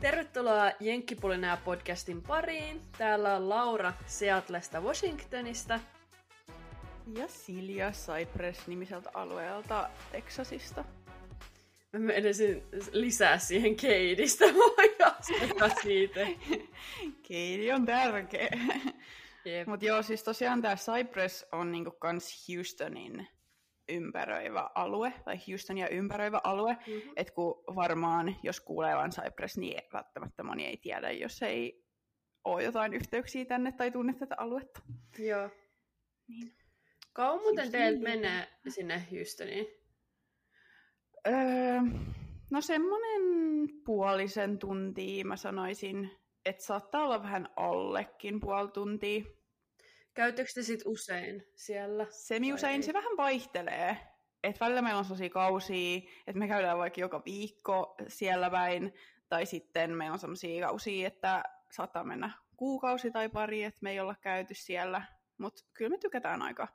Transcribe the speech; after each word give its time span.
Tervetuloa 0.00 0.72
Jenkkipulinää 0.80 1.56
podcastin 1.56 2.22
pariin. 2.22 2.80
Täällä 2.98 3.36
on 3.36 3.48
Laura 3.48 3.92
Seatlesta 4.06 4.80
Washingtonista. 4.80 5.80
Ja 7.18 7.28
Silja 7.28 7.90
Cypress-nimiseltä 7.90 9.10
alueelta 9.14 9.90
Texasista. 10.12 10.84
Mä 11.92 11.98
menisin 11.98 12.62
lisää 12.92 13.38
siihen 13.38 13.76
Keidistä, 13.76 14.44
mä 15.60 15.68
siitä. 15.82 16.20
Keidi 17.28 17.72
on 17.72 17.86
tärkeä. 17.86 18.48
Mutta 19.66 19.86
joo, 19.86 20.02
siis 20.02 20.22
tosiaan 20.22 20.62
tämä 20.62 20.76
Cypress 20.76 21.46
on 21.52 21.72
niinku 21.72 21.90
kans 21.90 22.48
Houstonin 22.48 23.28
ympäröivä 23.88 24.70
alue, 24.74 25.12
tai 25.24 25.38
Houstonia 25.48 25.88
ympäröivä 25.88 26.40
alue, 26.44 26.72
mm-hmm. 26.72 27.12
että 27.16 27.32
kun 27.32 27.64
varmaan, 27.74 28.36
jos 28.42 28.60
kuulee 28.60 28.96
vain 28.96 29.10
Cypress, 29.10 29.58
niin 29.58 29.82
välttämättä 29.92 30.42
moni 30.42 30.66
ei 30.66 30.76
tiedä, 30.76 31.10
jos 31.10 31.42
ei 31.42 31.84
ole 32.44 32.62
jotain 32.62 32.94
yhteyksiä 32.94 33.44
tänne 33.44 33.72
tai 33.72 33.90
tunne 33.90 34.14
tätä 34.14 34.34
aluetta. 34.38 34.80
Joo. 35.18 35.50
Niin. 36.28 36.56
Kauan 37.12 37.40
muuten 37.40 37.72
teiltä 37.72 38.02
menee 38.02 38.46
sinne 38.68 39.06
Houstoniin? 39.12 39.66
Öö, 41.26 41.80
no 42.50 42.60
semmonen 42.60 43.22
puolisen 43.84 44.58
tuntia 44.58 45.24
mä 45.24 45.36
sanoisin, 45.36 46.10
että 46.44 46.64
saattaa 46.64 47.04
olla 47.04 47.22
vähän 47.22 47.48
allekin 47.56 48.40
puoli 48.40 48.68
tuntia. 48.68 49.24
Käyttekö 50.16 50.50
te 50.54 50.62
sit 50.62 50.82
usein 50.84 51.46
siellä? 51.54 52.06
Semi 52.10 52.52
usein, 52.52 52.82
se 52.82 52.92
vähän 52.92 53.16
vaihtelee. 53.16 53.96
Et 54.42 54.60
välillä 54.60 54.82
meillä 54.82 54.98
on 54.98 55.04
sellaisia 55.04 55.30
kausia, 55.30 56.00
että 56.26 56.38
me 56.38 56.48
käydään 56.48 56.78
vaikka 56.78 57.00
joka 57.00 57.22
viikko 57.24 57.94
siellä 58.08 58.50
päin, 58.50 58.94
tai 59.28 59.46
sitten 59.46 59.90
meillä 59.90 60.12
on 60.12 60.18
sellaisia 60.18 60.66
kausia, 60.66 61.06
että 61.06 61.42
saattaa 61.70 62.04
mennä 62.04 62.30
kuukausi 62.56 63.10
tai 63.10 63.28
pari, 63.28 63.64
että 63.64 63.80
me 63.82 63.90
ei 63.90 64.00
olla 64.00 64.14
käyty 64.20 64.54
siellä. 64.54 65.02
Mutta 65.38 65.62
kyllä 65.74 65.90
me 65.90 65.98
tykätään 65.98 66.42
aika 66.42 66.68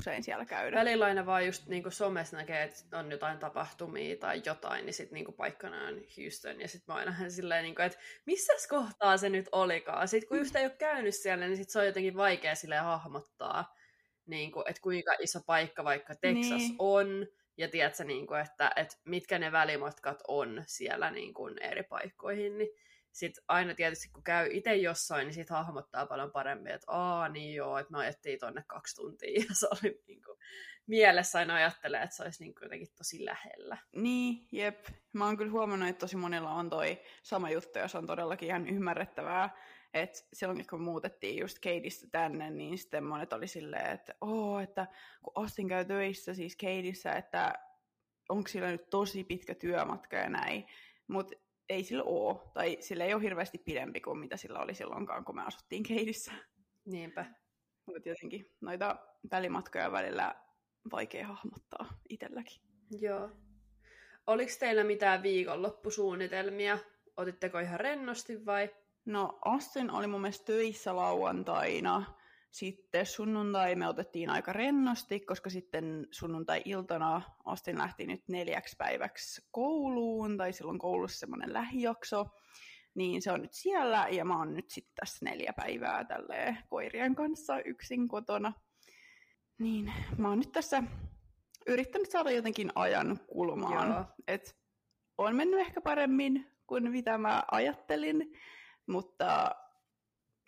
usein 0.00 0.24
siellä 0.24 0.44
käydä. 0.44 0.76
Välillä 0.76 1.04
aina 1.04 1.26
vaan 1.26 1.46
just 1.46 1.66
niin 1.66 1.82
kuin 1.82 1.92
somessa 1.92 2.36
näkee, 2.36 2.62
että 2.62 2.98
on 2.98 3.10
jotain 3.10 3.38
tapahtumia 3.38 4.16
tai 4.16 4.42
jotain, 4.44 4.86
niin 4.86 4.94
sitten 4.94 5.14
niin 5.14 5.34
paikkana 5.34 5.86
on 5.86 5.94
Houston. 5.94 6.60
Ja 6.60 6.68
sitten 6.68 6.94
mä 6.94 6.98
aina 6.98 7.14
silleen, 7.28 7.62
niin 7.62 7.74
kuin, 7.74 7.86
että 7.86 7.98
missä 8.26 8.52
kohtaa 8.68 9.16
se 9.16 9.28
nyt 9.28 9.48
olikaan. 9.52 10.08
Sitten 10.08 10.28
kun 10.28 10.38
just 10.38 10.56
ei 10.56 10.64
ole 10.64 10.74
käynyt 10.78 11.14
siellä, 11.14 11.46
niin 11.46 11.56
sit 11.56 11.70
se 11.70 11.78
on 11.78 11.86
jotenkin 11.86 12.16
vaikea 12.16 12.54
silleen 12.54 12.84
hahmottaa, 12.84 13.76
niin 14.26 14.52
kuin, 14.52 14.64
että 14.68 14.82
kuinka 14.82 15.16
iso 15.20 15.40
paikka 15.46 15.84
vaikka 15.84 16.14
Texas 16.14 16.50
niin. 16.50 16.76
on. 16.78 17.26
Ja 17.56 17.68
tiedätkö, 17.68 18.04
niin 18.04 18.26
kuin, 18.26 18.40
että, 18.40 18.72
että 18.76 18.96
mitkä 19.04 19.38
ne 19.38 19.52
välimatkat 19.52 20.22
on 20.28 20.64
siellä 20.66 21.10
niin 21.10 21.34
kuin 21.34 21.62
eri 21.62 21.82
paikkoihin. 21.82 22.58
Niin 22.58 22.70
sitten 23.12 23.44
aina 23.48 23.74
tietysti 23.74 24.08
kun 24.08 24.22
käy 24.22 24.48
itse 24.52 24.76
jossain, 24.76 25.24
niin 25.26 25.34
sit 25.34 25.50
hahmottaa 25.50 26.06
paljon 26.06 26.30
paremmin, 26.30 26.72
että 26.72 26.92
aa 26.92 27.28
niin 27.28 27.54
joo, 27.54 27.78
että 27.78 27.92
me 27.92 27.98
ajettiin 27.98 28.38
tonne 28.38 28.64
kaksi 28.66 28.96
tuntia 28.96 29.42
ja 29.48 29.54
se 29.54 29.66
oli 29.66 30.02
niin 30.06 30.22
kuin, 30.22 30.38
mielessä 30.88 31.38
aina 31.38 31.54
ajattelee, 31.54 32.02
että 32.02 32.16
se 32.16 32.22
olisi 32.22 32.42
niin 32.44 32.54
kuin, 32.54 32.62
jotenkin 32.62 32.88
tosi 32.96 33.24
lähellä. 33.24 33.78
Niin, 33.92 34.46
jep. 34.52 34.86
Mä 35.12 35.26
oon 35.26 35.36
kyllä 35.36 35.52
huomannut, 35.52 35.88
että 35.88 36.00
tosi 36.00 36.16
monilla 36.16 36.50
on 36.50 36.70
toi 36.70 37.00
sama 37.22 37.50
juttu 37.50 37.78
ja 37.78 37.88
se 37.88 37.98
on 37.98 38.06
todellakin 38.06 38.48
ihan 38.48 38.68
ymmärrettävää. 38.68 39.56
Että 39.94 40.18
silloin 40.32 40.66
kun 40.70 40.82
muutettiin 40.82 41.40
just 41.40 41.58
Keidistä 41.58 42.06
tänne, 42.10 42.50
niin 42.50 42.78
sitten 42.78 43.04
monet 43.04 43.32
oli 43.32 43.46
silleen, 43.48 43.90
että 43.90 44.14
oo, 44.20 44.60
että 44.60 44.86
kun 45.22 45.32
Austin 45.34 45.68
käy 45.68 45.84
töissä 45.84 46.34
siis 46.34 46.56
Keidissä, 46.56 47.12
että 47.12 47.54
onko 48.28 48.48
sillä 48.48 48.70
nyt 48.70 48.90
tosi 48.90 49.24
pitkä 49.24 49.54
työmatka 49.54 50.16
ja 50.16 50.28
näin. 50.28 50.66
Mutta 51.06 51.34
ei 51.68 51.84
sillä 51.84 52.02
ole, 52.02 52.38
tai 52.54 52.76
sillä 52.80 53.04
ei 53.04 53.14
ole 53.14 53.22
hirveästi 53.22 53.58
pidempi 53.58 54.00
kuin 54.00 54.18
mitä 54.18 54.36
sillä 54.36 54.58
oli 54.58 54.74
silloinkaan, 54.74 55.24
kun 55.24 55.34
me 55.36 55.42
asuttiin 55.42 55.82
Keidissä. 55.82 56.32
Niinpä. 56.84 57.26
Mutta 57.86 58.08
jotenkin 58.08 58.50
noita 58.60 58.96
välimatkoja 59.30 59.92
välillä 59.92 60.34
vaikea 60.90 61.26
hahmottaa 61.26 62.00
itselläkin. 62.08 62.62
Joo. 63.00 63.30
Oliko 64.26 64.52
teillä 64.60 64.84
mitään 64.84 65.22
viikonloppusuunnitelmia? 65.22 66.78
Otitteko 67.16 67.58
ihan 67.58 67.80
rennosti 67.80 68.46
vai? 68.46 68.70
No 69.04 69.38
Astin 69.44 69.90
oli 69.90 70.06
mun 70.06 70.20
mielestä 70.20 70.44
töissä 70.44 70.96
lauantaina, 70.96 72.17
sitten 72.50 73.06
sunnuntai 73.06 73.74
me 73.74 73.88
otettiin 73.88 74.30
aika 74.30 74.52
rennosti, 74.52 75.20
koska 75.20 75.50
sitten 75.50 76.06
sunnuntai-iltana 76.10 77.22
Astin 77.44 77.78
lähti 77.78 78.06
nyt 78.06 78.22
neljäksi 78.28 78.76
päiväksi 78.76 79.48
kouluun, 79.50 80.36
tai 80.36 80.52
silloin 80.52 80.78
koulussa 80.78 81.18
semmoinen 81.18 81.52
lähijakso, 81.52 82.26
niin 82.94 83.22
se 83.22 83.32
on 83.32 83.42
nyt 83.42 83.52
siellä, 83.52 84.06
ja 84.10 84.24
mä 84.24 84.38
oon 84.38 84.54
nyt 84.54 84.70
sitten 84.70 84.94
tässä 85.00 85.24
neljä 85.24 85.52
päivää 85.56 86.04
tälleen 86.04 86.58
koirien 86.68 87.14
kanssa 87.14 87.60
yksin 87.60 88.08
kotona. 88.08 88.52
Niin 89.58 89.92
mä 90.18 90.28
oon 90.28 90.38
nyt 90.38 90.52
tässä 90.52 90.82
yrittänyt 91.66 92.10
saada 92.10 92.30
jotenkin 92.30 92.72
ajan 92.74 93.20
kulmaan. 93.26 94.08
Et 94.28 94.56
on 95.18 95.36
mennyt 95.36 95.60
ehkä 95.60 95.80
paremmin 95.80 96.46
kuin 96.66 96.90
mitä 96.90 97.18
mä 97.18 97.42
ajattelin, 97.50 98.32
mutta 98.86 99.50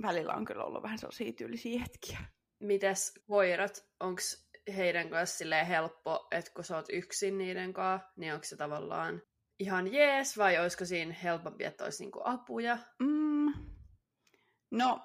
välillä 0.02 0.34
on 0.34 0.44
kyllä 0.44 0.64
ollut 0.64 0.82
vähän 0.82 0.98
sellaisia 0.98 1.32
tyylisiä 1.32 1.80
hetkiä. 1.80 2.18
Mites 2.60 3.12
koirat, 3.28 3.84
onko 4.00 4.20
heidän 4.76 5.10
kanssa 5.10 5.38
silleen 5.38 5.66
helppo, 5.66 6.28
että 6.30 6.50
kun 6.54 6.64
sä 6.64 6.76
oot 6.76 6.86
yksin 6.92 7.38
niiden 7.38 7.72
kanssa, 7.72 8.08
niin 8.16 8.32
onko 8.34 8.44
se 8.44 8.56
tavallaan 8.56 9.22
ihan 9.58 9.92
jees 9.92 10.38
vai 10.38 10.58
olisiko 10.58 10.84
siinä 10.84 11.14
helpompi, 11.22 11.64
että 11.64 11.84
olisi 11.84 12.02
niinku 12.04 12.20
apuja? 12.24 12.78
Mm, 12.98 13.52
no, 14.70 15.00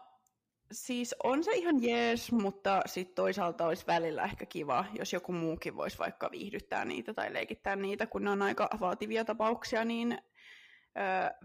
siis 0.72 1.16
on 1.24 1.44
se 1.44 1.52
ihan 1.52 1.84
jees, 1.84 2.32
mutta 2.32 2.82
sitten 2.86 3.16
toisaalta 3.16 3.66
olisi 3.66 3.88
välillä 3.88 4.24
ehkä 4.24 4.46
kiva, 4.46 4.86
jos 5.00 5.14
joku 5.14 5.32
muukin 5.32 5.76
voisi 5.76 6.00
vaikka 6.00 6.32
viihdyttää 6.32 6.86
niitä 6.86 7.14
tai 7.14 7.34
leikittää 7.34 7.76
niitä, 7.76 8.08
kun 8.08 8.24
ne 8.24 8.30
on 8.30 8.42
aika 8.42 8.70
vaativia 8.80 9.26
tapauksia, 9.26 9.86
niin 9.86 10.18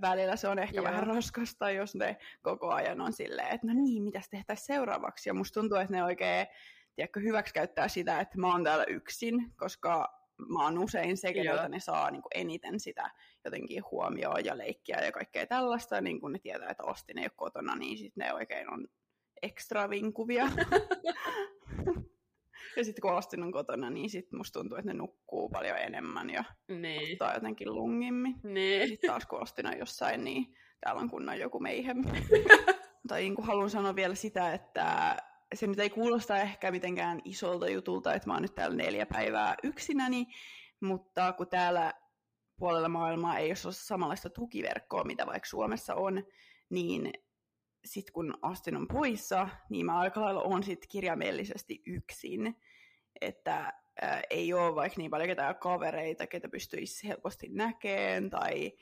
välillä 0.00 0.37
se 0.37 0.49
on 0.49 0.59
ehkä 0.59 0.77
Joo. 0.77 0.84
vähän 0.84 1.06
raskasta, 1.06 1.71
jos 1.71 1.94
ne 1.94 2.16
koko 2.43 2.71
ajan 2.71 3.00
on 3.00 3.12
silleen, 3.12 3.55
että 3.55 3.66
no 3.66 3.72
niin, 3.72 4.03
mitäs 4.03 4.28
tehtäisiin 4.28 4.66
seuraavaksi. 4.66 5.28
Ja 5.28 5.34
musta 5.34 5.61
tuntuu, 5.61 5.78
että 5.78 5.93
ne 5.93 6.05
oikein 6.05 6.47
tiedätkö, 6.97 7.21
hyväksi 7.21 7.55
käyttää 7.55 7.88
sitä, 7.88 8.21
että 8.21 8.38
mä 8.38 8.53
oon 8.53 8.65
täällä 8.65 8.84
yksin, 8.84 9.53
koska 9.56 10.21
mä 10.49 10.65
oon 10.65 10.78
usein 10.78 11.16
se, 11.16 11.33
keneltä 11.33 11.69
ne 11.69 11.81
saa 11.81 12.11
niin 12.11 12.22
kuin 12.22 12.33
eniten 12.34 12.81
sitä 12.81 13.11
jotenkin 13.44 13.83
huomioon 13.91 14.44
ja 14.44 14.59
leikkiä 14.59 15.05
ja 15.05 15.12
kaikkea 15.12 15.47
tällaista, 15.47 16.00
niin 16.00 16.21
kun 16.21 16.32
ne 16.32 16.38
tietää, 16.38 16.71
että 16.71 16.84
Ostin 16.84 17.19
ei 17.19 17.25
ole 17.25 17.32
kotona, 17.37 17.77
niin 17.77 17.99
sitten 17.99 18.27
ne 18.27 18.34
oikein 18.34 18.72
on 18.72 18.88
ekstra 19.43 19.91
vinkuvia. 19.91 20.49
Ja 22.76 22.84
sitten 22.84 23.03
kun 23.03 23.10
Austin 23.10 23.43
on 23.43 23.53
kotona, 23.53 23.91
niin 23.91 24.10
sit 24.10 24.32
musta 24.32 24.60
tuntuu, 24.60 24.78
että 24.78 24.93
ne 24.93 24.98
nukkuu 24.98 25.48
paljon 25.48 25.78
enemmän 25.78 26.31
ja 26.31 26.44
niin. 26.69 27.12
ottaa 27.12 27.34
jotenkin 27.34 27.75
lungimmin. 27.75 28.34
Niin. 28.43 28.88
Sitten 28.88 29.10
taas 29.10 29.26
kun 29.26 29.38
Austin 29.38 29.66
on 29.66 29.78
jossain, 29.78 30.25
niin 30.25 30.54
täällä 30.81 31.00
on 31.00 31.10
kunnon 31.10 31.38
joku 31.38 31.60
meihem. 31.60 32.04
tai 33.09 33.20
niin 33.20 33.34
haluan 33.43 33.70
sanoa 33.70 33.97
vielä 33.97 34.15
sitä, 34.15 34.53
että 34.53 35.16
se 35.54 35.66
nyt 35.66 35.78
ei 35.78 35.91
kuulosta 35.91 36.38
ehkä 36.38 36.70
mitenkään 36.70 37.20
isolta 37.25 37.69
jutulta, 37.69 38.15
että 38.15 38.28
mä 38.28 38.34
oon 38.34 38.43
nyt 38.43 38.54
täällä 38.54 38.76
neljä 38.76 39.06
päivää 39.06 39.54
yksinäni, 39.62 40.26
mutta 40.81 41.32
kun 41.32 41.49
täällä 41.49 41.93
puolella 42.59 42.88
maailmaa 42.88 43.38
ei 43.38 43.50
ole 43.50 43.72
samanlaista 43.72 44.31
tukiverkkoa, 44.31 45.04
mitä 45.04 45.26
vaikka 45.26 45.49
Suomessa 45.49 45.94
on, 45.94 46.25
niin 46.70 47.12
sitten 47.84 48.12
kun 48.12 48.34
Astin 48.42 48.76
on 48.76 48.88
poissa, 48.88 49.48
niin 49.70 49.86
mä 49.86 49.98
aika 49.98 50.20
lailla 50.20 50.42
on 50.42 50.62
sit 50.62 50.86
kirjaimellisesti 50.86 51.82
yksin. 51.86 52.56
Että 53.20 53.72
ää, 54.02 54.22
ei 54.30 54.52
ole 54.52 54.74
vaikka 54.74 54.98
niin 54.98 55.10
paljon 55.10 55.28
ketään 55.28 55.56
kavereita, 55.56 56.26
ketä 56.26 56.48
pystyisi 56.48 57.08
helposti 57.08 57.48
näkemään, 57.48 58.30
tai 58.30 58.72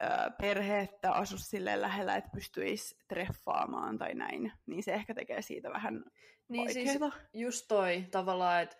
ää, 0.00 0.30
perhettä 0.40 1.12
asu 1.12 1.38
sille 1.38 1.80
lähellä, 1.80 2.16
että 2.16 2.30
pystyisi 2.34 2.96
treffaamaan 3.08 3.98
tai 3.98 4.14
näin. 4.14 4.52
Niin 4.66 4.82
se 4.82 4.92
ehkä 4.92 5.14
tekee 5.14 5.42
siitä 5.42 5.70
vähän 5.70 6.04
Niin 6.48 6.72
siis 6.72 6.98
just 7.32 7.68
toi 7.68 8.06
tavallaan, 8.10 8.62
että 8.62 8.76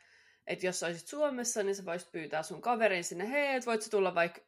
et 0.46 0.62
jos 0.62 0.82
olisit 0.82 1.08
Suomessa, 1.08 1.62
niin 1.62 1.75
sä 1.75 1.84
voisit 1.84 2.12
pyytää 2.12 2.42
sun 2.42 2.60
kaverin 2.60 3.04
sinne, 3.04 3.31
hei, 3.31 3.56
että 3.56 3.66
voit 3.66 3.88
tulla 3.90 4.14
vaikka 4.14 4.40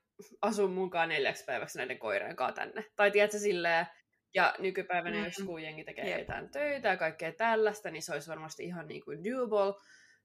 asun 0.43 0.73
mukaan 0.73 1.09
neljäksi 1.09 1.44
päiväksi 1.44 1.79
näiden 1.79 1.99
koirien 1.99 2.37
kanssa 2.37 2.55
tänne. 2.55 2.85
Tai 2.97 3.11
tiedätkö 3.11 3.39
silleen, 3.39 3.87
ja 4.35 4.55
nykypäivänä, 4.59 5.17
mm-hmm. 5.17 5.27
jos 5.27 5.47
kun 5.47 5.63
jengi 5.63 5.85
tekee 5.85 6.09
yep. 6.09 6.19
jotain 6.19 6.51
töitä 6.51 6.89
ja 6.89 6.97
kaikkea 6.97 7.33
tällaista, 7.33 7.91
niin 7.91 8.03
se 8.03 8.13
olisi 8.13 8.31
varmasti 8.31 8.65
ihan 8.65 8.89
niin 8.89 9.05
kuin 9.05 9.25
doable. 9.25 9.75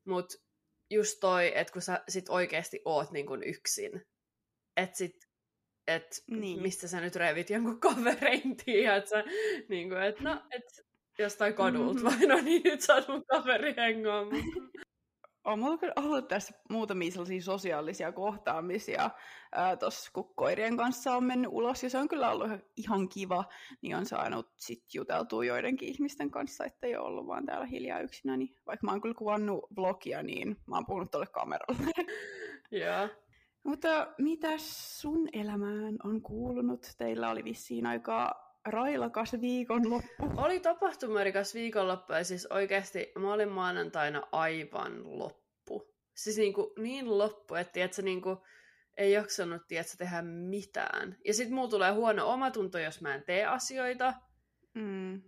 Mutta 0.05 0.35
just 0.89 1.17
toi, 1.19 1.51
että 1.55 1.73
kun 1.73 1.81
sä 1.81 2.03
sit 2.09 2.29
oikeasti 2.29 2.81
oot 2.85 3.11
niin 3.11 3.25
kuin 3.25 3.43
yksin, 3.43 4.01
että 4.77 4.97
sit 4.97 5.15
et 5.87 6.23
niin. 6.31 6.61
mistä 6.61 6.87
sä 6.87 7.01
nyt 7.01 7.15
revit 7.15 7.49
jonkun 7.49 7.79
kaverein, 7.89 8.57
tiedätkö? 8.65 9.23
Niin 9.69 9.89
kuin, 9.89 10.01
että 10.01 10.23
no, 10.23 10.41
et 10.51 10.63
jostain 11.19 11.53
kadulta 11.53 11.99
mm-hmm. 11.99 12.19
vai 12.19 12.27
no 12.35 12.41
niin, 12.41 12.61
nyt 12.63 12.81
sä 12.81 12.95
oot 12.95 13.07
mun 13.07 13.25
kaveri 13.25 13.75
hengoa. 13.77 14.25
on 15.51 15.59
mulla 15.59 15.77
kyllä 15.77 15.93
ollut 15.95 16.27
tässä 16.27 16.53
muutamia 16.69 17.11
sellaisia 17.11 17.41
sosiaalisia 17.41 18.11
kohtaamisia 18.11 19.09
tuossa, 19.79 20.11
kun 20.13 20.33
koirien 20.35 20.77
kanssa 20.77 21.15
on 21.15 21.23
mennyt 21.23 21.51
ulos, 21.53 21.83
ja 21.83 21.89
se 21.89 21.97
on 21.97 22.07
kyllä 22.07 22.31
ollut 22.31 22.49
ihan 22.77 23.09
kiva, 23.09 23.43
niin 23.81 23.95
on 23.95 24.05
saanut 24.05 24.49
sit 24.57 24.93
juteltua 24.93 25.45
joidenkin 25.45 25.89
ihmisten 25.89 26.31
kanssa, 26.31 26.65
ettei 26.65 26.95
ole 26.95 27.07
ollut 27.07 27.27
vaan 27.27 27.45
täällä 27.45 27.65
hiljaa 27.65 27.99
yksinäni. 27.99 28.45
Niin 28.45 28.55
vaikka 28.67 28.85
mä 28.85 28.91
oon 28.91 29.01
kyllä 29.01 29.15
kuvannut 29.15 29.65
vlogia, 29.75 30.23
niin 30.23 30.57
mä 30.67 30.75
oon 30.75 30.85
puhunut 30.85 31.11
tuolle 31.11 31.27
kameralle. 31.27 31.91
Joo. 32.71 33.07
Mutta 33.63 34.07
mitä 34.17 34.49
sun 34.57 35.29
elämään 35.33 35.97
on 36.03 36.21
kuulunut? 36.21 36.93
Teillä 36.97 37.29
oli 37.29 37.43
vissiin 37.43 37.85
aika 37.85 38.48
railakas 38.71 39.31
viikonloppu. 39.41 40.31
Oli 40.37 40.59
tapahtumarikas 40.59 41.53
viikonloppu 41.53 42.13
ja 42.13 42.23
siis 42.23 42.45
oikeasti 42.45 43.11
mä 43.19 43.33
olin 43.33 43.49
maanantaina 43.49 44.23
aivan 44.31 45.19
loppu. 45.19 45.93
Siis 46.15 46.37
niin, 46.37 46.53
kuin, 46.53 46.67
niin 46.77 47.17
loppu, 47.17 47.55
että 47.55 47.73
tiedätkö, 47.73 48.01
niin 48.01 48.21
kuin, 48.21 48.37
ei 48.97 49.11
jaksanut 49.11 49.67
tiedätkö, 49.67 49.93
tehdä 49.97 50.21
mitään. 50.21 51.17
Ja 51.25 51.33
sitten 51.33 51.55
mulla 51.55 51.69
tulee 51.69 51.91
huono 51.91 52.29
omatunto, 52.29 52.79
jos 52.79 53.01
mä 53.01 53.15
en 53.15 53.23
tee 53.23 53.45
asioita. 53.45 54.13
Mm. 54.73 55.21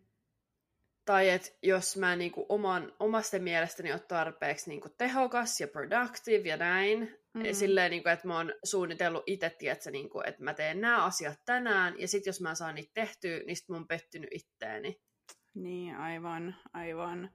Tai 1.05 1.29
että 1.29 1.49
jos 1.61 1.97
mä 1.97 2.15
niinku 2.15 2.45
oman, 2.49 2.93
omasta 2.99 3.39
mielestäni 3.39 3.91
ole 3.91 3.99
tarpeeksi 3.99 4.69
niinku 4.69 4.89
tehokas 4.89 5.61
ja 5.61 5.67
productive 5.67 6.49
ja 6.49 6.57
näin, 6.57 7.20
mm. 7.33 7.44
silleen, 7.51 7.92
niinku, 7.92 8.10
että 8.10 8.28
mä 8.28 8.38
oon 8.38 8.54
suunnitellut 8.63 9.24
itse, 9.25 9.50
tiedätkö, 9.50 9.92
niinku, 9.92 10.22
että 10.25 10.44
mä 10.44 10.54
teen 10.54 10.81
nämä 10.81 11.06
asiat 11.06 11.39
tänään, 11.45 12.00
ja 12.00 12.07
sitten 12.07 12.30
jos 12.30 12.42
mä 12.42 12.56
saan 12.56 12.75
niitä 12.75 12.92
tehtyä, 12.94 13.39
niin 13.39 13.56
sit 13.56 13.69
mä 13.69 13.75
oon 13.75 13.88
pettynyt 13.88 14.30
itteeni. 14.33 15.01
Niin, 15.54 15.95
aivan, 15.95 16.56
aivan. 16.74 17.30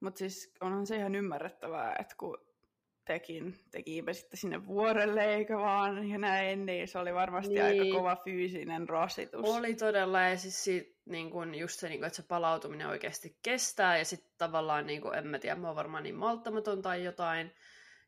Mutta 0.00 0.18
siis 0.18 0.54
onhan 0.60 0.86
se 0.86 0.96
ihan 0.96 1.14
ymmärrettävää, 1.14 1.96
että 2.00 2.14
kun 2.18 2.38
tekin, 3.04 3.58
tekiipä 3.70 4.12
sitten 4.12 4.38
sinne 4.38 4.66
vuorelle 4.66 5.24
eikä 5.34 5.58
vaan 5.58 6.08
ja 6.08 6.18
näin, 6.18 6.66
niin 6.66 6.88
se 6.88 6.98
oli 6.98 7.14
varmasti 7.14 7.54
niin. 7.54 7.64
aika 7.64 7.96
kova 7.96 8.16
fyysinen 8.24 8.88
rasitus. 8.88 9.44
Oli 9.44 9.74
todella, 9.74 10.20
ja 10.20 10.36
siis 10.36 10.64
siitä, 10.64 11.00
niin 11.06 11.30
kun, 11.30 11.54
just 11.54 11.80
se, 11.80 11.88
niin 11.88 11.98
kun, 11.98 12.06
että 12.06 12.16
se 12.16 12.22
palautuminen 12.28 12.88
oikeasti 12.88 13.38
kestää, 13.42 13.98
ja 13.98 14.04
sitten 14.04 14.32
tavallaan, 14.38 14.86
niin 14.86 15.00
kun, 15.00 15.14
en 15.14 15.26
mä 15.26 15.38
tiedä, 15.38 15.56
mä 15.56 15.66
oon 15.66 15.76
varmaan 15.76 16.02
niin 16.02 16.14
malttamaton 16.14 16.82
tai 16.82 17.04
jotain, 17.04 17.52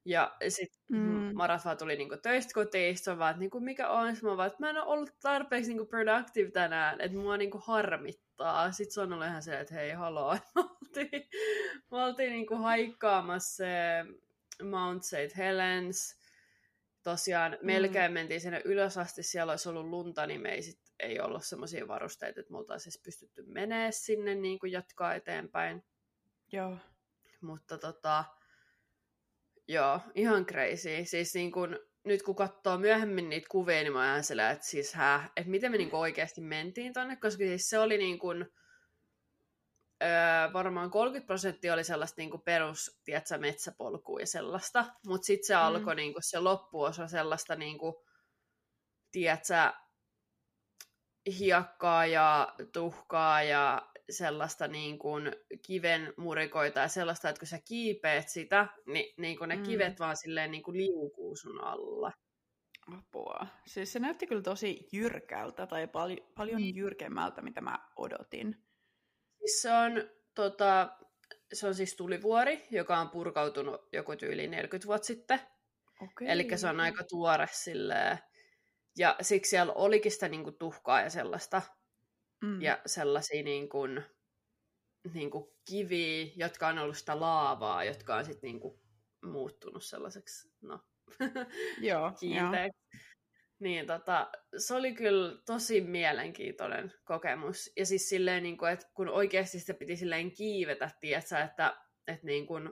ja 0.04 0.36
sitten 0.48 0.98
mm. 0.98 1.36
Marat 1.36 1.64
vaan 1.64 1.76
tuli 1.76 1.96
niinku 1.96 2.16
töistä 2.22 2.54
kotiin, 2.54 2.96
on 3.10 3.18
vaan, 3.18 3.30
että 3.30 3.40
niinku, 3.40 3.60
mikä 3.60 3.88
on, 3.88 4.16
mä 4.22 4.36
vaan, 4.36 4.46
että 4.46 4.60
mä 4.60 4.70
en 4.70 4.76
ole 4.76 4.86
ollut 4.86 5.10
tarpeeksi 5.22 5.70
niinku 5.70 5.86
productive 5.86 6.50
tänään, 6.50 7.00
että 7.00 7.18
mua 7.18 7.36
niinku 7.36 7.58
harmittaa. 7.58 8.72
Sitten 8.72 8.94
se 8.94 9.00
on 9.00 9.12
ollut 9.12 9.26
ihan 9.26 9.42
se, 9.42 9.60
että 9.60 9.74
hei, 9.74 9.90
haloo, 9.90 10.32
me 10.54 10.62
oltiin, 10.62 11.28
me 11.90 12.02
oltiin 12.04 12.32
niinku 12.32 12.56
haikkaamassa 12.56 13.56
se 13.56 14.04
Mount 14.62 15.02
St. 15.02 15.36
Helens. 15.36 16.24
Tosiaan 17.02 17.52
mm. 17.52 17.66
melkein 17.66 18.12
mentiin 18.12 18.40
sinne 18.40 18.62
ylös 18.64 18.98
asti, 18.98 19.22
siellä 19.22 19.52
olisi 19.52 19.68
ollut 19.68 19.86
lunta, 19.86 20.26
niin 20.26 20.40
me 20.40 20.52
ei, 20.52 20.62
sit, 20.62 20.80
ei 21.00 21.20
ollut 21.20 21.44
semmoisia 21.44 21.88
varusteita, 21.88 22.40
että 22.40 22.52
me 22.52 22.58
oltaisiin 22.58 22.92
siis 22.92 23.02
pystytty 23.04 23.42
menee 23.46 23.92
sinne 23.92 24.34
niin 24.34 24.58
kuin 24.58 24.72
jatkaa 24.72 25.14
eteenpäin. 25.14 25.84
Joo. 26.52 26.76
Mutta 27.40 27.78
tota, 27.78 28.24
joo, 29.68 30.00
ihan 30.14 30.46
crazy. 30.46 31.04
Siis 31.04 31.34
niin 31.34 31.52
kun, 31.52 31.78
nyt 32.04 32.22
kun 32.22 32.36
katsoo 32.36 32.78
myöhemmin 32.78 33.28
niitä 33.28 33.46
kuvia, 33.50 33.82
niin 33.82 33.92
mä 33.92 34.12
ajattelen, 34.12 34.50
että 34.50 34.66
siis 34.66 34.94
hä, 34.94 35.30
että 35.36 35.50
miten 35.50 35.70
me 35.70 35.78
niin 35.78 35.94
oikeasti 35.94 36.40
mentiin 36.40 36.92
tonne, 36.92 37.16
koska 37.16 37.44
siis 37.44 37.68
se 37.68 37.78
oli 37.78 37.98
niin 37.98 38.18
kuin, 38.18 38.46
öö, 40.02 40.52
varmaan 40.52 40.90
30 40.90 41.26
prosenttia 41.26 41.74
oli 41.74 41.84
sellaista 41.84 42.20
niinku 42.20 42.38
perus, 42.38 43.00
tiedätkö, 43.04 43.38
metsäpolkua 43.38 44.20
ja 44.20 44.26
sellaista, 44.26 44.84
mutta 45.06 45.26
sitten 45.26 45.46
se 45.46 45.54
mm. 45.54 45.60
alkoi 45.60 45.94
niinku, 45.94 46.18
se 46.22 46.38
loppuosa 46.38 47.08
sellaista, 47.08 47.56
niinku, 47.56 48.04
tiedätkö, 49.12 49.72
hiekkaa 51.38 52.06
ja 52.06 52.54
tuhkaa 52.72 53.42
ja 53.42 53.88
sellaista 54.10 54.68
niin 54.68 54.98
kuin 54.98 55.32
kiven 55.66 56.12
murikoita 56.16 56.80
ja 56.80 56.88
sellaista, 56.88 57.28
että 57.28 57.40
kun 57.40 57.48
sä 57.48 57.58
kiipeät 57.68 58.28
sitä, 58.28 58.66
niin, 58.86 59.14
niin 59.18 59.38
kuin 59.38 59.48
ne 59.48 59.56
mm. 59.56 59.62
kivet 59.62 60.00
vaan 60.00 60.16
silleen 60.16 60.50
niin 60.50 60.62
kuin 60.62 60.76
liukuu 60.76 61.36
sun 61.36 61.64
alla. 61.64 62.12
Apua. 62.98 63.46
Siis 63.66 63.92
se 63.92 63.98
näytti 63.98 64.26
kyllä 64.26 64.42
tosi 64.42 64.88
jyrkältä 64.92 65.66
tai 65.66 65.88
pal- 65.88 66.20
paljon 66.36 66.62
mm. 66.62 66.74
jyrkemmältä, 66.74 67.42
mitä 67.42 67.60
mä 67.60 67.78
odotin. 67.96 68.64
Siis 69.38 69.62
se 69.62 69.72
on, 69.72 70.10
tota, 70.34 70.96
se 71.52 71.66
on 71.66 71.74
siis 71.74 71.96
tulivuori, 71.96 72.66
joka 72.70 72.98
on 72.98 73.10
purkautunut 73.10 73.88
joku 73.92 74.16
tyyli 74.16 74.48
40 74.48 74.86
vuotta 74.86 75.06
sitten. 75.06 75.40
Okay. 76.02 76.28
Eli 76.28 76.58
se 76.58 76.68
on 76.68 76.80
aika 76.80 77.04
tuore 77.04 77.48
silleen. 77.52 78.18
Ja 78.98 79.16
siksi 79.20 79.50
siellä 79.50 79.72
olikin 79.72 80.12
sitä 80.12 80.28
niinku 80.28 80.52
tuhkaa 80.52 81.00
ja 81.00 81.10
sellaista. 81.10 81.62
Mm. 82.44 82.62
Ja 82.62 82.78
sellaisia 82.86 83.42
niinku, 83.42 83.78
niinku 85.14 85.56
kiviä, 85.68 86.32
jotka 86.36 86.68
on 86.68 86.78
ollut 86.78 86.96
sitä 86.96 87.20
laavaa, 87.20 87.84
jotka 87.84 88.16
on 88.16 88.24
sitten 88.24 88.48
niinku 88.48 88.80
muuttunut 89.22 89.84
sellaiseksi, 89.84 90.48
no, 90.60 90.80
Joo, 91.88 92.12
kiinteäksi. 92.20 92.80
Niin 93.58 93.86
tota, 93.86 94.30
se 94.58 94.74
oli 94.74 94.94
kyllä 94.94 95.42
tosi 95.46 95.80
mielenkiintoinen 95.80 96.92
kokemus. 97.04 97.72
Ja 97.76 97.86
siis 97.86 98.08
silleen, 98.08 98.42
niin 98.42 98.58
kuin, 98.58 98.72
että 98.72 98.86
kun 98.94 99.08
oikeasti 99.08 99.60
sitä 99.60 99.74
piti 99.74 99.96
silleen 99.96 100.32
kiivetä, 100.32 100.90
tiedätkö, 101.00 101.38
että, 101.38 101.76
että 102.06 102.26
niin 102.26 102.46
kuin, 102.46 102.70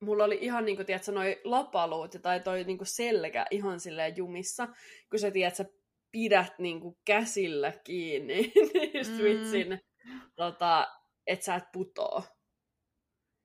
mulla 0.00 0.24
oli 0.24 0.38
ihan 0.40 0.64
niin 0.64 0.76
kuin, 0.76 0.86
tiedätkö, 0.86 1.12
noi 1.12 1.40
lapaluut 1.44 2.16
tai 2.22 2.40
toi 2.40 2.64
niin 2.64 2.78
kuin 2.78 2.88
selkä 2.88 3.46
ihan 3.50 3.80
silleen 3.80 4.16
jumissa, 4.16 4.68
kun 5.10 5.18
sä, 5.18 5.30
tiedätkö, 5.30 5.64
pidät 6.12 6.58
niin 6.58 6.80
kuin 6.80 6.96
käsillä 7.04 7.72
kiinni 7.84 8.52
niin 8.74 9.04
switchin, 9.04 9.80
mm. 10.04 10.20
tota, 10.36 10.88
että 11.26 11.44
sä 11.44 11.54
et 11.54 11.64
putoo. 11.72 12.22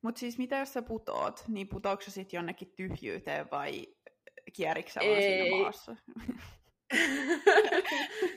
Mutta 0.02 0.20
siis 0.20 0.38
mitä 0.38 0.58
jos 0.58 0.74
sä 0.74 0.82
putoot, 0.82 1.44
niin 1.48 1.70
putoako 1.70 2.02
sä 2.02 2.12
sitten 2.12 2.38
jonnekin 2.38 2.74
tyhjyyteen 2.76 3.52
vai 3.52 3.88
Kierikö 4.54 4.92
vaan 4.96 5.22
siinä 5.22 5.58
maassa? 5.58 5.92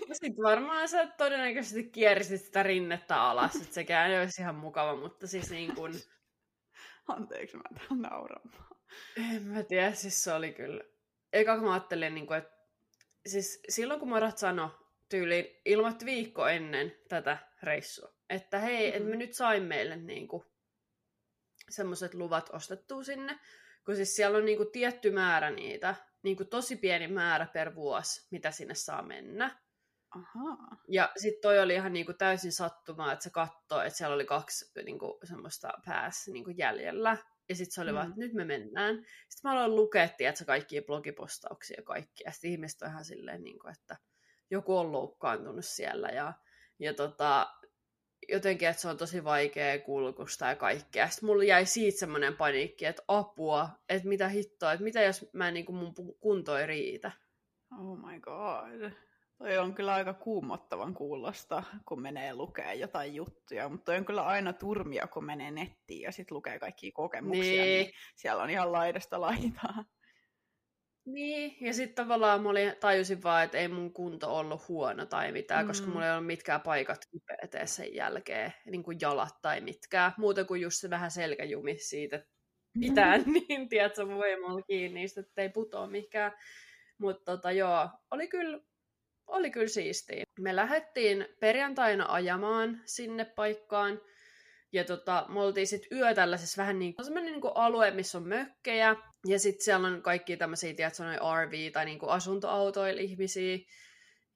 no 0.09 0.13
sit 0.13 0.37
varmaan 0.43 0.89
sä 0.89 1.07
todennäköisesti 1.07 1.91
kierisit 1.91 2.45
sitä 2.45 2.63
rinnettä 2.63 3.23
alas, 3.23 3.57
että 3.57 3.75
sekään 3.75 4.11
ei 4.11 4.21
olisi 4.21 4.43
ihan 4.43 4.55
mukava, 4.55 4.97
mutta 4.97 5.27
siis 5.27 5.51
niin 5.51 5.75
kuin... 5.75 5.93
Anteeksi, 7.09 7.57
mä 7.57 7.63
täällä 7.75 8.09
nauramaan. 8.09 8.77
En 9.17 9.43
mä 9.43 9.63
tiedä, 9.63 9.93
siis 9.93 10.25
se 10.25 10.33
oli 10.33 10.53
kyllä... 10.53 10.85
Eka 11.33 11.57
kun 11.57 11.65
mä 11.65 11.73
ajattelin, 11.73 12.15
niin 12.15 12.27
kuin, 12.27 12.39
että 12.39 12.60
siis 13.27 13.63
silloin 13.69 14.01
kun 14.01 14.09
Marat 14.09 14.39
sanoi 14.39 14.71
tyyliin, 15.09 15.47
ilmoitti 15.65 16.05
viikko 16.05 16.49
ennen 16.49 16.97
tätä 17.09 17.39
reissua, 17.63 18.15
että 18.31 18.59
hei, 18.59 18.87
mm-hmm. 18.87 18.97
että 18.97 19.11
me 19.11 19.17
nyt 19.17 19.35
sain 19.35 19.63
meille 19.63 19.97
niin 19.97 20.29
kuin, 20.29 20.45
semmoiset 21.71 22.15
luvat 22.15 22.51
ostettua 22.53 23.05
sinne, 23.05 23.39
kun 23.85 23.97
siis 23.97 24.17
siellä 24.17 24.39
on 24.39 24.45
niinku 24.45 24.65
tietty 24.65 25.11
määrä 25.11 25.51
niitä, 25.51 25.95
niinku 26.23 26.45
tosi 26.45 26.77
pieni 26.77 27.09
määrä 27.09 27.47
per 27.47 27.75
vuosi, 27.75 28.27
mitä 28.31 28.51
sinne 28.51 28.75
saa 28.75 29.03
mennä. 29.03 29.61
Aha. 30.11 30.57
Ja 30.89 31.13
sitten 31.17 31.43
toi 31.43 31.59
oli 31.59 31.75
ihan 31.75 31.93
niinku 31.93 32.13
täysin 32.13 32.53
sattumaa, 32.53 33.13
että 33.13 33.23
se 33.23 33.31
katsoi, 33.31 33.87
että 33.87 33.97
siellä 33.97 34.15
oli 34.15 34.25
kaksi 34.25 34.73
niinku 34.85 35.19
semmoista 35.25 35.73
pääs 35.87 36.29
niinku 36.29 36.51
jäljellä. 36.51 37.17
Ja 37.51 37.57
sitten 37.57 37.75
se 37.75 37.81
oli 37.81 37.91
mm. 37.91 37.97
vaan, 37.97 38.09
että 38.09 38.21
nyt 38.21 38.33
me 38.33 38.45
mennään. 38.45 38.97
Sitten 39.29 39.51
mä 39.51 39.53
aloin 39.53 39.77
lukea, 39.77 40.03
että 40.03 40.45
kaikkia 40.45 40.83
blogipostauksia 40.83 41.75
ja 41.79 41.83
kaikkia. 41.83 42.29
Ja 42.29 42.33
sitten 42.33 42.51
ihmiset 42.51 42.83
on 42.83 42.89
ihan 42.89 43.05
silleen, 43.05 43.43
niinku, 43.43 43.69
että 43.69 43.97
joku 44.51 44.77
on 44.77 44.93
loukkaantunut 44.93 45.65
siellä. 45.65 46.09
Ja, 46.09 46.33
ja 46.79 46.95
tota, 46.95 47.47
jotenkin, 48.29 48.69
että 48.69 48.83
se 48.83 48.89
on 48.89 48.97
tosi 48.97 49.25
vaikea 49.25 49.79
kulkusta 49.79 50.47
ja 50.47 50.57
kaikkea. 50.57 51.09
Sitten 51.09 51.27
mulla 51.27 51.45
jäi 51.45 51.67
siitä 51.67 51.99
semmoinen 51.99 52.37
paniikki, 52.37 52.85
että 52.85 53.03
apua, 53.09 53.69
että 53.89 54.09
mitä 54.09 54.29
hittoa, 54.29 54.73
että 54.73 54.85
mitä 54.85 55.03
jos 55.03 55.31
mä 55.33 55.51
niin 55.51 55.67
kuin 55.67 55.77
mun 55.77 55.95
kunto 56.21 56.59
ei 56.59 56.67
riitä. 56.67 57.13
Oh 57.79 57.99
my 57.99 58.21
god. 58.21 58.93
Toi 59.43 59.59
on 59.59 59.75
kyllä 59.75 59.95
aika 59.95 60.15
kuumottavan 60.15 60.95
kuulosta, 60.95 61.63
kun 61.89 62.03
menee 62.03 62.35
lukee 62.35 62.75
jotain 62.75 63.15
juttuja, 63.15 63.69
mutta 63.69 63.85
toi 63.85 63.97
on 63.97 64.05
kyllä 64.05 64.23
aina 64.23 64.53
turmia, 64.53 65.07
kun 65.07 65.25
menee 65.25 65.51
nettiin 65.51 66.01
ja 66.01 66.13
sitten 66.13 66.37
lukee 66.37 66.59
kaikkia 66.59 66.91
kokemuksia, 66.95 67.65
niin. 67.65 67.85
niin 67.85 67.93
siellä 68.17 68.43
on 68.43 68.51
ihan 68.51 68.73
laidasta 68.73 69.21
laitaa. 69.21 69.85
Niin, 71.05 71.57
ja 71.61 71.75
sitten 71.75 71.95
tavallaan 71.95 72.43
mä 72.43 72.49
olin, 72.49 72.73
tajusin 72.81 73.23
vaan, 73.23 73.45
että 73.45 73.59
ei 73.59 73.69
mun 73.69 73.93
kunto 73.93 74.39
ollut 74.39 74.69
huono 74.69 75.07
tai 75.07 75.33
mitään, 75.33 75.65
mm. 75.65 75.69
koska 75.69 75.87
mulla 75.87 76.07
ei 76.07 76.13
ollut 76.13 76.27
mitkään 76.27 76.61
paikat 76.61 77.01
kipeä 77.11 77.67
sen 77.67 77.95
jälkeen, 77.95 78.53
niin 78.67 78.83
kuin 78.83 78.99
jalat 79.01 79.35
tai 79.43 79.61
mitkään. 79.61 80.13
Muuta 80.17 80.45
kuin 80.45 80.61
just 80.61 80.77
se 80.81 80.91
vähän 80.91 81.11
selkäjumi 81.11 81.79
siitä 81.79 82.25
pitää, 82.81 83.19
mm. 83.19 83.33
niin 83.49 83.69
tiedätkö, 83.69 84.07
voimalla 84.07 84.63
kiinni, 84.63 85.05
että 85.05 85.43
ei 85.43 85.49
putoa 85.49 85.87
mihinkään. 85.87 86.33
Mutta 86.99 87.25
tota, 87.25 87.53
joo, 87.53 87.89
oli 88.11 88.29
kyllä, 88.29 88.61
oli 89.31 89.51
kyllä 89.51 89.69
siistiä. 89.69 90.25
Me 90.39 90.57
lähdettiin 90.57 91.29
perjantaina 91.41 92.07
ajamaan 92.09 92.81
sinne 92.85 93.25
paikkaan, 93.25 94.01
Ja 94.73 94.85
tota, 94.85 95.27
me 95.29 95.41
oltiin 95.41 95.67
sitten 95.67 95.99
yö 95.99 96.15
tällaisessa 96.15 96.63
vähän 96.63 96.79
niin 96.79 96.95
kuin, 96.95 97.05
sellainen 97.05 97.33
niin 97.33 97.53
alue, 97.55 97.91
missä 97.91 98.19
on 98.19 98.29
mökkejä. 98.29 98.97
Ja 99.27 99.39
sitten 99.39 99.65
siellä 99.65 99.89
on 99.89 100.03
kaikki 100.03 100.37
tämmöisiä, 100.37 100.75
tiedätkö, 100.75 101.03
RV 101.45 101.73
tai 101.73 101.85
niin 101.85 101.99
kuin 101.99 102.11
asuntoautoilla 102.11 103.01
ihmisiä. 103.01 103.59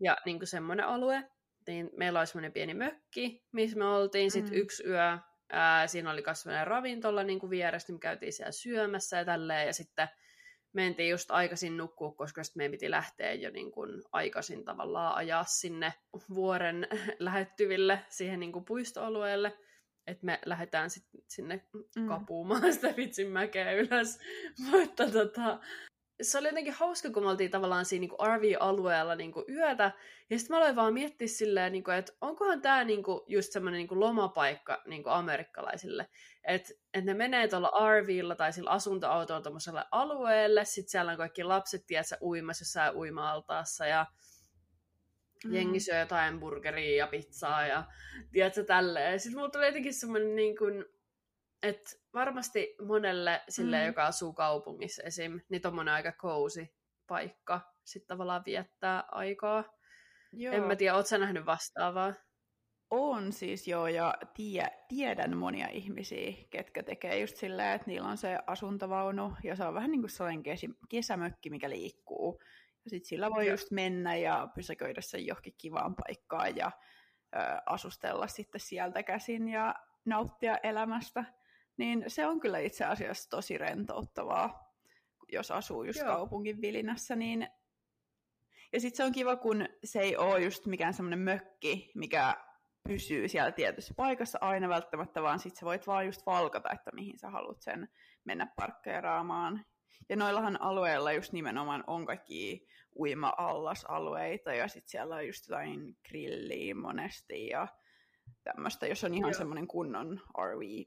Ja 0.01 0.17
niin 0.27 0.39
kuin 0.39 0.47
semmoinen 0.47 0.87
alue. 0.87 1.25
Niin 1.67 1.91
meillä 1.97 2.19
oli 2.19 2.27
semmoinen 2.27 2.53
pieni 2.53 2.75
mökki, 2.75 3.45
missä 3.53 3.79
me 3.79 3.85
oltiin 3.85 4.31
sitten 4.31 4.53
mm. 4.53 4.61
yksi 4.61 4.85
yö. 4.87 5.19
Ää, 5.53 5.87
siinä 5.87 6.11
oli 6.11 6.23
myös 6.27 6.45
ravintola 6.65 7.23
niin 7.23 7.39
kuin 7.41 7.51
vieressä, 7.51 7.87
niin 7.89 7.95
me 7.95 8.01
käytiin 8.01 8.33
siellä 8.33 8.53
syömässä 8.53 9.17
ja 9.17 9.25
tälleen. 9.25 9.67
Ja 9.67 9.73
sitten 9.73 10.09
mentiin 10.75 11.11
just 11.11 11.31
aikaisin 11.31 11.77
nukkua, 11.77 12.13
koska 12.13 12.45
sitten 12.45 12.61
meidän 12.61 12.71
piti 12.71 12.91
lähteä 12.91 13.33
jo 13.33 13.51
niin 13.51 13.73
kuin 13.73 14.03
aikaisin 14.13 14.65
tavallaan 14.65 15.15
ajaa 15.15 15.45
sinne 15.45 15.95
vuoren 16.35 16.89
lähettyville 17.19 17.99
siihen 18.09 18.41
niin 18.41 18.53
kuin 18.53 18.65
puistoalueelle. 18.65 19.59
Että 20.07 20.27
me 20.27 20.39
lähdetään 20.47 20.91
sit 20.91 21.05
sinne 21.29 21.67
mm. 21.97 22.09
kapuumaan 22.09 22.73
sitä 22.73 22.95
vitsin 22.97 23.29
mäkeä 23.31 23.73
ylös. 23.73 24.19
Mutta 24.71 25.11
tota, 25.11 25.59
se 26.23 26.39
oli 26.39 26.49
jotenkin 26.49 26.73
hauska, 26.73 27.11
kun 27.11 27.23
me 27.23 27.31
oltiin 27.31 27.51
tavallaan 27.51 27.85
siinä 27.85 28.01
niin 28.01 28.37
RV-alueella 28.37 29.15
niin 29.15 29.33
yötä. 29.49 29.93
Ja 30.31 30.39
sitten 30.39 30.55
mä 30.55 30.59
aloin 30.59 30.77
vaan 30.77 30.95
miettiä 30.95 31.29
silleen, 31.29 31.73
niin 31.73 31.85
kuin, 31.85 31.97
että 31.97 32.13
onkohan 32.21 32.63
tämä 32.63 32.85
niin 32.85 33.03
kuin, 33.03 33.21
just 33.27 33.53
semmoinen 33.53 33.79
niin 33.79 34.01
lomapaikka 34.01 34.83
niin 34.87 35.03
kuin 35.03 35.13
amerikkalaisille. 35.13 36.09
Että 36.45 36.75
et 36.95 37.05
ne 37.05 37.15
menee 37.15 37.49
tuolla 37.49 37.73
RVllä 38.01 38.35
tai 38.35 38.53
sillä 38.53 38.71
asuntoautolla 38.71 39.41
tuommoiselle 39.41 39.85
alueelle. 39.91 40.65
Sitten 40.65 40.91
siellä 40.91 41.13
on 41.13 41.19
kaikki 41.19 41.45
lapset, 41.45 41.87
tiedätkö, 41.87 42.17
uimassa 42.23 42.63
jossain 42.63 42.97
uima-altaassa. 42.97 43.87
Ja 43.87 44.07
mm. 45.45 45.55
jengi 45.55 45.81
syö 45.81 45.99
jotain 45.99 46.41
burgeria 46.41 46.97
ja 46.97 47.07
pizzaa 47.07 47.67
ja 47.67 47.85
tiedätkö, 48.33 48.65
tälleen. 48.65 49.21
Sitten 49.21 49.39
mulla 49.39 49.51
tuli 49.51 49.67
jotenkin 49.67 49.95
semmoinen 49.95 50.37
niin 50.37 50.57
kuin, 50.57 50.85
että 51.65 51.91
varmasti 52.15 52.77
monelle 52.87 53.43
sille, 53.49 53.81
mm. 53.81 53.87
joka 53.87 54.07
asuu 54.07 54.33
kaupungissa 54.33 55.03
esim, 55.03 55.41
niin 55.49 55.63
tommonen 55.63 55.95
aika 55.95 56.13
cozy 56.13 56.67
paikka 57.07 57.61
sitten 57.85 58.09
tavallaan 58.09 58.43
viettää 58.47 59.05
aikaa. 59.13 59.65
Joo. 60.33 60.55
En 60.55 60.63
mä 60.63 60.77
tiedä, 60.77 60.95
ootko 60.95 61.09
sä 61.09 61.19
nähnyt 61.19 61.47
vastaavaa? 61.47 62.15
On 62.91 63.33
siis 63.33 63.69
joo, 63.69 63.87
ja 63.87 64.15
tie, 64.35 64.71
tiedän 64.89 65.37
monia 65.37 65.69
ihmisiä, 65.69 66.33
ketkä 66.51 66.83
tekee 66.83 67.21
just 67.21 67.37
silleen, 67.37 67.75
että 67.75 67.87
niillä 67.87 68.09
on 68.09 68.17
se 68.17 68.39
asuntovaunu, 68.47 69.33
ja 69.45 69.57
se 69.57 69.65
on 69.65 69.75
vähän 69.75 69.91
niin 69.91 70.03
kuin 70.03 70.11
sellainen 70.11 70.43
kes, 70.43 70.61
kesämökki, 70.89 71.51
mikä 71.51 71.71
liikkuu. 71.71 72.41
Ja 72.85 72.91
sitten 72.91 73.09
sillä 73.09 73.31
voi 73.31 73.51
just 73.51 73.71
mennä 73.71 74.17
ja 74.17 74.49
pysäköidä 74.55 75.01
sen 75.01 75.27
johonkin 75.27 75.55
kivaan 75.59 75.95
paikkaan 75.95 76.57
ja 76.57 76.71
ö, 77.37 77.39
asustella 77.67 78.27
sitten 78.27 78.61
sieltä 78.61 79.03
käsin 79.03 79.49
ja 79.49 79.75
nauttia 80.05 80.59
elämästä. 80.63 81.25
Niin 81.77 82.05
se 82.09 82.27
on 82.27 82.41
kyllä 82.41 82.59
itse 82.59 82.85
asiassa 82.85 83.31
tosi 83.31 83.59
rentouttavaa, 83.59 84.75
jos 85.33 85.51
asuu 85.51 85.85
just 85.85 85.99
Joo. 85.99 86.09
kaupungin 86.09 86.61
vilinässä, 86.61 87.17
niin 87.17 87.49
ja 88.73 88.81
sitten 88.81 88.97
se 88.97 89.05
on 89.05 89.13
kiva, 89.13 89.37
kun 89.37 89.69
se 89.85 90.01
ei 90.01 90.17
ole 90.17 90.41
just 90.41 90.67
mikään 90.67 90.95
semmoinen 90.95 91.19
mökki, 91.19 91.91
mikä 91.95 92.37
pysyy 92.89 93.29
siellä 93.29 93.53
tietyssä 93.53 93.95
paikassa 93.97 94.39
aina 94.41 94.69
välttämättä, 94.69 95.23
vaan 95.23 95.39
sitten 95.39 95.61
sä 95.61 95.67
voit 95.67 95.87
vaan 95.87 96.07
just 96.07 96.27
valkata, 96.27 96.71
että 96.73 96.91
mihin 96.95 97.19
sä 97.19 97.31
haluat 97.31 97.61
sen 97.61 97.89
mennä 98.25 98.47
parkkeeraamaan. 98.57 99.65
Ja 100.09 100.17
noillahan 100.17 100.63
alueilla 100.63 101.13
just 101.13 101.33
nimenomaan 101.33 101.85
on 101.87 102.07
kaikki 102.07 102.67
uima-allasalueita 102.97 104.55
ja 104.55 104.69
sitten 104.69 104.91
siellä 104.91 105.15
on 105.15 105.27
just 105.27 105.49
jotain 105.49 105.97
grilliä 106.09 106.75
monesti 106.75 107.47
ja 107.47 107.69
tämmöistä, 108.45 108.87
jos 108.87 109.05
on 109.05 109.15
ihan 109.15 109.31
Joo. 109.31 109.39
semmoinen 109.39 109.67
kunnon 109.67 110.21
RV 110.39 110.85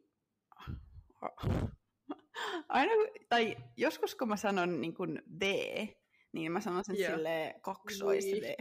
aina, 2.70 2.92
tai 3.30 3.58
joskus 3.78 4.16
kun 4.16 4.28
mä 4.28 4.38
sanon 4.38 4.82
niin 4.82 4.94
kuin 4.94 5.22
V, 5.40 5.42
niin 6.32 6.52
mä 6.52 6.62
sanon 6.62 6.84
sen 6.84 7.00
yeah. 7.00 7.14
silleen 7.14 7.62
kaksois 7.62 8.26
V. 8.26 8.54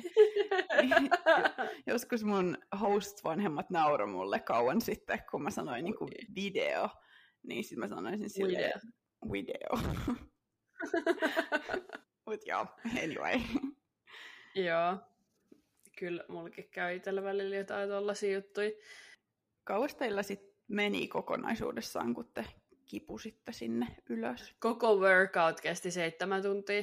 joskus 1.93 2.25
mun 2.25 2.59
host-vanhemmat 2.81 3.71
nauroi 3.71 4.07
mulle 4.09 4.41
kauan 4.41 4.81
sitten, 4.81 5.23
kun 5.31 5.43
mä 5.43 5.51
sanoin 5.51 5.85
niin 5.85 5.97
kuin 5.97 6.11
video, 6.35 6.89
niin 7.43 7.65
sitten 7.65 7.79
mä 7.79 7.89
sanoin 7.89 8.19
sen 8.19 8.31
silleen 8.31 8.81
video. 9.33 9.69
Mut 12.27 12.41
joo, 12.47 12.67
anyway. 13.03 13.41
joo. 14.55 14.97
Kyllä 15.99 16.25
mullakin 16.29 16.69
käy 16.71 16.97
itsellä 16.97 17.23
välillä 17.23 17.57
jotain 17.57 17.89
tollasia 17.89 18.35
juttuja. 18.35 18.71
Kauas 19.65 19.95
teillä 19.95 20.23
sitten 20.23 20.56
meni 20.69 21.09
kokonaisuudessaan, 21.09 22.15
kun 22.15 22.31
te 22.35 22.45
kipusitte 22.87 23.53
sinne 23.53 23.87
ylös? 24.09 24.55
Koko 24.59 24.97
workout 24.97 25.61
kesti 25.61 25.91
seitsemän 25.91 26.43
tuntia. 26.43 26.83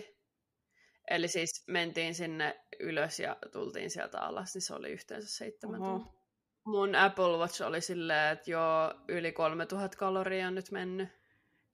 Eli 1.10 1.28
siis 1.28 1.64
mentiin 1.68 2.16
sinne 2.16 2.60
ylös 2.80 3.20
ja 3.20 3.38
tultiin 3.52 3.90
sieltä 3.90 4.22
alas, 4.22 4.54
niin 4.54 4.62
se 4.62 4.74
oli 4.74 4.90
yhteensä 4.92 5.38
seitsemän 5.38 5.82
Oho. 5.82 6.00
tuntia. 6.00 6.24
Mun 6.64 6.96
Apple 6.96 7.38
Watch 7.38 7.62
oli 7.62 7.82
silleen, 7.82 8.34
että 8.34 8.52
joo, 8.52 8.94
yli 9.08 9.32
3000 9.32 9.98
kaloria 9.98 10.48
on 10.48 10.56
nyt 10.56 10.72
mennyt. 10.72 11.10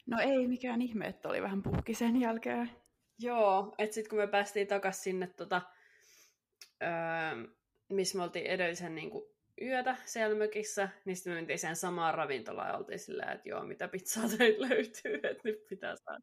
No 0.06 0.20
ei 0.20 0.48
mikään 0.48 0.82
ihme, 0.82 1.08
että 1.08 1.30
oli 1.30 1.42
vähän 1.42 1.64
puhki 1.64 1.94
sen 1.94 2.22
jälkeen. 2.22 2.72
Joo, 3.20 3.76
että 3.78 3.94
sitten 3.94 4.10
kun 4.10 4.20
me 4.20 4.28
päästiin 4.28 4.68
takaisin 4.68 5.04
sinne, 5.04 5.28
tota, 5.28 5.62
öö, 6.84 6.90
missä 7.90 8.18
me 8.18 8.24
oltiin 8.24 8.46
edellisen 8.46 8.96
niin 8.96 9.10
kuin, 9.10 9.26
yötä 9.62 9.96
siellä 10.06 10.36
mökissä, 10.36 10.90
niin 11.06 11.16
sitten 11.16 11.34
me 11.34 11.36
mentiin 11.36 11.60
sen 11.60 11.76
samaan 11.76 12.14
ravintolaan 12.14 12.68
ja 12.68 12.78
oltiin 12.78 13.00
silleen, 13.00 13.30
että 13.30 13.50
joo, 13.50 13.64
mitä 13.64 13.88
pizzaa 13.88 14.24
teitä 14.38 14.62
löytyy, 14.70 15.20
että 15.24 15.42
nyt 15.44 15.68
pitää 15.70 15.96
saada. 15.96 16.20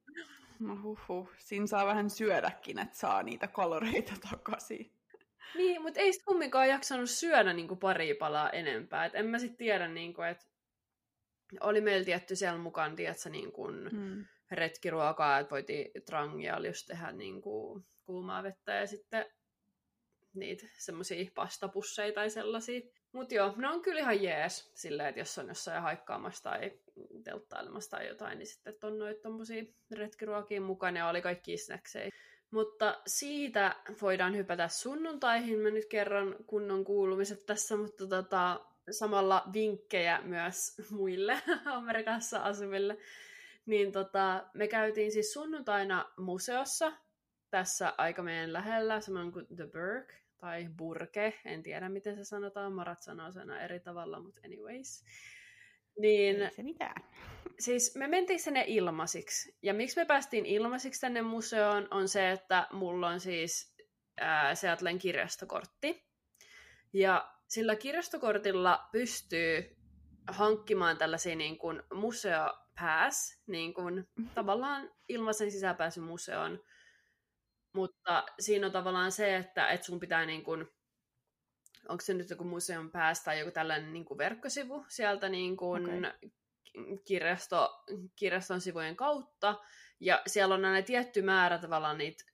No 0.59 0.77
huhu, 0.83 1.29
siinä 1.39 1.67
saa 1.67 1.87
vähän 1.87 2.11
syödäkin, 2.11 2.79
että 2.79 2.97
saa 2.97 3.23
niitä 3.23 3.47
kaloreita 3.47 4.13
takaisin. 4.31 4.93
Niin, 5.55 5.83
mutta 5.83 6.01
ei 6.01 6.13
sitten 6.13 6.27
kumminkaan 6.27 6.69
jaksanut 6.69 7.11
syödä 7.11 7.53
niin 7.53 7.69
kuin 7.69 7.81
pari 7.81 8.15
palaa 8.15 8.51
enempää. 8.51 9.05
Et 9.05 9.15
en 9.15 9.27
mä 9.27 9.39
sitten 9.39 9.57
tiedä, 9.57 9.89
niin 9.89 10.15
kuin, 10.15 10.29
että 10.29 10.47
oli 11.61 11.81
meillä 11.81 12.05
tietty 12.05 12.37
siellä 12.37 12.59
mukaan, 12.59 12.97
tiedätkö, 12.97 13.31
niin 13.31 13.53
kuin 13.53 13.91
hmm. 13.91 14.25
retkiruokaa, 14.51 15.39
että 15.39 15.51
voitiin 15.51 15.91
trangia 16.07 16.67
just 16.67 16.87
tehdä 16.87 17.13
niin 17.13 17.43
kuin 17.43 17.85
kuumaa 18.05 18.43
vettä 18.43 18.73
ja 18.73 18.87
sitten 18.87 19.27
niitä 20.37 20.67
semmoisia 20.79 21.31
pastapusseja 21.35 22.13
tai 22.13 22.31
sellaisia. 22.31 22.81
Mutta 23.13 23.35
joo, 23.35 23.55
ne 23.57 23.69
on 23.69 23.83
kyllä 23.83 24.01
ihan 24.01 24.23
jees 24.23 24.73
silleen, 24.75 25.09
että 25.09 25.21
jos 25.21 25.39
on 25.39 25.49
jossain 25.49 25.83
haikkaamassa 25.83 26.43
tai 26.43 26.73
telttailemassa 27.25 27.91
tai 27.91 28.09
jotain, 28.09 28.39
niin 28.39 28.47
sitten 28.47 28.75
on 28.83 28.99
noita 28.99 29.23
tommosia 29.23 29.65
retkiruokia 29.91 30.61
mukana 30.61 30.99
ja 30.99 31.09
oli 31.09 31.23
kaikki 31.23 31.57
snackseja. 31.57 32.11
Mutta 32.51 33.01
siitä 33.07 33.77
voidaan 34.03 34.37
hypätä 34.37 34.69
sunnuntaihin. 34.69 35.59
Mä 35.59 35.71
nyt 35.71 35.87
kerron 35.87 36.37
kunnon 36.47 36.85
kuulumiset 36.85 37.47
tässä, 37.47 37.77
mutta 37.77 38.07
tota, 38.07 38.61
samalla 38.91 39.45
vinkkejä 39.53 40.21
myös 40.25 40.75
muille 40.91 41.43
Amerikassa 41.65 42.39
asuville. 42.39 42.99
Niin 43.67 43.93
tota, 43.93 44.47
me 44.55 44.69
käytiin 44.69 45.13
siis 45.13 45.33
sunnuntaina 45.33 46.13
museossa 46.17 46.93
tässä 47.51 47.95
aika 47.99 48.23
meidän 48.23 48.53
lähellä, 48.53 49.01
samoin 49.01 49.33
kuin 49.33 49.47
The 49.57 49.65
Burke, 49.65 50.15
tai 50.39 50.69
burke, 50.79 51.35
en 51.45 51.63
tiedä 51.63 51.89
miten 51.89 52.17
se 52.17 52.25
sanotaan, 52.25 52.73
Marat 52.73 53.03
sanoo 53.03 53.33
sen 53.33 53.51
eri 53.51 53.81
tavalla, 53.81 54.21
mutta 54.21 54.41
anyways. 54.45 55.05
Niin, 55.99 56.43
Ei 56.43 56.51
se 56.51 56.63
mitään. 56.63 57.05
Siis 57.59 57.95
me 57.97 58.09
mentiin 58.09 58.41
sinne 58.41 58.65
ilmaisiksi. 58.67 59.59
Ja 59.63 59.75
miksi 59.75 60.01
me 60.01 60.05
päästiin 60.05 60.47
ilmaisiksi 60.47 61.01
tänne 61.01 61.23
museoon 61.23 61.89
on 61.91 62.09
se, 62.09 62.31
että 62.31 62.67
mulla 62.73 63.09
on 63.09 63.21
siis 63.21 63.77
ää, 64.21 64.55
Seattlen 64.55 64.99
kirjastokortti. 64.99 66.07
Ja 66.93 67.33
sillä 67.49 67.77
kirjastokortilla 67.77 68.89
pystyy 68.93 69.77
hankkimaan 70.29 70.99
tällaisia 70.99 71.37
niin 71.37 71.59
kuin 71.59 71.83
museo 71.95 72.55
pass, 72.81 73.43
niin 73.47 73.75
kuin 73.75 74.09
tavallaan 74.35 74.91
ilmaisen 75.09 75.51
sisäpääsy 75.51 76.01
museoon 76.01 76.61
mutta 77.77 78.25
siinä 78.41 78.67
on 78.67 78.73
tavallaan 78.73 79.13
se, 79.13 79.37
että 79.37 79.69
et 79.69 79.85
sun 79.85 80.01
pitää 80.01 80.27
niin 80.27 80.45
kuin, 80.45 80.69
onko 81.89 82.01
se 82.01 82.15
nyt 82.15 82.31
joku 82.31 82.45
museon 82.45 82.91
päästä 82.91 83.25
tai 83.25 83.39
joku 83.39 83.51
tällainen 83.51 83.93
niin 83.93 84.05
kuin 84.05 84.19
verkkosivu 84.19 84.85
sieltä 84.89 85.29
niin 85.29 85.57
kuin 85.57 85.83
okay. 85.83 86.31
kirjasto, 87.07 87.85
kirjaston 88.17 88.61
sivujen 88.61 88.97
kautta. 88.97 89.55
Ja 90.01 90.23
siellä 90.27 90.55
on 90.55 90.65
aina 90.65 90.83
tietty 90.83 91.23
määrä 91.23 91.59
tavallaan 91.59 91.99
niitä 91.99 92.25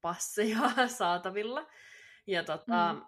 passeja 0.00 0.60
saatavilla. 0.98 1.70
Ja 2.26 2.44
tota, 2.44 2.92
mm. 2.92 3.02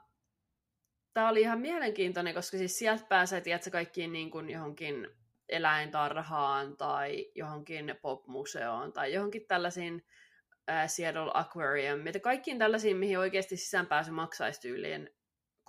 tämä 1.13 1.29
oli 1.29 1.41
ihan 1.41 1.61
mielenkiintoinen, 1.61 2.35
koska 2.35 2.59
siis 2.59 2.79
sieltä 2.79 3.05
pääsee, 3.09 3.41
tiedätkö, 3.41 3.71
kaikkiin 3.71 4.13
niin 4.13 4.31
kuin 4.31 4.51
johonkin 4.51 5.09
eläintarhaan 5.49 6.77
tai 6.77 7.31
johonkin 7.35 7.99
popmuseoon 8.03 8.93
tai 8.93 9.13
johonkin 9.13 9.47
tällaisiin 9.47 10.07
ää, 10.67 10.89
Seattle 10.89 11.31
Aquarium, 11.35 12.01
mitä 12.01 12.21
kaikkiin 12.21 12.59
tällaisiin, 12.59 12.97
mihin 12.97 13.19
oikeasti 13.19 13.57
sisäänpääsy 13.57 14.11
maksaisi 14.11 14.61
tyyliin 14.61 15.11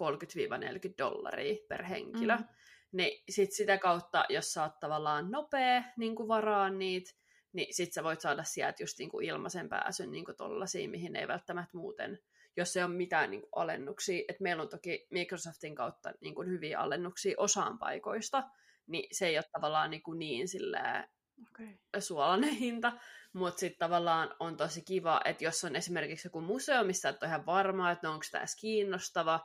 30-40 0.01 0.93
dollaria 0.97 1.55
per 1.69 1.83
henkilö. 1.83 2.35
Mm. 2.35 2.45
niin 2.91 3.23
sit 3.29 3.51
sitä 3.51 3.77
kautta, 3.77 4.25
jos 4.29 4.53
sä 4.53 4.63
oot 4.63 4.79
tavallaan 4.79 5.31
nopea 5.31 5.83
niin 5.97 6.15
kuin 6.15 6.27
varaan 6.27 6.79
niitä, 6.79 7.11
niin 7.53 7.73
sit 7.73 7.93
sä 7.93 8.03
voit 8.03 8.21
saada 8.21 8.43
sieltä 8.43 8.83
just 8.83 8.99
niin 8.99 9.09
kuin 9.09 9.25
ilmaisen 9.25 9.69
pääsyn 9.69 10.11
niin 10.11 10.25
kuin 10.25 10.37
tollasia, 10.37 10.89
mihin 10.89 11.15
ei 11.15 11.27
välttämättä 11.27 11.77
muuten, 11.77 12.19
jos 12.57 12.77
ei 12.77 12.83
ole 12.83 12.93
mitään 12.93 13.31
niin 13.31 13.41
kuin 13.41 13.49
alennuksia. 13.55 14.23
Et 14.29 14.39
meillä 14.39 14.63
on 14.63 14.69
toki 14.69 15.07
Microsoftin 15.11 15.75
kautta 15.75 16.13
niin 16.21 16.35
kuin 16.35 16.49
hyviä 16.49 16.79
alennuksia 16.79 17.35
osaan 17.37 17.79
paikoista, 17.79 18.43
niin 18.87 19.07
se 19.11 19.27
ei 19.27 19.37
ole 19.37 19.45
tavallaan 19.51 19.91
niin, 19.91 20.03
kuin 20.03 20.19
niin 20.19 20.47
silleen, 20.47 21.07
okay. 21.49 21.67
suolainen 21.99 22.55
hinta, 22.55 22.93
mutta 23.37 23.59
sitten 23.59 23.79
tavallaan 23.79 24.35
on 24.39 24.57
tosi 24.57 24.81
kiva, 24.81 25.21
että 25.25 25.43
jos 25.43 25.63
on 25.63 25.75
esimerkiksi 25.75 26.27
joku 26.27 26.41
museo, 26.41 26.83
missä 26.83 27.09
et 27.09 27.23
ole 27.23 27.29
ihan 27.29 27.45
varma, 27.45 27.91
että 27.91 28.09
onko 28.09 28.25
tämä 28.31 28.45
kiinnostava, 28.61 29.39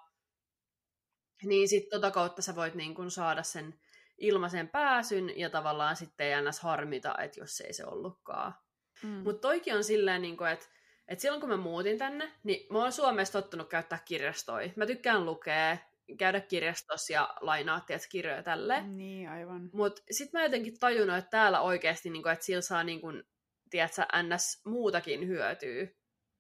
niin 1.42 1.68
sitten 1.68 2.00
tota 2.00 2.10
kautta 2.10 2.42
sä 2.42 2.56
voit 2.56 2.74
niin 2.74 2.94
kun 2.94 3.10
saada 3.10 3.42
sen 3.42 3.80
ilmaisen 4.18 4.68
pääsyn 4.68 5.38
ja 5.38 5.50
tavallaan 5.50 5.96
sitten 5.96 6.26
ei 6.26 6.42
ns. 6.42 6.60
harmita, 6.60 7.14
että 7.18 7.40
jos 7.40 7.60
ei 7.60 7.72
se 7.72 7.84
ollutkaan. 7.86 8.54
Mm. 9.02 9.08
Mutta 9.08 9.40
toikin 9.40 9.74
on 9.76 9.84
silleen, 9.84 10.22
niin 10.22 10.46
että 10.52 10.66
et 11.08 11.20
silloin 11.20 11.40
kun 11.40 11.50
mä 11.50 11.56
muutin 11.56 11.98
tänne, 11.98 12.32
niin 12.42 12.66
mä 12.72 12.78
oon 12.78 12.92
Suomessa 12.92 13.32
tottunut 13.32 13.68
käyttää 13.68 13.98
kirjastoja. 14.04 14.70
Mä 14.76 14.86
tykkään 14.86 15.26
lukea, 15.26 15.76
käydä 16.18 16.40
kirjastossa 16.40 17.12
ja 17.12 17.34
lainaa 17.40 17.80
tiedät, 17.80 18.06
kirjoja 18.10 18.42
tälle. 18.42 18.82
Niin, 18.82 19.28
aivan. 19.28 19.70
Mutta 19.72 20.02
sitten 20.10 20.40
mä 20.40 20.44
jotenkin 20.44 20.78
tajunnut, 20.78 21.16
että 21.16 21.30
täällä 21.30 21.60
oikeasti, 21.60 22.10
niin 22.10 22.28
että 22.28 22.44
sillä 22.44 22.60
saa 22.60 22.84
niin 22.84 23.00
kun, 23.00 23.24
tiedätkö, 23.72 24.02
ns. 24.22 24.60
muutakin 24.66 25.28
hyötyä 25.28 25.86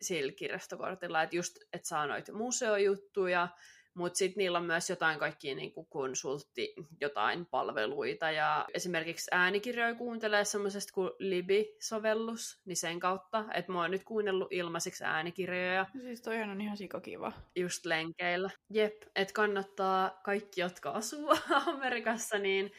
sillä 0.02 0.32
kirjastokortilla. 0.32 1.22
Että 1.22 1.36
just, 1.36 1.56
että 1.72 1.88
saa 1.88 2.06
noita 2.06 2.32
museojuttuja, 2.32 3.48
mutta 3.94 4.16
sitten 4.16 4.40
niillä 4.40 4.58
on 4.58 4.64
myös 4.64 4.90
jotain 4.90 5.18
kaikkia 5.18 5.54
niin 5.54 5.72
kuin 5.72 5.86
konsultti, 5.86 6.74
jotain 7.00 7.46
palveluita 7.46 8.30
ja 8.30 8.66
esimerkiksi 8.74 9.30
äänikirjoja 9.30 9.94
kuuntelee 9.94 10.44
semmoisesta 10.44 10.92
kuin 10.92 11.10
Libi-sovellus, 11.18 12.60
niin 12.64 12.76
sen 12.76 13.00
kautta, 13.00 13.44
että 13.54 13.72
mä 13.72 13.80
oon 13.80 13.90
nyt 13.90 14.04
kuunnellut 14.04 14.52
ilmaiseksi 14.52 15.04
äänikirjoja. 15.04 15.86
No 15.94 16.00
siis 16.00 16.22
toihan 16.22 16.50
on 16.50 16.60
ihan 16.60 16.76
sikakiva. 16.76 17.32
Just 17.56 17.86
lenkeillä. 17.86 18.50
Jep, 18.70 19.02
että 19.16 19.34
kannattaa 19.34 20.20
kaikki, 20.24 20.60
jotka 20.60 20.90
asuu 20.90 21.28
Amerikassa, 21.66 22.38
niin 22.38 22.72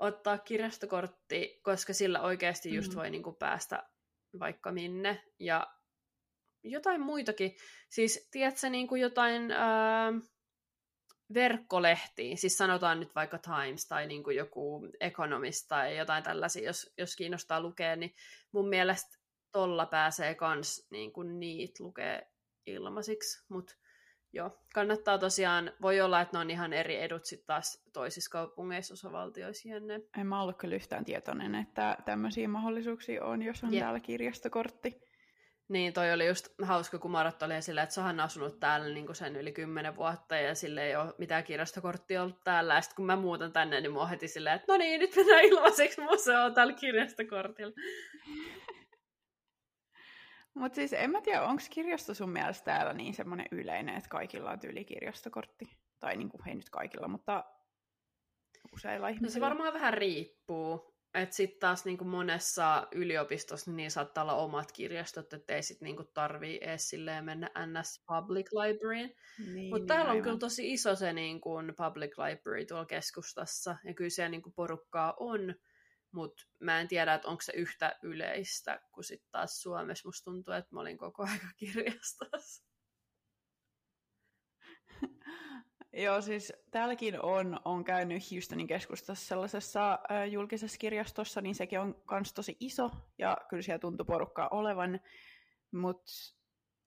ottaa 0.00 0.38
kirjastokortti, 0.38 1.60
koska 1.62 1.92
sillä 1.92 2.20
oikeasti 2.20 2.74
just 2.74 2.92
mm. 2.92 2.96
voi 2.96 3.10
niin 3.10 3.22
kuin 3.22 3.36
päästä 3.36 3.89
vaikka 4.38 4.72
minne. 4.72 5.22
Ja 5.38 5.66
jotain 6.64 7.00
muitakin. 7.00 7.56
Siis, 7.88 8.28
tiedätkö, 8.30 8.70
niin 8.70 8.88
kuin 8.88 9.00
jotain... 9.00 9.50
Ää, 9.50 10.12
verkkolehtiin, 11.34 12.38
siis 12.38 12.58
sanotaan 12.58 13.00
nyt 13.00 13.14
vaikka 13.14 13.38
Times 13.38 13.88
tai 13.88 14.06
niin 14.06 14.24
kuin 14.24 14.36
joku 14.36 14.88
Economist 15.00 15.68
tai 15.68 15.96
jotain 15.96 16.22
tällaisia, 16.22 16.66
jos, 16.66 16.92
jos 16.98 17.16
kiinnostaa 17.16 17.60
lukea, 17.60 17.96
niin 17.96 18.14
mun 18.52 18.68
mielestä 18.68 19.18
tolla 19.52 19.86
pääsee 19.86 20.34
kans 20.34 20.86
niin 20.90 21.12
kuin 21.12 21.40
niitä 21.40 21.84
lukee 21.84 22.30
ilmaisiksi, 22.66 23.44
mutta 23.48 23.74
joo, 24.32 24.50
kannattaa 24.74 25.18
tosiaan, 25.18 25.72
voi 25.82 26.00
olla, 26.00 26.20
että 26.20 26.36
ne 26.36 26.40
on 26.40 26.50
ihan 26.50 26.72
eri 26.72 26.96
edut 27.02 27.24
sitten 27.24 27.46
taas 27.46 27.84
toisissa 27.92 28.30
kaupungeissa, 28.30 28.94
osavaltioissa 28.94 29.68
jenne. 29.68 30.00
En 30.18 30.26
mä 30.26 30.42
ollut 30.42 30.58
kyllä 30.58 30.74
yhtään 30.74 31.04
tietoinen, 31.04 31.54
että 31.54 31.96
tämmöisiä 32.04 32.48
mahdollisuuksia 32.48 33.24
on, 33.24 33.42
jos 33.42 33.64
on 33.64 33.74
Jep. 33.74 33.82
täällä 33.82 34.00
kirjastokortti. 34.00 35.10
Niin, 35.68 35.92
toi 35.92 36.12
oli 36.12 36.26
just 36.26 36.48
hauska, 36.62 36.98
kun 36.98 37.10
Marat 37.10 37.42
oli 37.42 37.62
silleen, 37.62 37.82
että 37.82 37.94
Sohan 37.94 38.20
asunut 38.20 38.60
täällä 38.60 38.94
niin 38.94 39.14
sen 39.14 39.36
yli 39.36 39.52
kymmenen 39.52 39.96
vuotta 39.96 40.36
ja 40.36 40.54
sille 40.54 40.86
ei 40.86 40.96
ole 40.96 41.14
mitään 41.18 41.44
kirjastokorttia 41.44 42.22
ollut 42.22 42.44
täällä. 42.44 42.74
Ja 42.74 42.80
sitten 42.80 42.96
kun 42.96 43.06
mä 43.06 43.16
muutan 43.16 43.52
tänne, 43.52 43.80
niin 43.80 43.92
mua 43.92 44.06
heti 44.06 44.28
silleen, 44.28 44.56
että 44.56 44.72
no 44.72 44.78
niin, 44.78 45.00
nyt 45.00 45.16
mennään 45.16 45.44
ilmaiseksi 45.44 46.00
museoon 46.00 46.54
tällä 46.54 46.72
kirjastokortilla. 46.72 47.72
Mutta 50.54 50.76
siis 50.76 50.92
en 50.92 51.10
mä 51.10 51.20
tiedä, 51.22 51.42
onko 51.42 51.62
kirjasto 51.70 52.14
sun 52.14 52.30
mielestä 52.30 52.64
täällä 52.64 52.92
niin 52.92 53.14
semmoinen 53.14 53.46
yleinen, 53.52 53.96
että 53.96 54.10
kaikilla 54.10 54.50
on 54.50 54.60
tyyli 54.60 54.84
kirjastokortti? 54.84 55.64
Tai 56.00 56.16
niin 56.16 56.28
kuin, 56.28 56.48
ei 56.48 56.54
nyt 56.54 56.70
kaikilla, 56.70 57.08
mutta 57.08 57.44
useilla 58.74 59.08
ihmisillä. 59.08 59.28
No 59.28 59.32
se 59.32 59.40
varmaan 59.40 59.74
vähän 59.74 59.94
riippuu. 59.94 60.90
Että 61.14 61.36
sitten 61.36 61.60
taas 61.60 61.84
niinku 61.84 62.04
monessa 62.04 62.88
yliopistossa 62.92 63.70
niin 63.70 63.90
saattaa 63.90 64.24
olla 64.24 64.34
omat 64.34 64.72
kirjastot, 64.72 65.32
että 65.32 65.54
ei 65.54 65.62
sitten 65.62 65.86
niinku 65.86 66.04
tarvii 66.04 66.58
edes 66.62 66.92
mennä 67.22 67.50
NS 67.66 68.04
Public 68.06 68.52
Libraryin. 68.52 69.16
Niin, 69.54 69.70
Mutta 69.70 69.86
täällä 69.86 70.12
niin, 70.12 70.18
on 70.18 70.22
kyllä 70.22 70.38
tosi 70.38 70.72
iso 70.72 70.96
se 70.96 71.12
niinku 71.12 71.50
Public 71.76 72.18
Library 72.18 72.66
tuolla 72.66 72.86
keskustassa, 72.86 73.76
ja 73.84 73.94
kyllä 73.94 74.10
siellä 74.10 74.28
niinku 74.28 74.50
porukkaa 74.50 75.14
on, 75.20 75.54
mutta 76.12 76.44
mä 76.58 76.80
en 76.80 76.88
tiedä, 76.88 77.14
että 77.14 77.28
onko 77.28 77.42
se 77.42 77.52
yhtä 77.52 77.98
yleistä 78.02 78.80
kuin 78.92 79.04
sitten 79.04 79.30
taas 79.30 79.62
Suomessa. 79.62 80.08
Musta 80.08 80.24
tuntuu, 80.24 80.54
että 80.54 80.74
mä 80.74 80.80
olin 80.80 80.98
koko 80.98 81.22
ajan 81.22 81.54
kirjastossa. 81.56 82.64
Joo, 85.92 86.20
siis 86.20 86.52
täälläkin 86.70 87.22
on, 87.22 87.60
on 87.64 87.84
käynyt 87.84 88.22
Houstonin 88.30 88.66
keskustassa 88.66 89.28
sellaisessa 89.28 89.92
äh, 89.92 90.28
julkisessa 90.30 90.78
kirjastossa, 90.78 91.40
niin 91.40 91.54
sekin 91.54 91.80
on 91.80 92.02
myös 92.10 92.32
tosi 92.32 92.56
iso, 92.60 92.90
ja 93.18 93.36
kyllä 93.48 93.62
siellä 93.62 93.78
tuntuu 93.78 94.06
porukkaa 94.06 94.48
olevan, 94.48 95.00
mutta 95.72 96.12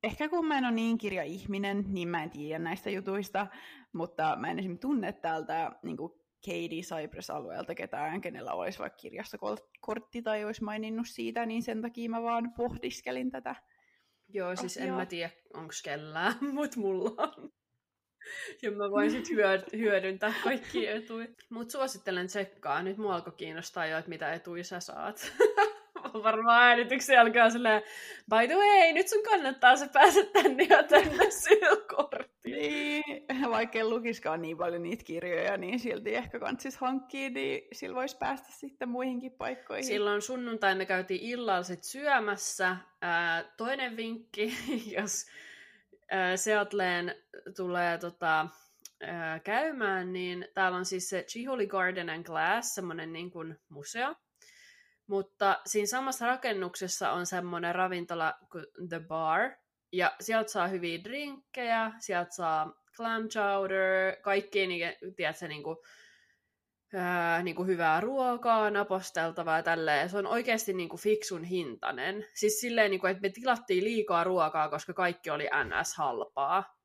ehkä 0.04 0.30
kun 0.30 0.48
mä 0.48 0.58
en 0.58 0.66
ole 0.66 0.72
niin 0.74 0.98
kirja-ihminen, 0.98 1.84
niin 1.88 2.08
mä 2.08 2.24
en 2.24 2.30
tiedä 2.30 2.60
näistä 2.60 2.90
jutuista, 2.90 3.48
mutta 3.94 4.36
mä 4.36 4.52
en 4.52 4.60
esimerkiksi 4.60 4.82
tunne 4.82 5.14
täältä 5.14 5.72
niin 5.84 5.98
Katie 6.46 6.82
Cypress-alueelta 6.82 7.76
ketään, 7.76 8.22
kenellä 8.22 8.54
olisi 8.54 8.80
vaikka 8.80 8.98
kirjastokortti 8.98 10.22
tai 10.22 10.46
olisi 10.46 10.64
maininnut 10.64 11.08
siitä, 11.10 11.46
niin 11.46 11.64
sen 11.64 11.82
takia 11.82 12.10
mä 12.10 12.24
vaan 12.24 12.54
pohdiskelin 12.58 13.32
tätä. 13.32 13.56
Joo, 14.30 14.56
siis 14.56 14.72
asiaa. 14.72 14.88
en 14.88 14.94
mä 14.94 15.06
tiedä, 15.06 15.30
onko 15.54 15.74
kellään, 15.84 16.34
mutta 16.56 16.80
mulla 16.80 17.12
on 17.18 17.52
ja 18.62 18.72
mä 18.72 18.92
voin 18.92 19.12
sitten 19.12 19.38
hyödyntää 19.78 20.34
kaikki 20.44 20.88
etuja. 20.88 21.28
Mut 21.50 21.70
suosittelen 21.70 22.28
tsekkaa. 22.28 22.84
Nyt 22.84 22.98
mua 22.98 23.16
alkoi 23.16 23.34
kiinnostaa 23.38 23.86
jo, 23.86 23.98
että 23.98 24.10
mitä 24.10 24.34
etuja 24.34 24.64
sä 24.64 24.80
saat. 24.80 25.34
varmaan 26.24 26.64
äänityksen 26.64 27.14
jälkeen 27.14 27.52
silleen, 27.52 27.82
by 28.30 28.48
the 28.48 28.56
way, 28.56 28.94
nyt 28.94 29.08
sun 29.08 29.24
kannattaa 29.24 29.76
sä 29.76 29.88
päästä 29.94 30.22
tänne 30.34 30.68
ja 30.70 30.84
tänne 30.84 31.30
korttiin. 31.96 32.58
Niin, 32.58 33.04
vaikka 33.50 33.78
ei 33.78 33.86
lukiskaan 33.86 34.42
niin 34.42 34.58
paljon 34.58 34.84
niitä 34.84 35.04
kirjoja, 35.04 35.58
niin 35.58 35.80
silti 35.80 36.16
ehkä 36.16 36.40
kantsis 36.40 36.78
hankkii, 36.78 37.30
niin 37.30 37.68
sillä 37.72 37.96
voisi 37.96 38.18
päästä 38.18 38.48
sitten 38.52 38.90
muihinkin 38.90 39.32
paikkoihin. 39.32 39.86
Silloin 39.86 40.22
sunnuntaina 40.22 40.86
käytiin 40.86 41.22
illalla 41.22 41.64
sit 41.64 41.84
syömässä. 41.84 42.78
Ää, 43.02 43.44
toinen 43.58 43.98
vinkki, 43.98 44.54
jos 44.98 45.26
Seattleen 46.36 47.16
tulee 47.56 47.98
tota, 47.98 48.48
käymään, 49.44 50.14
niin 50.14 50.48
täällä 50.54 50.78
on 50.78 50.86
siis 50.86 51.10
se 51.10 51.24
Chihuli 51.24 51.68
Garden 51.68 52.10
and 52.10 52.26
Glass, 52.26 52.76
semmoinen 52.76 53.14
niin 53.14 53.32
kuin 53.32 53.60
museo. 53.70 54.16
Mutta 55.08 55.62
siinä 55.66 55.88
samassa 55.88 56.28
rakennuksessa 56.28 57.12
on 57.12 57.26
semmoinen 57.26 57.76
ravintola 57.76 58.34
kuin 58.52 58.66
The 58.90 59.00
Bar, 59.00 59.52
ja 59.92 60.16
sieltä 60.22 60.52
saa 60.52 60.68
hyviä 60.68 61.04
drinkkejä, 61.04 61.92
sieltä 62.00 62.32
saa 62.32 62.84
clam 62.96 63.30
chowder, 63.30 64.16
kaikki, 64.22 64.68
niin, 64.68 64.96
tiedätkö, 65.16 65.48
niin 65.48 65.64
kuin, 65.64 65.78
ää, 66.94 67.44
niin 67.44 67.56
kuin 67.56 67.68
hyvää 67.68 68.02
ruokaa, 68.02 68.70
naposteltavaa 68.70 69.58
ja 69.58 69.64
tälleen. 69.64 70.10
Se 70.10 70.18
on 70.18 70.28
oikeasti 70.28 70.74
niin 70.74 70.90
kuin 70.90 71.00
fiksun 71.00 71.44
hintainen. 71.44 72.26
Siis 72.34 72.60
silleen, 72.60 72.92
niin 72.92 73.02
kuin, 73.02 73.12
että 73.12 73.22
me 73.22 73.30
tilattiin 73.30 73.84
liikaa 73.84 74.24
ruokaa, 74.24 74.70
koska 74.70 74.94
kaikki 74.94 75.30
oli 75.30 75.50
ns. 75.64 75.98
halpaa. 75.98 76.78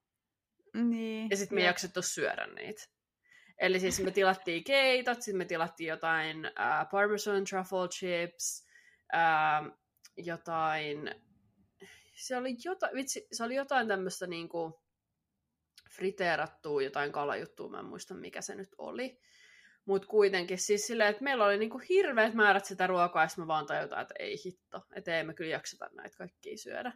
Niin. 0.74 1.30
Ja 1.30 1.36
sitten 1.36 1.56
me 1.56 1.60
ei 1.60 1.66
jaksettu 1.66 2.02
syödä 2.02 2.46
niitä. 2.46 2.82
Eli 3.58 3.80
siis 3.80 4.00
me 4.00 4.10
tilattiin 4.10 4.64
keitot, 4.64 5.22
sitten 5.22 5.38
me 5.38 5.44
tilattiin 5.44 5.88
jotain 5.88 6.44
äh, 6.44 6.88
parmesan 6.90 7.44
truffle 7.44 7.88
chips, 7.88 8.66
äh, 9.14 9.78
jotain, 10.16 11.14
se 12.14 12.36
oli 12.36 12.56
jotain, 12.64 12.94
vitsi, 12.94 13.26
se 13.32 13.44
oli 13.44 13.54
jotain 13.54 13.88
tämmöistä 13.88 14.26
niinku 14.26 14.82
friteerattua, 15.90 16.82
jotain 16.82 17.12
kalajuttua, 17.12 17.68
mä 17.68 17.78
en 17.78 17.84
muista 17.84 18.14
mikä 18.14 18.42
se 18.42 18.54
nyt 18.54 18.74
oli. 18.78 19.20
Mutta 19.84 20.08
kuitenkin 20.08 20.58
siis 20.58 20.86
silleen, 20.86 21.10
että 21.10 21.24
meillä 21.24 21.44
oli 21.44 21.58
niinku 21.58 21.78
hirveät 21.88 22.34
määrät 22.34 22.64
sitä 22.64 22.86
ruokaa, 22.86 23.22
ja 23.22 23.28
me 23.38 23.46
vaan 23.46 23.66
tajutaan, 23.66 24.02
että 24.02 24.14
ei 24.18 24.36
hitto, 24.44 24.82
että 24.94 25.16
ei 25.16 25.24
me 25.24 25.34
kyllä 25.34 25.50
jakseta 25.50 25.90
näitä 25.92 26.16
kaikkia 26.16 26.58
syödä. 26.58 26.92